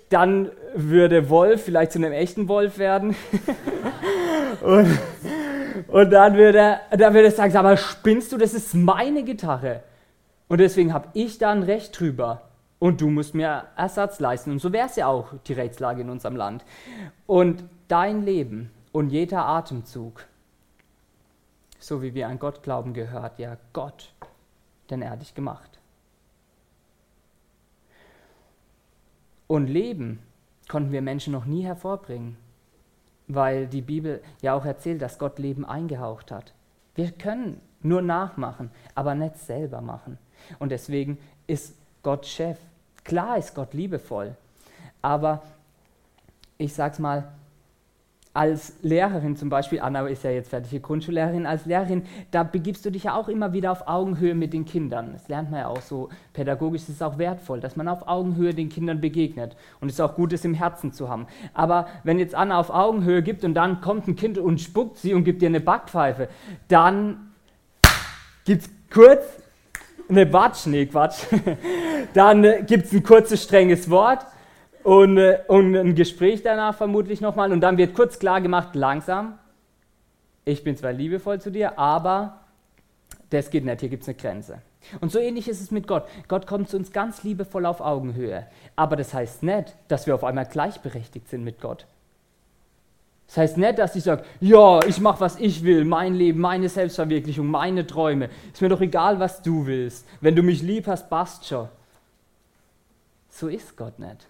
Dann 0.09 0.50
würde 0.74 1.31
Wolf 1.31 1.64
vielleicht 1.64 1.92
zu 1.92 1.98
einem 1.98 2.12
echten 2.12 2.48
Wolf 2.48 2.79
werden. 2.79 3.14
und, 4.62 4.87
und 5.92 6.11
dann 6.11 6.35
würde 6.35 6.59
er, 6.59 6.96
dann 6.96 7.14
würde 7.14 7.29
er 7.29 7.33
sagen, 7.33 7.57
aber 7.57 7.76
spinnst 7.76 8.33
du, 8.33 8.38
das 8.38 8.55
ist 8.55 8.74
meine 8.74 9.24
Gitarre. 9.24 9.83
Und 10.48 10.59
deswegen 10.59 10.92
habe 10.92 11.09
ich 11.14 11.38
da 11.38 11.50
ein 11.50 11.62
Recht 11.62 11.98
drüber. 11.98 12.42
Und 12.79 13.00
du 13.00 13.11
musst 13.11 13.35
mir 13.35 13.64
Ersatz 13.76 14.20
leisten. 14.20 14.50
Und 14.50 14.59
so 14.61 14.72
wäre 14.72 14.87
es 14.87 14.96
ja 14.96 15.07
auch 15.07 15.35
die 15.46 15.53
Rechtslage 15.53 16.00
in 16.00 16.11
unserem 16.11 16.37
Land. 16.37 16.64
Und 17.26 17.64
dein 17.88 18.24
Leben 18.24 18.70
und 18.92 19.11
jeder 19.11 19.46
Atemzug, 19.46 20.24
so 21.79 22.03
wie 22.03 22.14
wir 22.14 22.29
an 22.29 22.38
Gott 22.38 22.62
glauben, 22.62 22.94
gehört 22.94 23.38
ja 23.38 23.57
Gott, 23.72 24.12
denn 24.90 25.03
er 25.03 25.11
hat 25.11 25.20
dich 25.20 25.35
gemacht. 25.35 25.79
Und 29.46 29.66
Leben 29.66 30.20
konnten 30.68 30.92
wir 30.92 31.03
Menschen 31.03 31.33
noch 31.33 31.44
nie 31.44 31.64
hervorbringen, 31.64 32.37
weil 33.35 33.66
die 33.66 33.83
Bibel 33.83 34.23
ja 34.43 34.55
auch 34.55 34.64
erzählt, 34.64 35.03
dass 35.03 35.19
Gott 35.19 35.38
Leben 35.38 35.64
eingehaucht 35.64 36.31
hat. 36.31 36.53
Wir 36.95 37.11
können 37.12 37.61
nur 37.83 38.03
nachmachen, 38.03 38.71
aber 38.95 39.14
nicht 39.14 39.38
selber 39.38 39.81
machen. 39.81 40.19
Und 40.59 40.71
deswegen 40.71 41.19
ist 41.47 41.75
Gott 42.03 42.27
Chef. 42.27 42.59
Klar 43.05 43.38
ist 43.38 43.55
Gott 43.55 43.73
liebevoll, 43.73 44.37
aber 45.01 45.43
ich 46.59 46.75
sag's 46.75 46.99
mal, 46.99 47.33
als 48.33 48.75
Lehrerin 48.83 49.35
zum 49.35 49.49
Beispiel, 49.49 49.81
Anna 49.81 50.07
ist 50.07 50.23
ja 50.23 50.31
jetzt 50.31 50.51
fertige 50.51 50.79
Grundschullehrerin, 50.81 51.47
als 51.47 51.66
Lehrerin, 51.66 52.05
da 52.31 52.45
begibst 52.45 52.85
du 52.85 52.90
dich 52.90 53.05
ja 53.05 53.16
auch 53.16 53.29
immer 53.29 53.53
wieder 53.53 53.73
auf 53.73 53.88
Augenhöhe 53.88 54.37
mit 54.37 54.53
den 54.53 54.64
Kindern. 54.64 55.11
Das 55.14 55.27
lernt 55.27 55.51
man 55.51 55.61
ja 55.61 55.66
auch 55.66 55.81
so 55.81 56.11
pädagogisch, 56.33 56.88
ist 56.88 57.03
auch 57.03 57.19
wertvoll, 57.19 57.59
dass 57.59 57.75
man 57.75 57.88
auf 57.88 58.07
Augenhöhe 58.07 58.55
den 58.55 58.69
Kindern 58.69 59.01
begegnet. 59.01 59.57
Und 59.81 59.88
es 59.88 59.95
ist 59.95 60.01
auch 60.01 60.14
gut, 60.14 60.33
es 60.33 60.45
im 60.45 60.55
Herzen 60.55 60.93
zu 60.93 61.09
haben. 61.09 61.27
Aber 61.55 61.88
wenn 62.05 62.21
jetzt 62.21 62.37
Anna 62.37 62.61
auf 62.61 62.71
Augenhöhe 62.71 63.23
gibt 63.23 63.45
und 63.45 63.55
dann 63.55 63.81
kommt 63.81 64.07
ein 64.07 64.14
Kind 64.14 64.38
und 64.38 64.61
spuckt 64.61 64.99
sie 64.99 65.12
und 65.12 65.25
gibt 65.25 65.43
dir 65.43 65.49
eine 65.49 65.61
Backpfeife, 65.61 66.29
dann 66.69 67.33
gibt 68.45 68.62
es 68.62 68.71
kurz 68.93 69.25
eine 70.09 70.27
Batsch, 70.27 70.66
nee, 70.66 70.87
Quatsch. 70.87 71.25
dann 72.14 72.45
äh, 72.45 72.62
gibt 72.64 72.87
es 72.87 72.93
ein 72.93 73.03
kurzes, 73.03 73.43
strenges 73.43 73.90
Wort 73.90 74.25
und, 74.83 75.19
äh, 75.19 75.40
und 75.49 75.77
ein 75.77 75.95
Gespräch 75.95 76.43
danach 76.43 76.75
vermutlich 76.75 77.21
nochmal 77.21 77.53
und 77.53 77.61
dann 77.61 77.77
wird 77.77 77.95
kurz 77.95 78.19
klar 78.19 78.40
gemacht, 78.40 78.75
langsam, 78.75 79.38
ich 80.45 80.64
bin 80.64 80.77
zwar 80.77 80.93
liebevoll 80.93 81.40
zu 81.40 81.51
dir, 81.51 81.79
aber 81.79 82.40
das 83.31 83.51
geht 83.51 83.64
nicht, 83.64 83.81
hier 83.81 83.88
gibt 83.88 84.03
es 84.03 84.09
eine 84.09 84.16
Grenze. 84.16 84.62
Und 85.01 85.12
so 85.12 85.19
ähnlich 85.19 85.49
ist 85.49 85.61
es 85.61 85.71
mit 85.71 85.87
Gott. 85.87 86.05
Gott 86.27 86.47
kommt 86.47 86.69
zu 86.69 86.77
uns 86.77 86.93
ganz 86.93 87.23
liebevoll 87.23 87.66
auf 87.66 87.81
Augenhöhe. 87.81 88.47
Aber 88.77 88.97
das 88.97 89.14
heißt 89.14 89.43
nicht, 89.43 89.75
dass 89.88 90.07
wir 90.07 90.14
auf 90.14 90.25
einmal 90.25 90.47
gleichberechtigt 90.47 91.29
sind 91.29 91.45
mit 91.45 91.61
Gott. 91.61 91.87
Das 93.27 93.37
heißt 93.37 93.59
nicht, 93.59 93.79
dass 93.79 93.95
ich 93.95 94.03
sage, 94.03 94.25
ja, 94.40 94.81
ich 94.87 95.01
mache, 95.01 95.21
was 95.21 95.38
ich 95.38 95.62
will, 95.62 95.85
mein 95.85 96.14
Leben, 96.14 96.40
meine 96.40 96.69
Selbstverwirklichung, 96.69 97.47
meine 97.47 97.87
Träume. 97.87 98.29
Ist 98.53 98.61
mir 98.61 98.69
doch 98.69 98.81
egal, 98.81 99.21
was 99.21 99.43
du 99.43 99.66
willst. 99.66 100.05
Wenn 100.21 100.35
du 100.35 100.43
mich 100.43 100.62
lieb 100.62 100.88
hast, 100.88 101.09
passt 101.09 101.47
schon. 101.47 101.69
So 103.29 103.47
ist 103.47 103.77
Gott 103.77 104.01
nicht. 104.01 104.27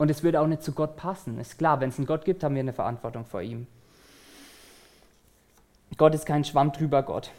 Und 0.00 0.10
es 0.10 0.22
würde 0.22 0.40
auch 0.40 0.46
nicht 0.46 0.62
zu 0.62 0.72
Gott 0.72 0.96
passen. 0.96 1.38
Ist 1.38 1.58
klar, 1.58 1.78
wenn 1.78 1.90
es 1.90 1.98
einen 1.98 2.06
Gott 2.06 2.24
gibt, 2.24 2.42
haben 2.42 2.54
wir 2.54 2.60
eine 2.60 2.72
Verantwortung 2.72 3.26
vor 3.26 3.42
ihm. 3.42 3.66
Gott 5.98 6.14
ist 6.14 6.24
kein 6.24 6.42
Schwamm 6.42 6.72
drüber 6.72 7.02
Gott. 7.02 7.30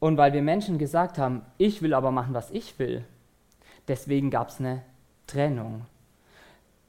Und 0.00 0.16
weil 0.16 0.32
wir 0.32 0.42
Menschen 0.42 0.78
gesagt 0.78 1.16
haben, 1.16 1.42
ich 1.58 1.80
will 1.80 1.94
aber 1.94 2.10
machen, 2.10 2.34
was 2.34 2.50
ich 2.50 2.76
will, 2.80 3.04
deswegen 3.86 4.30
gab 4.30 4.48
es 4.48 4.58
eine 4.58 4.82
Trennung. 5.28 5.86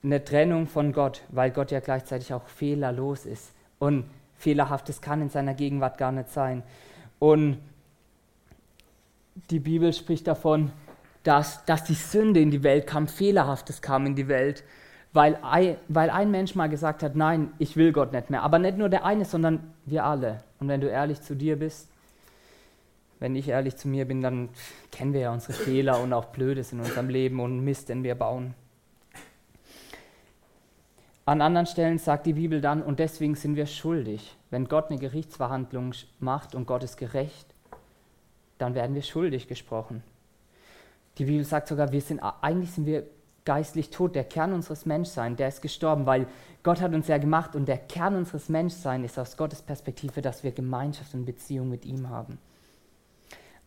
Eine 0.01 0.25
Trennung 0.25 0.65
von 0.65 0.93
Gott, 0.93 1.21
weil 1.29 1.51
Gott 1.51 1.69
ja 1.69 1.79
gleichzeitig 1.79 2.33
auch 2.33 2.47
fehlerlos 2.47 3.27
ist. 3.27 3.53
Und 3.77 4.09
fehlerhaftes 4.33 5.01
kann 5.01 5.21
in 5.21 5.29
seiner 5.29 5.53
Gegenwart 5.53 5.99
gar 5.99 6.11
nicht 6.11 6.29
sein. 6.29 6.63
Und 7.19 7.59
die 9.51 9.59
Bibel 9.59 9.93
spricht 9.93 10.25
davon, 10.25 10.71
dass, 11.23 11.63
dass 11.65 11.83
die 11.83 11.93
Sünde 11.93 12.39
in 12.39 12.51
die 12.51 12.63
Welt 12.63 12.87
kam, 12.87 13.07
Fehlerhaftes 13.07 13.81
kam 13.81 14.05
in 14.05 14.15
die 14.15 14.27
Welt, 14.27 14.63
weil 15.13 15.37
weil 15.87 16.09
ein 16.09 16.31
Mensch 16.31 16.55
mal 16.55 16.69
gesagt 16.69 17.03
hat, 17.03 17.15
nein, 17.15 17.51
ich 17.59 17.75
will 17.75 17.91
Gott 17.91 18.13
nicht 18.13 18.29
mehr. 18.29 18.43
Aber 18.43 18.59
nicht 18.59 18.77
nur 18.77 18.89
der 18.89 19.05
eine, 19.05 19.25
sondern 19.25 19.73
wir 19.85 20.05
alle. 20.05 20.43
Und 20.59 20.67
wenn 20.67 20.81
du 20.81 20.87
ehrlich 20.87 21.21
zu 21.21 21.35
dir 21.35 21.57
bist, 21.57 21.89
wenn 23.19 23.35
ich 23.35 23.47
ehrlich 23.49 23.75
zu 23.75 23.87
mir 23.87 24.05
bin, 24.05 24.21
dann 24.21 24.49
kennen 24.91 25.13
wir 25.13 25.21
ja 25.21 25.33
unsere 25.33 25.53
Fehler 25.53 26.01
und 26.01 26.11
auch 26.11 26.25
Blödes 26.25 26.71
in 26.71 26.79
unserem 26.79 27.07
Leben 27.07 27.39
und 27.39 27.63
Mist, 27.63 27.89
den 27.89 28.03
wir 28.03 28.15
bauen. 28.15 28.55
An 31.25 31.39
anderen 31.41 31.67
Stellen 31.67 31.99
sagt 31.99 32.25
die 32.25 32.33
Bibel 32.33 32.61
dann, 32.61 32.81
und 32.81 32.99
deswegen 32.99 33.35
sind 33.35 33.55
wir 33.55 33.67
schuldig. 33.67 34.35
Wenn 34.49 34.67
Gott 34.67 34.89
eine 34.89 34.99
Gerichtsverhandlung 34.99 35.93
macht 36.19 36.55
und 36.55 36.65
Gott 36.65 36.83
ist 36.83 36.97
gerecht, 36.97 37.45
dann 38.57 38.73
werden 38.73 38.95
wir 38.95 39.03
schuldig 39.03 39.47
gesprochen. 39.47 40.03
Die 41.21 41.25
Bibel 41.25 41.45
sagt 41.45 41.67
sogar, 41.67 41.91
wir 41.91 42.01
sind, 42.01 42.19
eigentlich 42.19 42.71
sind 42.71 42.87
wir 42.87 43.05
geistlich 43.45 43.91
tot. 43.91 44.15
Der 44.15 44.23
Kern 44.23 44.53
unseres 44.53 44.87
Menschseins, 44.87 45.37
der 45.37 45.49
ist 45.49 45.61
gestorben, 45.61 46.07
weil 46.07 46.25
Gott 46.63 46.81
hat 46.81 46.95
uns 46.95 47.07
ja 47.07 47.19
gemacht 47.19 47.55
und 47.55 47.67
der 47.67 47.77
Kern 47.77 48.15
unseres 48.15 48.49
Menschseins 48.49 49.05
ist 49.05 49.19
aus 49.19 49.37
Gottes 49.37 49.61
Perspektive, 49.61 50.23
dass 50.23 50.43
wir 50.43 50.51
Gemeinschaft 50.51 51.13
und 51.13 51.25
Beziehung 51.25 51.69
mit 51.69 51.85
ihm 51.85 52.09
haben. 52.09 52.39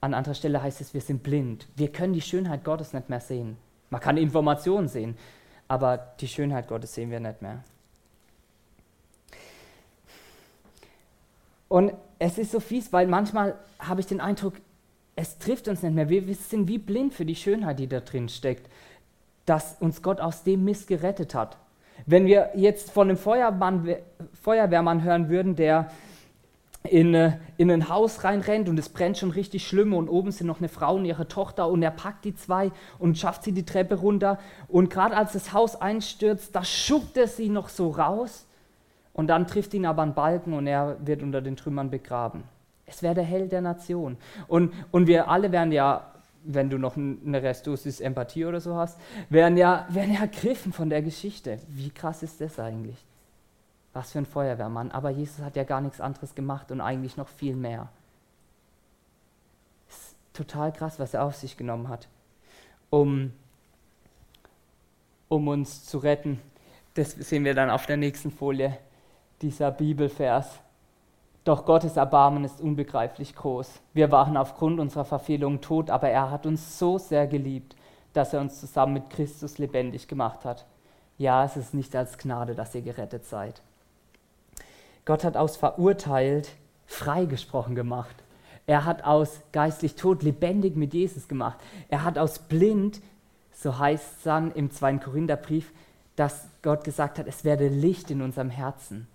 An 0.01 0.14
anderer 0.14 0.35
Stelle 0.35 0.64
heißt 0.64 0.81
es, 0.81 0.95
wir 0.95 1.01
sind 1.01 1.23
blind. 1.23 1.69
Wir 1.77 1.93
können 1.93 2.12
die 2.12 2.23
Schönheit 2.23 2.64
Gottes 2.64 2.93
nicht 2.93 3.09
mehr 3.09 3.21
sehen. 3.21 3.57
Man 3.88 4.01
kann 4.01 4.17
Informationen 4.17 4.88
sehen, 4.88 5.17
aber 5.69 5.97
die 6.19 6.27
Schönheit 6.27 6.67
Gottes 6.67 6.93
sehen 6.93 7.12
wir 7.12 7.21
nicht 7.21 7.40
mehr. 7.40 7.62
Und 11.69 11.93
es 12.19 12.37
ist 12.37 12.51
so 12.51 12.59
fies, 12.59 12.93
weil 12.93 13.07
manchmal 13.07 13.55
habe 13.79 14.01
ich 14.01 14.09
den 14.09 14.21
Eindruck, 14.21 14.55
es 15.16 15.38
trifft 15.38 15.68
uns 15.68 15.83
nicht 15.83 15.94
mehr. 15.94 16.09
Wir, 16.09 16.35
sind 16.35 16.68
wie 16.68 16.79
blind 16.79 17.14
für 17.14 17.24
die 17.24 17.37
Schönheit, 17.37 17.79
die 17.79 17.87
da 17.87 18.00
drin 18.00 18.29
steckt 18.29 18.68
dass 19.46 19.77
uns 19.81 20.03
Gott 20.03 20.20
aus 20.20 20.42
dem 20.42 20.64
Mist 20.64 20.88
gerettet 20.88 21.35
hat. 21.35 21.59
Wenn 22.07 22.27
wir 22.27 22.50
jetzt 22.55 22.90
von 22.90 23.09
einem 23.09 23.16
Feuerwehrmann, 23.16 23.96
Feuerwehrmann 24.42 25.03
hören 25.03 25.29
würden, 25.29 25.57
der 25.57 25.90
in, 26.83 27.14
äh, 27.14 27.38
in 27.57 27.70
ein 27.70 27.88
Haus 27.88 28.24
reinrennt 28.24 28.68
und 28.68 28.79
es 28.79 28.90
brennt 28.90 29.16
schon 29.16 29.31
richtig 29.31 29.66
schlimm 29.66 29.94
und 29.94 30.09
oben 30.09 30.33
sind 30.33 30.46
noch 30.46 30.59
eine 30.59 30.68
Frau 30.68 30.96
und 30.96 31.07
ihre 31.07 31.29
Tochter 31.29 31.68
und 31.68 31.83
er 31.83 31.90
packt 31.90 32.27
die 32.27 32.35
zwei 32.35 32.72
und 32.98 33.16
schafft 33.16 33.44
sie 33.44 33.53
die 33.53 33.64
Treppe 33.64 33.94
runter 33.94 34.38
und 34.68 34.90
gerade 34.90 35.16
als 35.16 35.33
das 35.33 35.55
Haus 35.55 35.81
einstürzt, 35.81 36.55
da 36.55 36.62
schuckt 36.62 37.16
er 37.16 37.27
sie 37.27 37.48
noch 37.48 37.70
so 37.70 37.88
raus 37.88 38.46
und 39.14 39.29
dann 39.29 39.46
trifft 39.46 39.72
ihn 39.72 39.87
aber 39.87 40.03
ein 40.03 40.14
Balken 40.14 40.53
und 40.53 40.66
er 40.66 40.98
wird 41.07 41.22
unter 41.22 41.40
den 41.40 41.57
Trümmern 41.57 41.90
begraben. 41.90 42.42
Es 42.87 43.03
wäre 43.03 43.14
der 43.14 43.25
Held 43.25 43.53
der 43.53 43.62
Nation. 43.62 44.16
Und, 44.47 44.73
und 44.90 45.07
wir 45.07 45.29
alle 45.29 45.53
wären 45.53 45.73
ja 45.73 46.14
wenn 46.44 46.70
du 46.70 46.79
noch 46.79 46.97
eine 46.97 47.42
Restdosis 47.42 48.01
Empathie 48.01 48.44
oder 48.44 48.61
so 48.61 48.77
hast, 48.77 48.99
werden 49.31 49.57
ja, 49.57 49.87
werden 49.88 50.12
ja 50.12 50.20
ergriffen 50.20 50.73
von 50.73 50.90
der 50.90 51.03
Geschichte. 51.03 51.59
Wie 51.68 51.90
krass 51.90 52.23
ist 52.23 52.40
das 52.40 52.59
eigentlich? 52.59 52.97
Was 53.92 54.12
für 54.12 54.18
ein 54.18 54.27
Feuerwehrmann. 54.27 54.90
Aber 54.90 55.11
Jesus 55.11 55.44
hat 55.44 55.57
ja 55.57 55.64
gar 55.64 55.81
nichts 55.81 56.01
anderes 56.01 56.35
gemacht 56.35 56.70
und 56.70 56.81
eigentlich 56.81 57.16
noch 57.16 57.29
viel 57.29 57.57
mehr. 57.57 57.88
Ist 59.88 60.16
total 60.33 60.73
krass, 60.73 60.99
was 60.99 61.14
er 61.14 61.25
auf 61.25 61.35
sich 61.35 61.57
genommen 61.57 61.88
hat, 61.88 62.09
um, 62.90 63.33
um 65.29 65.49
uns 65.49 65.87
zu 65.87 65.99
retten. 65.99 66.40
Das 66.94 67.12
sehen 67.12 67.44
wir 67.44 67.55
dann 67.55 67.70
auf 67.70 67.87
der 67.87 67.97
nächsten 67.97 68.31
Folie, 68.31 68.77
dieser 69.40 69.70
Bibelvers. 69.70 70.61
Doch 71.44 71.66
Gottes 71.66 71.96
Erbarmen 71.96 72.44
ist 72.44 72.61
unbegreiflich 72.61 73.35
groß. 73.35 73.68
Wir 73.92 74.11
waren 74.11 74.37
aufgrund 74.37 74.80
unserer 74.80 75.04
Verfehlungen 75.04 75.61
tot, 75.61 75.90
aber 75.90 76.09
er 76.09 76.30
hat 76.30 76.46
uns 76.46 76.78
so 76.78 76.96
sehr 76.96 77.26
geliebt, 77.26 77.76
dass 78.14 78.33
er 78.33 78.40
uns 78.40 78.59
zusammen 78.59 78.94
mit 78.94 79.11
Christus 79.11 79.59
lebendig 79.59 80.09
gemacht 80.09 80.46
hat. 80.46 80.64
Ja, 81.18 81.44
es 81.44 81.57
ist 81.57 81.74
nicht 81.74 81.94
als 81.94 82.16
Gnade, 82.16 82.54
dass 82.54 82.74
ihr 82.74 82.83
gerettet 82.83 83.26
seid. 83.26 83.61
Gott 85.04 85.22
hat 85.22 85.37
aus 85.37 85.57
verurteilt 85.57 86.48
freigesprochen 86.87 87.74
gemacht. 87.74 88.16
Er 88.66 88.87
hat 88.87 89.04
aus 89.04 89.40
geistlich 89.52 89.94
tot 89.94 90.22
lebendig 90.22 90.76
mit 90.76 90.94
Jesus 90.94 91.28
gemacht. 91.28 91.59
Er 91.88 92.04
hat 92.04 92.16
aus 92.16 92.38
blind, 92.38 93.00
so 93.52 93.78
heißt 93.78 94.16
es 94.16 94.22
dann 94.22 94.50
im 94.52 94.70
2. 94.70 94.98
Korintherbrief, 94.98 95.70
dass 96.16 96.46
Gott 96.62 96.85
gesagt 96.85 97.18
hat, 97.18 97.26
es 97.26 97.44
werde 97.44 97.68
Licht 97.68 98.11
in 98.11 98.22
unserem 98.22 98.48
Herzen. 98.48 99.07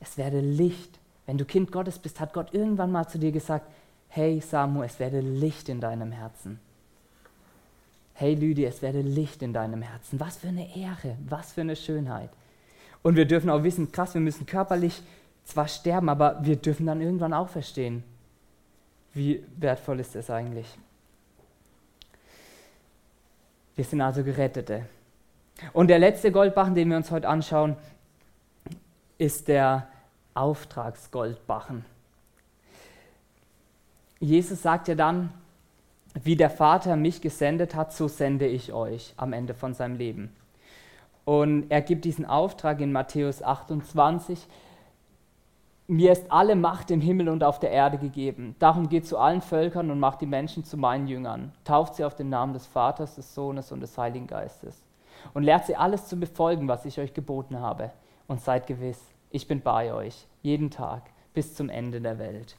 Es 0.00 0.16
werde 0.16 0.40
Licht. 0.40 0.98
Wenn 1.26 1.38
du 1.38 1.44
Kind 1.44 1.72
Gottes 1.72 1.98
bist, 1.98 2.20
hat 2.20 2.32
Gott 2.32 2.54
irgendwann 2.54 2.92
mal 2.92 3.06
zu 3.08 3.18
dir 3.18 3.32
gesagt, 3.32 3.66
hey 4.08 4.40
Samu, 4.40 4.82
es 4.82 4.98
werde 5.00 5.20
Licht 5.20 5.68
in 5.68 5.80
deinem 5.80 6.12
Herzen. 6.12 6.60
Hey 8.14 8.34
Lydia, 8.34 8.68
es 8.68 8.80
werde 8.80 9.02
Licht 9.02 9.42
in 9.42 9.52
deinem 9.52 9.82
Herzen. 9.82 10.18
Was 10.20 10.38
für 10.38 10.48
eine 10.48 10.74
Ehre, 10.76 11.16
was 11.28 11.52
für 11.52 11.60
eine 11.60 11.76
Schönheit. 11.76 12.30
Und 13.02 13.16
wir 13.16 13.26
dürfen 13.26 13.50
auch 13.50 13.62
wissen, 13.62 13.92
krass, 13.92 14.14
wir 14.14 14.20
müssen 14.20 14.46
körperlich 14.46 15.02
zwar 15.44 15.68
sterben, 15.68 16.08
aber 16.08 16.44
wir 16.44 16.56
dürfen 16.56 16.86
dann 16.86 17.00
irgendwann 17.00 17.34
auch 17.34 17.48
verstehen, 17.48 18.02
wie 19.12 19.44
wertvoll 19.56 20.00
ist 20.00 20.16
es 20.16 20.30
eigentlich. 20.30 20.66
Wir 23.74 23.84
sind 23.84 24.00
also 24.00 24.24
Gerettete. 24.24 24.86
Und 25.72 25.88
der 25.88 25.98
letzte 25.98 26.32
Goldbarren, 26.32 26.74
den 26.74 26.88
wir 26.88 26.96
uns 26.96 27.10
heute 27.10 27.28
anschauen, 27.28 27.76
ist 29.18 29.48
der 29.48 29.88
Auftragsgoldbachen. 30.36 31.84
Jesus 34.18 34.62
sagt 34.62 34.88
ja 34.88 34.94
dann, 34.94 35.32
wie 36.22 36.36
der 36.36 36.50
Vater 36.50 36.96
mich 36.96 37.20
gesendet 37.20 37.74
hat, 37.74 37.92
so 37.92 38.08
sende 38.08 38.46
ich 38.46 38.72
euch 38.72 39.12
am 39.16 39.32
Ende 39.32 39.54
von 39.54 39.74
seinem 39.74 39.96
Leben. 39.96 40.34
Und 41.24 41.66
er 41.70 41.82
gibt 41.82 42.04
diesen 42.04 42.24
Auftrag 42.24 42.80
in 42.80 42.92
Matthäus 42.92 43.42
28. 43.42 44.46
Mir 45.88 46.12
ist 46.12 46.30
alle 46.30 46.56
Macht 46.56 46.90
im 46.90 47.00
Himmel 47.00 47.28
und 47.28 47.44
auf 47.44 47.58
der 47.58 47.70
Erde 47.70 47.98
gegeben. 47.98 48.56
Darum 48.58 48.88
geht 48.88 49.06
zu 49.06 49.18
allen 49.18 49.42
Völkern 49.42 49.90
und 49.90 50.00
macht 50.00 50.20
die 50.20 50.26
Menschen 50.26 50.64
zu 50.64 50.76
meinen 50.76 51.06
Jüngern. 51.06 51.52
Tauft 51.64 51.96
sie 51.96 52.04
auf 52.04 52.14
den 52.14 52.28
Namen 52.28 52.54
des 52.54 52.66
Vaters, 52.66 53.16
des 53.16 53.34
Sohnes 53.34 53.70
und 53.72 53.80
des 53.80 53.98
Heiligen 53.98 54.26
Geistes. 54.26 54.82
Und 55.34 55.42
lehrt 55.42 55.66
sie 55.66 55.76
alles 55.76 56.06
zu 56.06 56.18
befolgen, 56.18 56.68
was 56.68 56.84
ich 56.84 56.98
euch 56.98 57.12
geboten 57.12 57.60
habe. 57.60 57.90
Und 58.28 58.40
seid 58.40 58.66
gewiss, 58.66 59.00
ich 59.30 59.48
bin 59.48 59.60
bei 59.60 59.92
euch, 59.92 60.26
jeden 60.42 60.70
Tag, 60.70 61.02
bis 61.34 61.54
zum 61.54 61.68
Ende 61.68 62.00
der 62.00 62.18
Welt. 62.18 62.56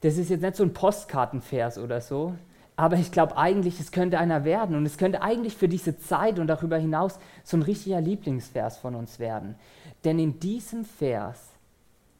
Das 0.00 0.16
ist 0.16 0.30
jetzt 0.30 0.42
nicht 0.42 0.56
so 0.56 0.62
ein 0.62 0.72
Postkartenvers 0.72 1.78
oder 1.78 2.00
so, 2.00 2.34
aber 2.76 2.96
ich 2.96 3.10
glaube 3.10 3.36
eigentlich, 3.36 3.80
es 3.80 3.90
könnte 3.90 4.20
einer 4.20 4.44
werden 4.44 4.76
und 4.76 4.86
es 4.86 4.98
könnte 4.98 5.22
eigentlich 5.22 5.56
für 5.56 5.68
diese 5.68 5.98
Zeit 5.98 6.38
und 6.38 6.46
darüber 6.46 6.76
hinaus 6.76 7.18
so 7.42 7.56
ein 7.56 7.62
richtiger 7.62 8.00
Lieblingsvers 8.00 8.78
von 8.78 8.94
uns 8.94 9.18
werden. 9.18 9.56
Denn 10.04 10.20
in 10.20 10.38
diesem 10.38 10.84
Vers 10.84 11.48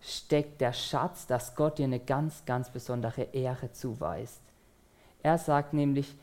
steckt 0.00 0.60
der 0.60 0.72
Schatz, 0.72 1.28
dass 1.28 1.54
Gott 1.54 1.78
dir 1.78 1.84
eine 1.84 2.00
ganz, 2.00 2.44
ganz 2.44 2.70
besondere 2.70 3.22
Ehre 3.32 3.70
zuweist. 3.72 4.40
Er 5.22 5.38
sagt 5.38 5.74
nämlich, 5.74 6.16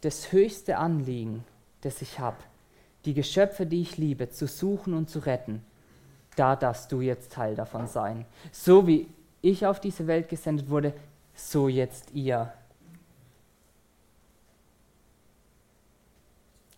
das 0.00 0.32
höchste 0.32 0.78
Anliegen, 0.78 1.44
das 1.82 2.00
ich 2.00 2.18
habe, 2.18 2.36
die 3.04 3.14
Geschöpfe, 3.14 3.66
die 3.66 3.82
ich 3.82 3.98
liebe, 3.98 4.30
zu 4.30 4.46
suchen 4.46 4.94
und 4.94 5.10
zu 5.10 5.20
retten, 5.20 5.62
da 6.36 6.56
darfst 6.56 6.90
du 6.90 7.00
jetzt 7.00 7.32
Teil 7.32 7.54
davon 7.54 7.86
sein. 7.86 8.24
So 8.50 8.86
wie 8.86 9.08
ich 9.42 9.66
auf 9.66 9.80
diese 9.80 10.06
Welt 10.06 10.28
gesendet 10.28 10.68
wurde, 10.68 10.94
so 11.34 11.68
jetzt 11.68 12.12
ihr. 12.14 12.52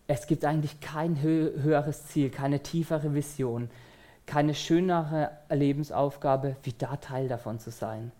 Es 0.08 0.26
gibt 0.26 0.44
eigentlich 0.44 0.80
kein 0.80 1.20
höheres 1.20 2.06
Ziel, 2.06 2.30
keine 2.30 2.62
tiefere 2.62 3.14
Vision, 3.14 3.70
keine 4.24 4.54
schönere 4.54 5.30
Lebensaufgabe, 5.50 6.56
wie 6.62 6.72
da 6.72 6.96
Teil 6.96 7.28
davon 7.28 7.58
zu 7.58 7.70
sein. 7.70 8.12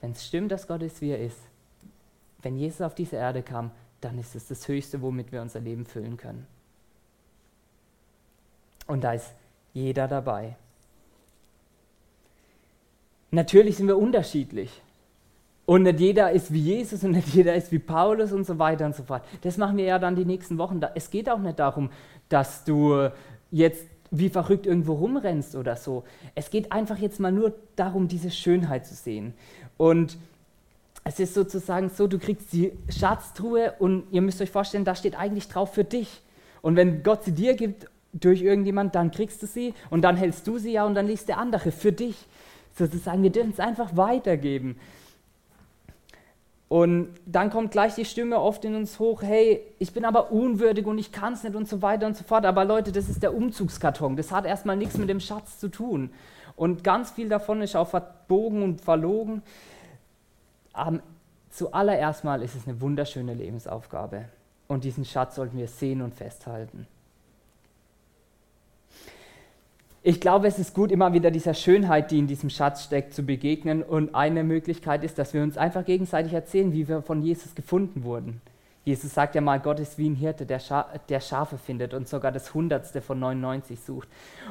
Wenn 0.00 0.12
es 0.12 0.26
stimmt, 0.26 0.50
dass 0.50 0.66
Gott 0.66 0.82
ist, 0.82 1.00
wie 1.00 1.10
er 1.10 1.20
ist, 1.20 1.38
wenn 2.42 2.56
Jesus 2.56 2.80
auf 2.80 2.94
diese 2.94 3.16
Erde 3.16 3.42
kam, 3.42 3.70
dann 4.00 4.18
ist 4.18 4.34
es 4.34 4.48
das 4.48 4.66
Höchste, 4.66 5.00
womit 5.00 5.30
wir 5.30 5.42
unser 5.42 5.60
Leben 5.60 5.86
füllen 5.86 6.16
können. 6.16 6.46
Und 8.92 9.04
da 9.04 9.14
ist 9.14 9.30
jeder 9.72 10.06
dabei. 10.06 10.54
Natürlich 13.30 13.78
sind 13.78 13.86
wir 13.86 13.96
unterschiedlich. 13.96 14.82
Und 15.64 15.84
nicht 15.84 15.98
jeder 15.98 16.30
ist 16.30 16.52
wie 16.52 16.60
Jesus 16.60 17.02
und 17.02 17.12
nicht 17.12 17.28
jeder 17.28 17.54
ist 17.54 17.72
wie 17.72 17.78
Paulus 17.78 18.32
und 18.32 18.44
so 18.44 18.58
weiter 18.58 18.84
und 18.84 18.94
so 18.94 19.02
fort. 19.02 19.24
Das 19.40 19.56
machen 19.56 19.78
wir 19.78 19.86
ja 19.86 19.98
dann 19.98 20.14
die 20.14 20.26
nächsten 20.26 20.58
Wochen. 20.58 20.78
Es 20.94 21.10
geht 21.10 21.30
auch 21.30 21.38
nicht 21.38 21.58
darum, 21.58 21.88
dass 22.28 22.64
du 22.64 23.08
jetzt 23.50 23.86
wie 24.10 24.28
verrückt 24.28 24.66
irgendwo 24.66 24.92
rumrennst 24.92 25.56
oder 25.56 25.76
so. 25.76 26.04
Es 26.34 26.50
geht 26.50 26.70
einfach 26.70 26.98
jetzt 26.98 27.18
mal 27.18 27.32
nur 27.32 27.54
darum, 27.76 28.08
diese 28.08 28.30
Schönheit 28.30 28.86
zu 28.86 28.94
sehen. 28.94 29.32
Und 29.78 30.18
es 31.02 31.18
ist 31.18 31.32
sozusagen 31.32 31.88
so, 31.88 32.08
du 32.08 32.18
kriegst 32.18 32.52
die 32.52 32.72
Schatztruhe 32.90 33.72
und 33.78 34.04
ihr 34.10 34.20
müsst 34.20 34.42
euch 34.42 34.50
vorstellen, 34.50 34.84
da 34.84 34.94
steht 34.94 35.18
eigentlich 35.18 35.48
drauf 35.48 35.72
für 35.72 35.84
dich. 35.84 36.20
Und 36.60 36.76
wenn 36.76 37.02
Gott 37.02 37.24
sie 37.24 37.32
dir 37.32 37.54
gibt 37.54 37.86
durch 38.12 38.42
irgendjemand, 38.42 38.94
dann 38.94 39.10
kriegst 39.10 39.42
du 39.42 39.46
sie 39.46 39.74
und 39.90 40.02
dann 40.02 40.16
hältst 40.16 40.46
du 40.46 40.58
sie 40.58 40.72
ja 40.72 40.84
und 40.84 40.94
dann 40.94 41.06
liest 41.06 41.28
der 41.28 41.38
andere 41.38 41.72
für 41.72 41.92
dich. 41.92 42.16
Sozusagen, 42.76 43.22
wir 43.22 43.30
dürfen 43.30 43.50
es 43.50 43.60
einfach 43.60 43.96
weitergeben. 43.96 44.76
Und 46.68 47.10
dann 47.26 47.50
kommt 47.50 47.70
gleich 47.70 47.96
die 47.96 48.06
Stimme 48.06 48.40
oft 48.40 48.64
in 48.64 48.74
uns 48.74 48.98
hoch, 48.98 49.20
hey, 49.20 49.60
ich 49.78 49.92
bin 49.92 50.06
aber 50.06 50.32
unwürdig 50.32 50.86
und 50.86 50.96
ich 50.96 51.12
kann 51.12 51.34
es 51.34 51.42
nicht 51.42 51.54
und 51.54 51.68
so 51.68 51.82
weiter 51.82 52.06
und 52.06 52.16
so 52.16 52.24
fort. 52.24 52.46
Aber 52.46 52.64
Leute, 52.64 52.92
das 52.92 53.10
ist 53.10 53.22
der 53.22 53.34
Umzugskarton. 53.34 54.16
Das 54.16 54.32
hat 54.32 54.46
erstmal 54.46 54.78
nichts 54.78 54.96
mit 54.96 55.10
dem 55.10 55.20
Schatz 55.20 55.58
zu 55.58 55.68
tun. 55.68 56.10
Und 56.56 56.82
ganz 56.82 57.10
viel 57.10 57.28
davon 57.28 57.60
ist 57.60 57.76
auch 57.76 57.88
verbogen 57.88 58.62
und 58.62 58.80
verlogen. 58.80 59.42
Aber 60.72 61.00
zuallererst 61.50 62.24
mal 62.24 62.42
ist 62.42 62.54
es 62.54 62.66
eine 62.66 62.80
wunderschöne 62.80 63.34
Lebensaufgabe. 63.34 64.24
Und 64.66 64.84
diesen 64.84 65.04
Schatz 65.04 65.34
sollten 65.34 65.58
wir 65.58 65.68
sehen 65.68 66.00
und 66.00 66.14
festhalten. 66.14 66.86
Ich 70.04 70.20
glaube, 70.20 70.48
es 70.48 70.58
ist 70.58 70.74
gut, 70.74 70.90
immer 70.90 71.12
wieder 71.12 71.30
dieser 71.30 71.54
Schönheit, 71.54 72.10
die 72.10 72.18
in 72.18 72.26
diesem 72.26 72.50
Schatz 72.50 72.82
steckt, 72.82 73.14
zu 73.14 73.22
begegnen. 73.22 73.84
Und 73.84 74.16
eine 74.16 74.42
Möglichkeit 74.42 75.04
ist, 75.04 75.16
dass 75.16 75.32
wir 75.32 75.44
uns 75.44 75.56
einfach 75.56 75.84
gegenseitig 75.84 76.32
erzählen, 76.32 76.72
wie 76.72 76.88
wir 76.88 77.02
von 77.02 77.22
Jesus 77.22 77.54
gefunden 77.54 78.02
wurden. 78.02 78.40
Jesus 78.84 79.14
sagt 79.14 79.36
ja 79.36 79.40
mal, 79.40 79.60
Gott 79.60 79.78
ist 79.78 79.98
wie 79.98 80.10
ein 80.10 80.16
Hirte, 80.16 80.44
der, 80.44 80.58
Scha 80.58 80.86
der 81.08 81.20
Schafe 81.20 81.56
findet 81.56 81.94
und 81.94 82.08
sogar 82.08 82.32
das 82.32 82.52
Hundertste 82.52 83.00
von 83.00 83.20
99 83.20 83.78
sucht. 83.78 84.08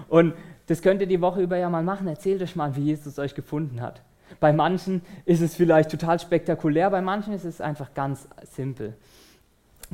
Und 0.07 0.35
das 0.67 0.81
könnt 0.81 1.01
ihr 1.01 1.07
die 1.07 1.19
Woche 1.19 1.41
über 1.41 1.57
ja 1.57 1.69
mal 1.69 1.83
machen. 1.83 2.07
Erzählt 2.07 2.41
euch 2.41 2.55
mal, 2.55 2.77
wie 2.77 2.83
Jesus 2.83 3.19
euch 3.19 3.35
gefunden 3.35 3.81
hat. 3.81 4.01
Bei 4.39 4.53
manchen 4.53 5.01
ist 5.25 5.41
es 5.41 5.55
vielleicht 5.55 5.91
total 5.91 6.17
spektakulär, 6.17 6.89
bei 6.89 7.01
manchen 7.01 7.33
ist 7.33 7.43
es 7.43 7.59
einfach 7.59 7.93
ganz 7.93 8.25
simpel. 8.49 8.93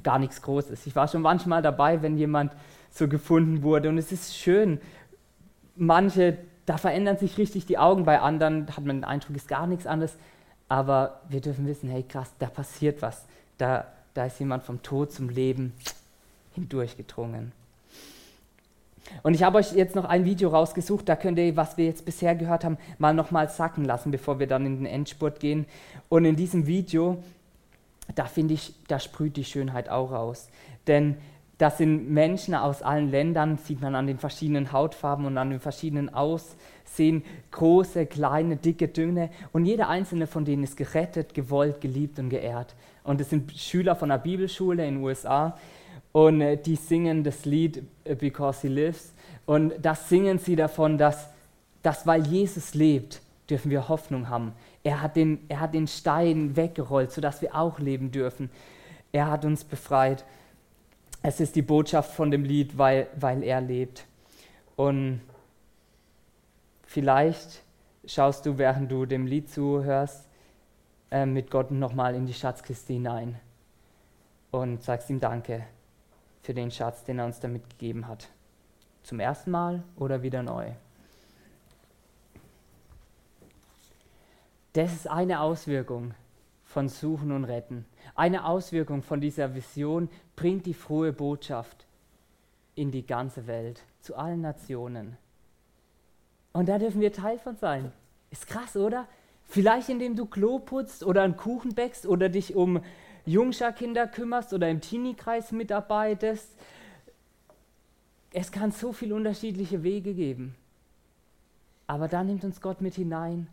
Gar 0.03 0.19
nichts 0.19 0.43
Großes. 0.43 0.85
Ich 0.85 0.95
war 0.95 1.07
schon 1.07 1.23
manchmal 1.23 1.63
dabei, 1.63 2.03
wenn 2.03 2.15
jemand 2.15 2.51
so 2.91 3.07
gefunden 3.07 3.63
wurde. 3.63 3.89
Und 3.89 3.97
es 3.97 4.11
ist 4.11 4.37
schön, 4.37 4.79
manche, 5.77 6.37
da 6.65 6.77
verändern 6.77 7.17
sich 7.17 7.37
richtig 7.37 7.65
die 7.65 7.77
Augen, 7.77 8.05
bei 8.05 8.19
anderen 8.19 8.67
hat 8.67 8.83
man 8.83 8.97
den 8.97 9.03
Eindruck, 9.03 9.35
ist 9.35 9.47
gar 9.47 9.67
nichts 9.67 9.87
anderes. 9.87 10.17
Aber 10.69 11.21
wir 11.29 11.41
dürfen 11.41 11.65
wissen, 11.65 11.89
hey 11.89 12.03
krass, 12.03 12.31
da 12.39 12.47
passiert 12.47 13.01
was. 13.01 13.25
Da, 13.57 13.87
da 14.13 14.25
ist 14.25 14.39
jemand 14.39 14.63
vom 14.63 14.81
Tod 14.83 15.11
zum 15.11 15.29
Leben 15.29 15.73
hindurchgedrungen. 16.53 17.51
Und 19.23 19.33
ich 19.33 19.43
habe 19.43 19.57
euch 19.57 19.73
jetzt 19.73 19.95
noch 19.95 20.05
ein 20.05 20.25
Video 20.25 20.49
rausgesucht, 20.49 21.07
da 21.07 21.15
könnt 21.15 21.39
ihr, 21.39 21.55
was 21.55 21.77
wir 21.77 21.85
jetzt 21.85 22.03
bisher 22.03 22.35
gehört 22.35 22.65
haben, 22.65 22.77
mal 22.97 23.13
nochmal 23.13 23.49
sacken 23.49 23.85
lassen, 23.85 24.11
bevor 24.11 24.39
wir 24.39 24.47
dann 24.47 24.65
in 24.65 24.77
den 24.77 24.85
Endspurt 24.85 25.39
gehen. 25.39 25.65
Und 26.09 26.25
in 26.25 26.35
diesem 26.35 26.67
Video, 26.67 27.23
da 28.15 28.25
finde 28.25 28.55
ich, 28.55 28.73
da 28.87 28.99
sprüht 28.99 29.37
die 29.37 29.45
Schönheit 29.45 29.87
auch 29.89 30.11
raus. 30.11 30.49
Denn 30.87 31.17
das 31.57 31.79
sind 31.79 32.11
Menschen 32.11 32.53
aus 32.53 32.83
allen 32.83 33.09
Ländern, 33.09 33.57
sieht 33.57 33.81
man 33.81 33.95
an 33.95 34.05
den 34.05 34.19
verschiedenen 34.19 34.71
Hautfarben 34.71 35.25
und 35.25 35.37
an 35.37 35.49
den 35.49 35.59
verschiedenen 35.59 36.13
Aussehen, 36.13 37.23
große, 37.51 38.05
kleine, 38.05 38.57
dicke, 38.57 38.87
dünne. 38.87 39.29
Und 39.53 39.65
jeder 39.65 39.89
einzelne 39.89 40.27
von 40.27 40.45
denen 40.45 40.63
ist 40.63 40.77
gerettet, 40.77 41.33
gewollt, 41.33 41.81
geliebt 41.81 42.19
und 42.19 42.29
geehrt. 42.29 42.75
Und 43.03 43.21
es 43.21 43.31
sind 43.31 43.51
Schüler 43.53 43.95
von 43.95 44.11
einer 44.11 44.21
Bibelschule 44.21 44.85
in 44.85 44.95
den 44.95 45.03
USA 45.03 45.57
und 46.11 46.41
äh, 46.41 46.57
die 46.57 46.75
singen 46.75 47.23
das 47.23 47.45
Lied 47.45 47.83
äh, 48.03 48.15
Because 48.15 48.61
He 48.61 48.67
Lives. 48.67 49.13
Und 49.45 49.73
das 49.81 50.09
singen 50.09 50.39
sie 50.39 50.55
davon, 50.55 50.97
dass, 50.97 51.29
dass 51.81 52.05
weil 52.05 52.27
Jesus 52.27 52.75
lebt, 52.75 53.21
dürfen 53.49 53.71
wir 53.71 53.87
Hoffnung 53.87 54.29
haben. 54.29 54.53
Er 54.83 55.01
hat 55.01 55.15
den, 55.15 55.39
er 55.47 55.61
hat 55.61 55.73
den 55.73 55.87
Stein 55.87 56.55
weggerollt, 56.55 57.11
sodass 57.11 57.41
wir 57.41 57.55
auch 57.55 57.79
leben 57.79 58.11
dürfen. 58.11 58.49
Er 59.11 59.31
hat 59.31 59.45
uns 59.45 59.63
befreit. 59.63 60.25
Es 61.21 61.39
ist 61.39 61.55
die 61.55 61.61
Botschaft 61.61 62.13
von 62.13 62.31
dem 62.31 62.43
Lied, 62.43 62.77
weil, 62.77 63.07
weil 63.15 63.43
er 63.43 63.61
lebt. 63.61 64.05
Und 64.75 65.21
vielleicht 66.83 67.63
schaust 68.05 68.45
du, 68.45 68.57
während 68.57 68.91
du 68.91 69.05
dem 69.05 69.25
Lied 69.25 69.49
zuhörst, 69.49 70.27
äh, 71.11 71.25
mit 71.25 71.49
Gott 71.49 71.71
nochmal 71.71 72.15
in 72.15 72.25
die 72.25 72.33
Schatzkiste 72.33 72.93
hinein 72.93 73.39
und 74.51 74.83
sagst 74.83 75.09
ihm 75.09 75.19
Danke 75.19 75.65
für 76.41 76.53
den 76.53 76.71
Schatz, 76.71 77.03
den 77.03 77.19
er 77.19 77.25
uns 77.25 77.39
damit 77.39 77.69
gegeben 77.69 78.07
hat. 78.07 78.29
Zum 79.03 79.19
ersten 79.19 79.51
Mal 79.51 79.83
oder 79.95 80.21
wieder 80.21 80.43
neu. 80.43 80.71
Das 84.73 84.93
ist 84.93 85.09
eine 85.09 85.41
Auswirkung 85.41 86.13
von 86.63 86.87
Suchen 86.87 87.31
und 87.31 87.45
Retten. 87.45 87.85
Eine 88.15 88.45
Auswirkung 88.45 89.03
von 89.03 89.21
dieser 89.21 89.55
Vision 89.55 90.09
bringt 90.35 90.65
die 90.65 90.73
frohe 90.73 91.13
Botschaft 91.13 91.85
in 92.75 92.91
die 92.91 93.05
ganze 93.05 93.47
Welt, 93.47 93.81
zu 94.01 94.15
allen 94.15 94.41
Nationen. 94.41 95.17
Und 96.53 96.69
da 96.69 96.79
dürfen 96.79 97.01
wir 97.01 97.13
Teil 97.13 97.39
von 97.39 97.55
sein. 97.55 97.91
Ist 98.31 98.47
krass, 98.47 98.75
oder? 98.75 99.07
Vielleicht 99.45 99.89
indem 99.89 100.15
du 100.15 100.25
Klo 100.25 100.59
putzt 100.59 101.03
oder 101.03 101.23
einen 101.23 101.37
Kuchen 101.37 101.73
bäckst 101.73 102.05
oder 102.05 102.29
dich 102.29 102.55
um 102.55 102.81
Jungscha-Kinder 103.25 104.07
kümmerst 104.07 104.53
oder 104.53 104.69
im 104.69 104.81
Teenie-Kreis 104.81 105.51
mitarbeitest. 105.51 106.49
Es 108.31 108.51
kann 108.51 108.71
so 108.71 108.91
viele 108.93 109.15
unterschiedliche 109.15 109.83
Wege 109.83 110.13
geben. 110.13 110.55
Aber 111.87 112.07
da 112.07 112.23
nimmt 112.23 112.43
uns 112.43 112.61
Gott 112.61 112.81
mit 112.81 112.95
hinein. 112.95 113.47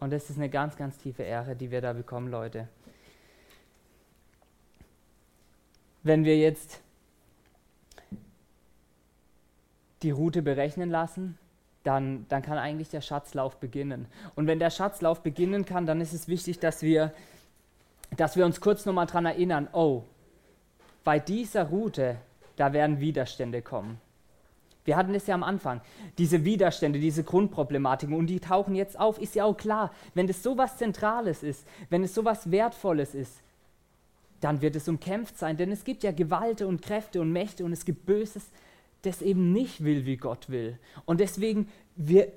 Und 0.00 0.12
das 0.12 0.28
ist 0.30 0.36
eine 0.36 0.48
ganz, 0.48 0.76
ganz 0.76 0.98
tiefe 0.98 1.22
Ehre, 1.22 1.54
die 1.54 1.70
wir 1.70 1.80
da 1.80 1.92
bekommen, 1.92 2.28
Leute. 2.28 2.68
Wenn 6.02 6.24
wir 6.24 6.36
jetzt 6.36 6.80
die 10.02 10.10
Route 10.10 10.42
berechnen 10.42 10.90
lassen, 10.90 11.38
dann, 11.84 12.26
dann 12.28 12.42
kann 12.42 12.58
eigentlich 12.58 12.90
der 12.90 13.00
Schatzlauf 13.00 13.58
beginnen. 13.58 14.06
Und 14.34 14.46
wenn 14.46 14.58
der 14.58 14.70
Schatzlauf 14.70 15.22
beginnen 15.22 15.64
kann, 15.64 15.86
dann 15.86 16.00
ist 16.00 16.12
es 16.12 16.28
wichtig, 16.28 16.58
dass 16.58 16.82
wir, 16.82 17.12
dass 18.16 18.36
wir 18.36 18.44
uns 18.44 18.60
kurz 18.60 18.86
nochmal 18.86 19.06
daran 19.06 19.26
erinnern, 19.26 19.68
oh, 19.72 20.04
bei 21.04 21.18
dieser 21.18 21.64
Route, 21.64 22.16
da 22.56 22.72
werden 22.72 23.00
Widerstände 23.00 23.62
kommen. 23.62 24.00
Wir 24.84 24.96
hatten 24.96 25.14
es 25.14 25.26
ja 25.26 25.34
am 25.34 25.44
Anfang, 25.44 25.80
diese 26.18 26.44
Widerstände, 26.44 26.98
diese 26.98 27.22
Grundproblematiken 27.22 28.16
und 28.16 28.26
die 28.26 28.40
tauchen 28.40 28.74
jetzt 28.74 28.98
auf, 28.98 29.18
ist 29.20 29.34
ja 29.34 29.44
auch 29.44 29.56
klar, 29.56 29.92
wenn 30.14 30.28
es 30.28 30.42
so 30.42 30.58
was 30.58 30.76
Zentrales 30.76 31.42
ist, 31.44 31.66
wenn 31.88 32.02
es 32.02 32.14
so 32.14 32.24
was 32.24 32.50
Wertvolles 32.50 33.14
ist, 33.14 33.42
dann 34.42 34.60
wird 34.60 34.74
es 34.74 34.88
umkämpft 34.88 35.38
sein, 35.38 35.56
denn 35.56 35.70
es 35.70 35.84
gibt 35.84 36.02
ja 36.02 36.10
Gewalt 36.10 36.62
und 36.62 36.82
Kräfte 36.82 37.20
und 37.20 37.30
Mächte 37.32 37.64
und 37.64 37.72
es 37.72 37.84
gibt 37.84 38.06
Böses, 38.06 38.50
das 39.02 39.22
eben 39.22 39.52
nicht 39.52 39.84
will, 39.84 40.04
wie 40.04 40.16
Gott 40.16 40.50
will. 40.50 40.78
Und 41.04 41.20
deswegen 41.20 41.68
wir, 41.94 42.28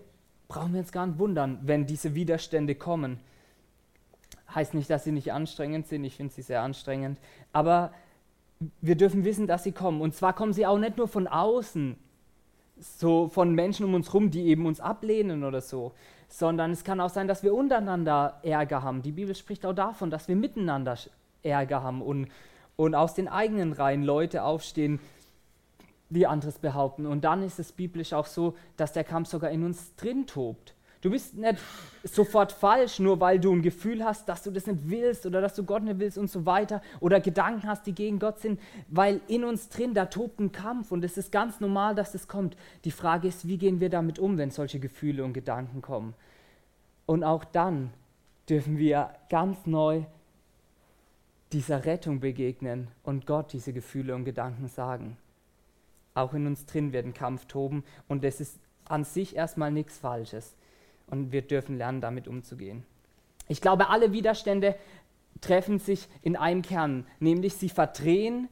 brauchen 0.47 0.73
wir 0.73 0.81
uns 0.81 0.91
gar 0.91 1.07
nicht 1.07 1.17
wundern, 1.17 1.59
wenn 1.63 1.87
diese 1.87 2.13
Widerstände 2.13 2.75
kommen. 2.75 3.19
Heißt 4.53 4.75
nicht, 4.75 4.87
dass 4.89 5.03
sie 5.03 5.11
nicht 5.11 5.33
anstrengend 5.33 5.87
sind, 5.87 6.03
ich 6.03 6.15
finde 6.15 6.31
sie 6.31 6.43
sehr 6.43 6.61
anstrengend, 6.61 7.19
aber 7.51 7.91
wir 8.81 8.95
dürfen 8.95 9.25
wissen, 9.25 9.47
dass 9.47 9.63
sie 9.63 9.71
kommen. 9.71 9.99
Und 9.99 10.13
zwar 10.13 10.33
kommen 10.33 10.53
sie 10.53 10.67
auch 10.67 10.77
nicht 10.77 10.97
nur 10.97 11.07
von 11.07 11.27
außen, 11.27 11.97
so 12.77 13.29
von 13.29 13.55
Menschen 13.55 13.83
um 13.83 13.95
uns 13.95 14.09
herum, 14.09 14.29
die 14.29 14.45
eben 14.45 14.67
uns 14.67 14.79
ablehnen 14.79 15.43
oder 15.43 15.61
so, 15.61 15.93
sondern 16.27 16.71
es 16.71 16.83
kann 16.83 17.01
auch 17.01 17.09
sein, 17.09 17.27
dass 17.27 17.41
wir 17.41 17.55
untereinander 17.55 18.39
Ärger 18.43 18.83
haben. 18.83 19.01
Die 19.01 19.11
Bibel 19.11 19.33
spricht 19.33 19.65
auch 19.65 19.73
davon, 19.73 20.11
dass 20.11 20.27
wir 20.27 20.35
miteinander 20.35 20.97
Ärger 21.45 21.83
haben 21.83 22.01
und, 22.01 22.27
und 22.75 22.95
aus 22.95 23.13
den 23.13 23.27
eigenen 23.27 23.73
Reihen 23.73 24.03
Leute 24.03 24.43
aufstehen, 24.43 24.99
die 26.09 26.27
anderes 26.27 26.59
behaupten. 26.59 27.05
Und 27.05 27.23
dann 27.23 27.43
ist 27.43 27.59
es 27.59 27.71
biblisch 27.71 28.13
auch 28.13 28.27
so, 28.27 28.55
dass 28.77 28.93
der 28.93 29.03
Kampf 29.03 29.29
sogar 29.29 29.51
in 29.51 29.63
uns 29.63 29.95
drin 29.95 30.27
tobt. 30.27 30.75
Du 31.05 31.11
bist 31.11 31.35
nicht 31.37 31.59
sofort 32.03 32.51
falsch, 32.51 32.97
nur 32.97 33.19
weil 33.19 33.39
du 33.39 33.53
ein 33.53 33.61
Gefühl 33.61 34.03
hast, 34.03 34.27
dass 34.27 34.41
du 34.41 34.49
das 34.49 34.65
nicht 34.65 34.89
willst 34.89 35.27
oder 35.27 35.39
dass 35.39 35.53
du 35.53 35.63
Gott 35.63 35.83
nicht 35.83 35.99
willst 35.99 36.17
und 36.17 36.31
so 36.31 36.47
weiter 36.47 36.81
oder 36.99 37.19
Gedanken 37.19 37.67
hast, 37.67 37.85
die 37.85 37.93
gegen 37.93 38.17
Gott 38.17 38.39
sind, 38.39 38.59
weil 38.87 39.21
in 39.27 39.43
uns 39.43 39.69
drin, 39.69 39.93
da 39.93 40.05
tobt 40.07 40.39
ein 40.39 40.51
Kampf 40.51 40.91
und 40.91 41.03
es 41.03 41.15
ist 41.15 41.31
ganz 41.31 41.59
normal, 41.59 41.93
dass 41.93 42.13
das 42.13 42.27
kommt. 42.27 42.57
Die 42.85 42.91
Frage 42.91 43.27
ist, 43.27 43.47
wie 43.47 43.59
gehen 43.59 43.79
wir 43.81 43.91
damit 43.91 44.17
um, 44.17 44.39
wenn 44.39 44.49
solche 44.49 44.79
Gefühle 44.79 45.23
und 45.23 45.33
Gedanken 45.33 45.83
kommen? 45.83 46.15
Und 47.05 47.23
auch 47.23 47.43
dann 47.43 47.91
dürfen 48.49 48.79
wir 48.79 49.11
ganz 49.29 49.67
neu 49.67 50.05
dieser 51.55 51.85
Rettung 51.85 52.19
begegnen 52.19 52.89
und 53.01 53.25
Gott 53.25 53.53
diese 53.53 53.71
Gefühle 53.71 54.13
und 54.13 54.25
Gedanken 54.25 54.67
sagen. 54.67 55.15
Auch 56.13 56.33
in 56.33 56.47
uns 56.47 56.65
drin 56.65 56.91
wird 56.91 57.05
ein 57.05 57.13
Kampf 57.13 57.45
toben 57.45 57.85
und 58.09 58.25
das 58.25 58.41
ist 58.41 58.59
an 58.83 59.05
sich 59.05 59.37
erstmal 59.37 59.71
nichts 59.71 59.97
Falsches 59.97 60.53
und 61.07 61.31
wir 61.31 61.41
dürfen 61.41 61.77
lernen, 61.77 62.01
damit 62.01 62.27
umzugehen. 62.27 62.83
Ich 63.47 63.61
glaube, 63.61 63.87
alle 63.89 64.11
Widerstände 64.11 64.75
treffen 65.39 65.79
sich 65.79 66.09
in 66.21 66.35
einem 66.35 66.61
Kern, 66.61 67.07
nämlich 67.21 67.53
sie 67.53 67.69
verdrehen 67.69 68.49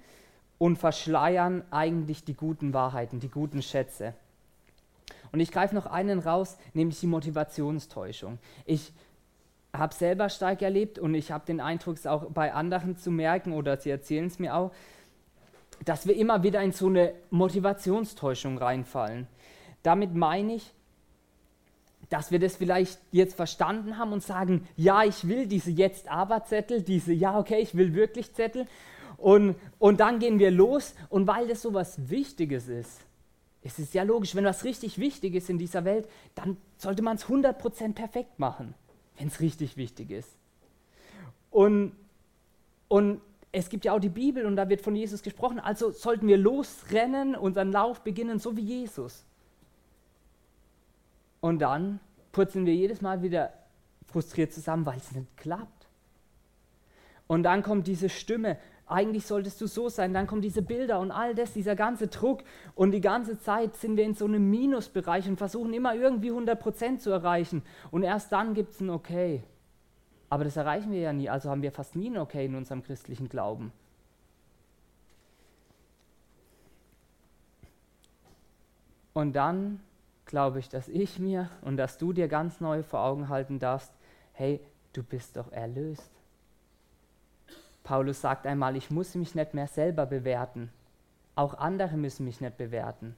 und 0.57 0.77
verschleiern 0.77 1.61
eigentlich 1.71 2.23
die 2.23 2.35
guten 2.35 2.73
Wahrheiten, 2.73 3.19
die 3.19 3.29
guten 3.29 3.61
Schätze. 3.61 4.13
Und 5.33 5.41
ich 5.41 5.51
greife 5.51 5.75
noch 5.75 5.87
einen 5.87 6.19
raus, 6.19 6.57
nämlich 6.73 7.01
die 7.01 7.07
Motivationstäuschung. 7.07 8.39
Ich 8.65 8.93
habe 9.73 9.93
selber 9.93 10.29
stark 10.29 10.61
erlebt 10.61 10.99
und 10.99 11.15
ich 11.15 11.31
habe 11.31 11.45
den 11.45 11.59
Eindruck, 11.59 11.95
es 11.95 12.05
auch 12.05 12.25
bei 12.25 12.53
anderen 12.53 12.97
zu 12.97 13.09
merken, 13.09 13.53
oder 13.53 13.77
sie 13.77 13.89
erzählen 13.89 14.27
es 14.27 14.39
mir 14.39 14.55
auch, 14.55 14.71
dass 15.85 16.05
wir 16.07 16.15
immer 16.15 16.43
wieder 16.43 16.61
in 16.61 16.71
so 16.71 16.87
eine 16.87 17.13
Motivationstäuschung 17.31 18.57
reinfallen. 18.57 19.27
Damit 19.81 20.13
meine 20.13 20.55
ich, 20.55 20.71
dass 22.09 22.31
wir 22.31 22.39
das 22.39 22.57
vielleicht 22.57 22.99
jetzt 23.11 23.35
verstanden 23.35 23.97
haben 23.97 24.13
und 24.13 24.21
sagen, 24.21 24.67
ja, 24.77 25.03
ich 25.03 25.27
will 25.27 25.47
diese 25.47 25.71
Jetzt-Aber-Zettel, 25.71 26.83
diese, 26.83 27.11
ja, 27.11 27.37
okay, 27.37 27.59
ich 27.59 27.75
will 27.75 27.95
wirklich 27.95 28.33
Zettel. 28.33 28.67
Und, 29.17 29.55
und 29.79 29.99
dann 29.99 30.19
gehen 30.19 30.37
wir 30.37 30.51
los 30.51 30.93
und 31.09 31.27
weil 31.27 31.47
das 31.47 31.61
so 31.61 31.73
was 31.73 32.09
Wichtiges 32.09 32.67
ist, 32.67 33.01
es 33.63 33.79
ist 33.79 33.93
ja 33.93 34.03
logisch, 34.03 34.35
wenn 34.35 34.43
was 34.43 34.65
richtig 34.65 34.97
wichtig 34.97 35.35
ist 35.35 35.49
in 35.49 35.57
dieser 35.57 35.85
Welt, 35.85 36.07
dann 36.35 36.57
sollte 36.77 37.01
man 37.01 37.15
es 37.15 37.25
100% 37.25 37.93
perfekt 37.93 38.37
machen, 38.37 38.75
wenn 39.17 39.27
es 39.27 39.39
richtig 39.39 39.77
wichtig 39.77 40.11
ist. 40.11 40.29
Und, 41.51 41.93
und 42.87 43.21
es 43.51 43.69
gibt 43.69 43.85
ja 43.85 43.93
auch 43.93 43.99
die 43.99 44.09
Bibel 44.09 44.45
und 44.45 44.55
da 44.55 44.67
wird 44.67 44.81
von 44.81 44.95
Jesus 44.95 45.21
gesprochen, 45.21 45.59
also 45.59 45.91
sollten 45.91 46.27
wir 46.27 46.37
losrennen, 46.37 47.35
unseren 47.35 47.71
Lauf 47.71 48.01
beginnen, 48.01 48.39
so 48.39 48.57
wie 48.57 48.61
Jesus. 48.61 49.23
Und 51.39 51.59
dann 51.59 51.99
purzeln 52.31 52.65
wir 52.65 52.73
jedes 52.73 53.01
Mal 53.01 53.21
wieder 53.21 53.53
frustriert 54.07 54.51
zusammen, 54.53 54.85
weil 54.85 54.97
es 54.97 55.11
nicht 55.11 55.37
klappt. 55.37 55.87
Und 57.27 57.43
dann 57.43 57.63
kommt 57.63 57.87
diese 57.87 58.09
Stimme, 58.09 58.57
eigentlich 58.93 59.25
solltest 59.25 59.59
du 59.59 59.67
so 59.67 59.89
sein, 59.89 60.13
dann 60.13 60.27
kommen 60.27 60.41
diese 60.41 60.61
Bilder 60.61 60.99
und 60.99 61.11
all 61.11 61.33
das, 61.33 61.53
dieser 61.53 61.75
ganze 61.75 62.07
Druck 62.07 62.43
und 62.75 62.91
die 62.91 63.01
ganze 63.01 63.39
Zeit 63.39 63.75
sind 63.75 63.97
wir 63.97 64.05
in 64.05 64.13
so 64.13 64.25
einem 64.25 64.49
Minusbereich 64.49 65.27
und 65.27 65.37
versuchen 65.37 65.73
immer 65.73 65.95
irgendwie 65.95 66.31
100% 66.31 66.99
zu 66.99 67.09
erreichen 67.09 67.63
und 67.89 68.03
erst 68.03 68.31
dann 68.31 68.53
gibt 68.53 68.73
es 68.73 68.81
ein 68.81 68.91
Okay. 68.91 69.43
Aber 70.29 70.43
das 70.43 70.57
erreichen 70.57 70.91
wir 70.91 70.99
ja 70.99 71.13
nie, 71.13 71.29
also 71.29 71.49
haben 71.49 71.61
wir 71.61 71.71
fast 71.71 71.95
nie 71.95 72.09
ein 72.09 72.17
Okay 72.17 72.45
in 72.45 72.55
unserem 72.55 72.83
christlichen 72.83 73.29
Glauben. 73.29 73.71
Und 79.13 79.33
dann 79.33 79.79
glaube 80.25 80.59
ich, 80.59 80.69
dass 80.69 80.87
ich 80.87 81.19
mir 81.19 81.49
und 81.61 81.77
dass 81.77 81.97
du 81.97 82.13
dir 82.13 82.27
ganz 82.27 82.61
neu 82.61 82.81
vor 82.83 83.01
Augen 83.01 83.29
halten 83.29 83.59
darfst, 83.59 83.91
hey, 84.33 84.59
du 84.93 85.03
bist 85.03 85.37
doch 85.37 85.51
erlöst. 85.51 86.12
Paulus 87.83 88.21
sagt 88.21 88.47
einmal, 88.47 88.75
ich 88.75 88.89
muss 88.89 89.15
mich 89.15 89.35
nicht 89.35 89.53
mehr 89.53 89.67
selber 89.67 90.05
bewerten. 90.05 90.69
Auch 91.35 91.55
andere 91.55 91.97
müssen 91.97 92.25
mich 92.25 92.39
nicht 92.39 92.57
bewerten. 92.57 93.15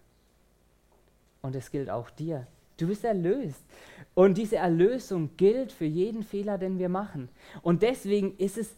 Und 1.41 1.55
es 1.55 1.69
gilt 1.69 1.89
auch 1.89 2.09
dir. 2.09 2.47
Du 2.77 2.87
bist 2.87 3.05
erlöst. 3.05 3.63
Und 4.15 4.37
diese 4.37 4.57
Erlösung 4.57 5.29
gilt 5.37 5.71
für 5.71 5.85
jeden 5.85 6.23
Fehler, 6.23 6.57
den 6.57 6.79
wir 6.79 6.89
machen. 6.89 7.29
Und 7.61 7.83
deswegen 7.83 8.35
ist 8.37 8.57
es, 8.57 8.73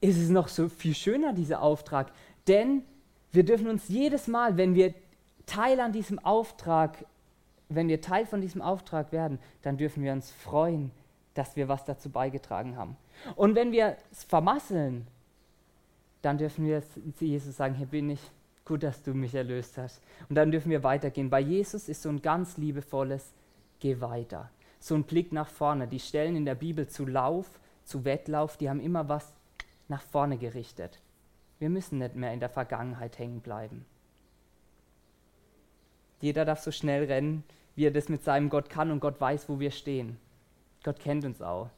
ist 0.00 0.18
es 0.18 0.28
noch 0.28 0.48
so 0.48 0.68
viel 0.68 0.94
schöner, 0.94 1.32
dieser 1.32 1.62
Auftrag. 1.62 2.10
Denn 2.48 2.82
wir 3.32 3.44
dürfen 3.44 3.68
uns 3.68 3.88
jedes 3.88 4.26
Mal, 4.26 4.56
wenn 4.56 4.74
wir 4.74 4.94
Teil 5.46 5.80
an 5.80 5.92
diesem 5.92 6.18
Auftrag, 6.18 7.04
wenn 7.68 7.88
wir 7.88 8.00
Teil 8.00 8.26
von 8.26 8.40
diesem 8.40 8.62
Auftrag 8.62 9.12
werden, 9.12 9.38
dann 9.62 9.76
dürfen 9.76 10.02
wir 10.02 10.12
uns 10.12 10.30
freuen, 10.30 10.90
dass 11.34 11.56
wir 11.56 11.68
was 11.68 11.84
dazu 11.84 12.10
beigetragen 12.10 12.76
haben. 12.76 12.96
Und 13.36 13.54
wenn 13.54 13.72
wir 13.72 13.96
es 14.10 14.24
vermasseln, 14.24 15.06
dann 16.22 16.38
dürfen 16.38 16.66
wir 16.66 16.82
zu 16.82 17.24
Jesus 17.24 17.56
sagen, 17.56 17.74
hier 17.74 17.86
bin 17.86 18.10
ich, 18.10 18.20
gut, 18.64 18.82
dass 18.82 19.02
du 19.02 19.14
mich 19.14 19.34
erlöst 19.34 19.78
hast. 19.78 20.02
Und 20.28 20.36
dann 20.36 20.50
dürfen 20.50 20.70
wir 20.70 20.82
weitergehen. 20.82 21.30
Bei 21.30 21.40
Jesus 21.40 21.88
ist 21.88 22.02
so 22.02 22.08
ein 22.08 22.22
ganz 22.22 22.56
liebevolles, 22.58 23.32
geh 23.80 24.00
weiter. 24.00 24.50
So 24.78 24.94
ein 24.94 25.04
Blick 25.04 25.32
nach 25.32 25.48
vorne. 25.48 25.88
Die 25.88 25.98
Stellen 25.98 26.36
in 26.36 26.44
der 26.44 26.54
Bibel 26.54 26.86
zu 26.86 27.06
Lauf, 27.06 27.58
zu 27.84 28.04
Wettlauf, 28.04 28.56
die 28.56 28.68
haben 28.68 28.80
immer 28.80 29.08
was 29.08 29.32
nach 29.88 30.02
vorne 30.02 30.36
gerichtet. 30.36 31.00
Wir 31.58 31.70
müssen 31.70 31.98
nicht 31.98 32.14
mehr 32.14 32.32
in 32.32 32.40
der 32.40 32.50
Vergangenheit 32.50 33.18
hängen 33.18 33.40
bleiben. 33.40 33.84
Jeder 36.20 36.44
darf 36.44 36.60
so 36.60 36.70
schnell 36.70 37.04
rennen, 37.04 37.44
wie 37.74 37.86
er 37.86 37.90
das 37.90 38.08
mit 38.08 38.24
seinem 38.24 38.50
Gott 38.50 38.70
kann 38.70 38.90
und 38.90 39.00
Gott 39.00 39.20
weiß, 39.20 39.48
wo 39.48 39.60
wir 39.60 39.70
stehen. 39.70 40.18
Gott 40.88 41.00
kennt 41.00 41.26
uns 41.26 41.42
auch. 41.42 41.68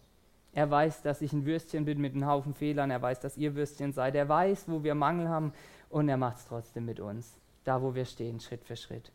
Er 0.53 0.71
weiß, 0.71 1.03
dass 1.03 1.21
ich 1.21 1.33
ein 1.33 1.45
Würstchen 1.45 1.85
bin 1.85 2.01
mit 2.01 2.15
einem 2.15 2.27
Haufen 2.27 2.55
Fehlern. 2.55 2.93
Er 2.93 3.03
weiß, 3.03 3.19
dass 3.19 3.37
ihr 3.37 3.57
Würstchen 3.57 3.93
seid. 3.93 4.15
Er 4.15 4.29
weiß, 4.29 4.69
wo 4.69 4.85
wir 4.85 4.95
Mangel 4.95 5.29
haben 5.29 5.53
und 5.89 6.09
er 6.09 6.17
macht 6.17 6.37
es 6.37 6.45
trotzdem 6.45 6.85
mit 6.85 7.01
uns. 7.01 7.37
Da, 7.65 7.83
wo 7.83 7.93
wir 7.97 8.05
stehen, 8.05 8.39
Schritt 8.39 8.65
für 8.65 8.77
Schritt. 8.77 9.11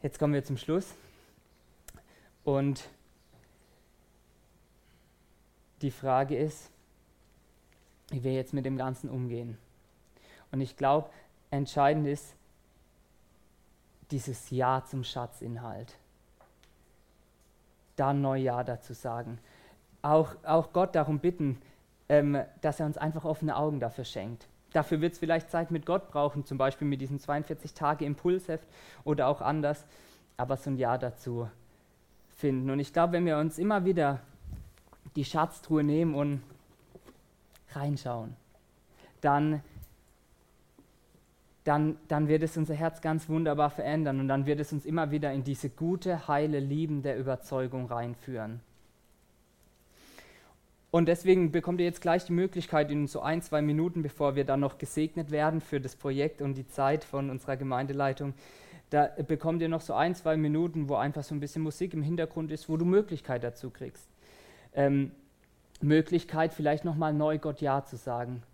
Jetzt 0.00 0.20
kommen 0.20 0.32
wir 0.32 0.44
zum 0.44 0.56
Schluss. 0.56 0.94
Und 2.44 2.88
die 5.82 5.90
Frage 5.90 6.36
ist, 6.36 6.70
wie 8.10 8.22
wir 8.22 8.32
jetzt 8.32 8.54
mit 8.54 8.64
dem 8.64 8.76
Ganzen 8.76 9.10
umgehen. 9.10 9.58
Und 10.52 10.60
ich 10.60 10.76
glaube, 10.76 11.10
entscheidend 11.50 12.06
ist, 12.06 12.36
dieses 14.10 14.50
Ja 14.50 14.84
zum 14.84 15.04
Schatzinhalt. 15.04 15.96
Da 17.96 18.10
ein 18.10 18.20
Neujahr 18.20 18.64
dazu 18.64 18.92
sagen. 18.92 19.38
Auch, 20.02 20.36
auch 20.44 20.72
Gott 20.72 20.94
darum 20.94 21.18
bitten, 21.18 21.60
ähm, 22.08 22.38
dass 22.60 22.80
er 22.80 22.86
uns 22.86 22.98
einfach 22.98 23.24
offene 23.24 23.56
Augen 23.56 23.80
dafür 23.80 24.04
schenkt. 24.04 24.46
Dafür 24.72 25.00
wird 25.00 25.14
es 25.14 25.18
vielleicht 25.18 25.50
Zeit 25.50 25.70
mit 25.70 25.86
Gott 25.86 26.10
brauchen, 26.10 26.44
zum 26.44 26.58
Beispiel 26.58 26.86
mit 26.86 27.00
diesem 27.00 27.18
42-Tage-Impulsheft 27.18 28.68
oder 29.04 29.28
auch 29.28 29.40
anders, 29.40 29.86
aber 30.36 30.56
so 30.56 30.70
ein 30.70 30.76
Ja 30.76 30.98
dazu 30.98 31.48
finden. 32.36 32.70
Und 32.70 32.78
ich 32.78 32.92
glaube, 32.92 33.14
wenn 33.14 33.24
wir 33.24 33.38
uns 33.38 33.58
immer 33.58 33.84
wieder 33.84 34.20
die 35.16 35.24
Schatztruhe 35.24 35.82
nehmen 35.82 36.14
und 36.14 36.42
reinschauen, 37.72 38.36
dann 39.20 39.62
dann, 41.66 41.96
dann 42.06 42.28
wird 42.28 42.44
es 42.44 42.56
unser 42.56 42.74
Herz 42.74 43.00
ganz 43.00 43.28
wunderbar 43.28 43.70
verändern 43.70 44.20
und 44.20 44.28
dann 44.28 44.46
wird 44.46 44.60
es 44.60 44.72
uns 44.72 44.86
immer 44.86 45.10
wieder 45.10 45.32
in 45.32 45.42
diese 45.42 45.68
gute, 45.68 46.28
heile, 46.28 46.60
liebende 46.60 47.14
Überzeugung 47.14 47.86
reinführen. 47.86 48.60
Und 50.92 51.06
deswegen 51.06 51.50
bekommt 51.50 51.80
ihr 51.80 51.86
jetzt 51.86 52.00
gleich 52.00 52.24
die 52.24 52.32
Möglichkeit, 52.32 52.90
in 52.92 53.08
so 53.08 53.20
ein, 53.20 53.42
zwei 53.42 53.62
Minuten, 53.62 54.02
bevor 54.02 54.36
wir 54.36 54.44
dann 54.44 54.60
noch 54.60 54.78
gesegnet 54.78 55.32
werden 55.32 55.60
für 55.60 55.80
das 55.80 55.96
Projekt 55.96 56.40
und 56.40 56.54
die 56.54 56.68
Zeit 56.68 57.02
von 57.02 57.30
unserer 57.30 57.56
Gemeindeleitung, 57.56 58.34
da 58.90 59.10
bekommt 59.26 59.60
ihr 59.60 59.68
noch 59.68 59.80
so 59.80 59.94
ein, 59.94 60.14
zwei 60.14 60.36
Minuten, 60.36 60.88
wo 60.88 60.94
einfach 60.94 61.24
so 61.24 61.34
ein 61.34 61.40
bisschen 61.40 61.62
Musik 61.62 61.92
im 61.94 62.02
Hintergrund 62.02 62.52
ist, 62.52 62.68
wo 62.68 62.76
du 62.76 62.84
Möglichkeit 62.84 63.42
dazu 63.42 63.70
kriegst. 63.70 64.08
Ähm, 64.72 65.10
Möglichkeit, 65.82 66.54
vielleicht 66.54 66.84
nochmal 66.84 67.12
neu 67.12 67.38
Gott 67.38 67.60
Ja 67.60 67.84
zu 67.84 67.96
sagen 67.96 68.44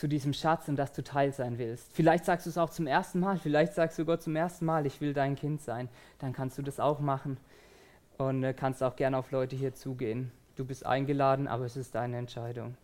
zu 0.00 0.08
diesem 0.08 0.32
Schatz 0.32 0.66
und 0.66 0.76
dass 0.76 0.94
du 0.94 1.04
Teil 1.04 1.30
sein 1.30 1.58
willst. 1.58 1.92
Vielleicht 1.92 2.24
sagst 2.24 2.46
du 2.46 2.50
es 2.50 2.56
auch 2.56 2.70
zum 2.70 2.86
ersten 2.86 3.20
Mal, 3.20 3.36
vielleicht 3.36 3.74
sagst 3.74 3.98
du 3.98 4.06
Gott 4.06 4.22
zum 4.22 4.34
ersten 4.34 4.64
Mal, 4.64 4.86
ich 4.86 5.02
will 5.02 5.12
dein 5.12 5.36
Kind 5.36 5.60
sein. 5.60 5.90
Dann 6.20 6.32
kannst 6.32 6.56
du 6.56 6.62
das 6.62 6.80
auch 6.80 7.00
machen 7.00 7.36
und 8.16 8.42
äh, 8.42 8.54
kannst 8.54 8.82
auch 8.82 8.96
gerne 8.96 9.18
auf 9.18 9.30
Leute 9.30 9.56
hier 9.56 9.74
zugehen. 9.74 10.32
Du 10.56 10.64
bist 10.64 10.86
eingeladen, 10.86 11.46
aber 11.46 11.66
es 11.66 11.76
ist 11.76 11.94
deine 11.94 12.16
Entscheidung. 12.16 12.78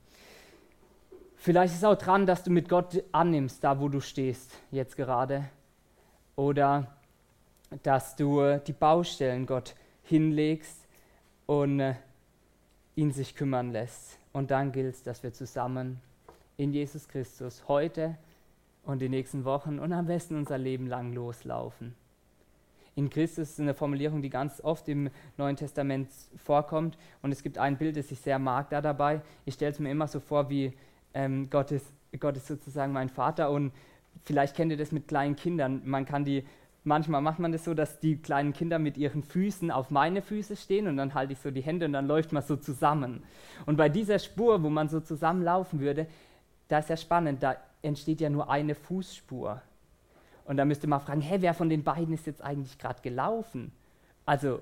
Vielleicht 1.37 1.73
ist 1.73 1.87
auch 1.87 1.97
dran, 1.97 2.27
dass 2.27 2.43
du 2.43 2.51
mit 2.51 2.69
Gott 2.69 3.03
annimmst, 3.13 3.65
da 3.65 3.81
wo 3.81 3.89
du 3.89 4.01
stehst, 4.01 4.53
jetzt 4.71 4.95
gerade. 4.95 5.49
Oder 6.37 6.99
dass 7.83 8.15
du 8.15 8.43
äh, 8.43 8.61
die 8.61 8.75
Baustellen 8.75 9.47
Gott 9.47 9.75
hinlegst 10.03 10.87
und 11.47 11.81
äh, 11.81 11.95
ihn 12.95 13.11
sich 13.11 13.35
kümmern 13.35 13.73
lässt. 13.73 14.19
Und 14.35 14.51
dann 14.51 14.71
gilt 14.71 14.97
es, 14.97 15.03
dass 15.03 15.23
wir 15.23 15.33
zusammen 15.33 16.03
in 16.57 16.73
Jesus 16.73 17.09
Christus 17.09 17.65
heute 17.69 18.17
und 18.85 19.01
die 19.01 19.09
nächsten 19.09 19.45
Wochen 19.45 19.79
und 19.79 19.93
am 19.93 20.07
besten 20.07 20.37
unser 20.37 20.59
Leben 20.59 20.87
lang 20.87 21.13
loslaufen. 21.13 21.95
In 22.95 23.11
Christus 23.11 23.51
ist 23.51 23.61
eine 23.61 23.75
Formulierung, 23.75 24.23
die 24.23 24.31
ganz 24.31 24.63
oft 24.63 24.89
im 24.89 25.11
Neuen 25.37 25.57
Testament 25.57 26.09
vorkommt 26.43 26.97
und 27.21 27.31
es 27.31 27.43
gibt 27.43 27.59
ein 27.59 27.77
Bild, 27.77 27.97
das 27.97 28.11
ich 28.11 28.21
sehr 28.21 28.39
mag 28.39 28.71
da 28.71 28.81
dabei. 28.81 29.21
Ich 29.45 29.55
stelle 29.55 29.73
es 29.73 29.79
mir 29.79 29.91
immer 29.91 30.09
so 30.09 30.19
vor, 30.19 30.49
wie 30.49 30.73
ähm, 31.13 31.51
Gott, 31.51 31.73
ist, 31.73 31.87
Gott 32.19 32.37
ist 32.39 32.47
sozusagen 32.47 32.93
mein 32.93 33.11
Vater 33.11 33.51
und 33.51 33.73
vielleicht 34.25 34.57
kennt 34.57 34.71
ihr 34.71 34.79
das 34.79 34.93
mit 34.93 35.09
kleinen 35.09 35.37
Kindern. 35.37 35.83
Man 35.85 36.07
kann 36.07 36.25
die 36.25 36.45
manchmal 36.87 37.21
macht 37.21 37.39
man 37.39 37.53
das 37.53 37.65
so, 37.65 37.75
dass 37.75 37.99
die 37.99 38.17
kleinen 38.17 38.53
Kinder 38.53 38.79
mit 38.79 38.97
ihren 38.97 39.23
Füßen 39.23 39.71
auf 39.71 39.91
meine 39.91 40.23
Füße 40.23 40.57
stehen 40.57 40.87
und 40.87 40.97
dann 40.97 41.15
halte 41.15 41.33
ich 41.33 41.41
so 41.41 41.51
die 41.51 41.61
Hände 41.61 41.87
und 41.87 41.93
dann 41.93 42.07
läuft 42.07 42.33
man 42.33 42.43
so 42.43 42.57
zusammen. 42.57 43.25
Und 43.67 43.77
bei 43.77 43.89
dieser 43.89 44.19
Spur, 44.19 44.63
wo 44.63 44.71
man 44.71 44.89
so 44.89 45.01
zusammenlaufen 45.01 45.81
würde, 45.81 46.07
da 46.69 46.79
ist 46.79 46.91
ja 46.91 46.97
spannend, 46.97 47.43
da 47.43 47.57
entsteht 47.83 48.21
ja 48.21 48.31
nur 48.31 48.51
eine 48.51 48.75
Fußspur. 48.75 49.63
Und 50.45 50.57
da 50.57 50.65
müsste 50.65 50.87
man 50.87 51.01
fragen, 51.01 51.21
hä, 51.21 51.39
wer 51.41 51.55
von 51.55 51.69
den 51.69 51.83
beiden 51.83 52.15
ist 52.15 52.27
jetzt 52.27 52.43
eigentlich 52.43 52.79
gerade 52.79 53.03
gelaufen? 53.03 53.73
Also 54.25 54.61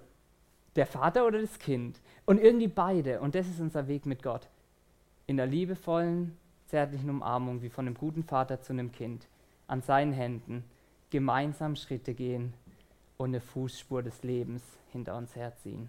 der 0.77 0.87
Vater 0.87 1.27
oder 1.27 1.41
das 1.41 1.59
Kind? 1.59 2.01
Und 2.25 2.39
irgendwie 2.39 2.69
beide. 2.69 3.21
Und 3.21 3.35
das 3.35 3.49
ist 3.49 3.61
unser 3.61 3.87
Weg 3.87 4.07
mit 4.07 4.23
Gott. 4.23 4.49
In 5.27 5.37
der 5.37 5.47
liebevollen, 5.47 6.37
zärtlichen 6.67 7.11
Umarmung, 7.11 7.63
wie 7.63 7.69
von 7.69 7.87
einem 7.87 7.97
guten 7.97 8.25
Vater 8.25 8.61
zu 8.61 8.73
einem 8.73 8.93
Kind. 8.93 9.27
An 9.67 9.83
seinen 9.83 10.13
Händen 10.13 10.65
gemeinsam 11.11 11.77
Schritte 11.77 12.15
gehen 12.15 12.55
und 13.17 13.31
eine 13.31 13.41
Fußspur 13.41 14.03
des 14.03 14.23
Lebens 14.23 14.63
hinter 14.91 15.17
uns 15.17 15.37
herziehen. 15.37 15.89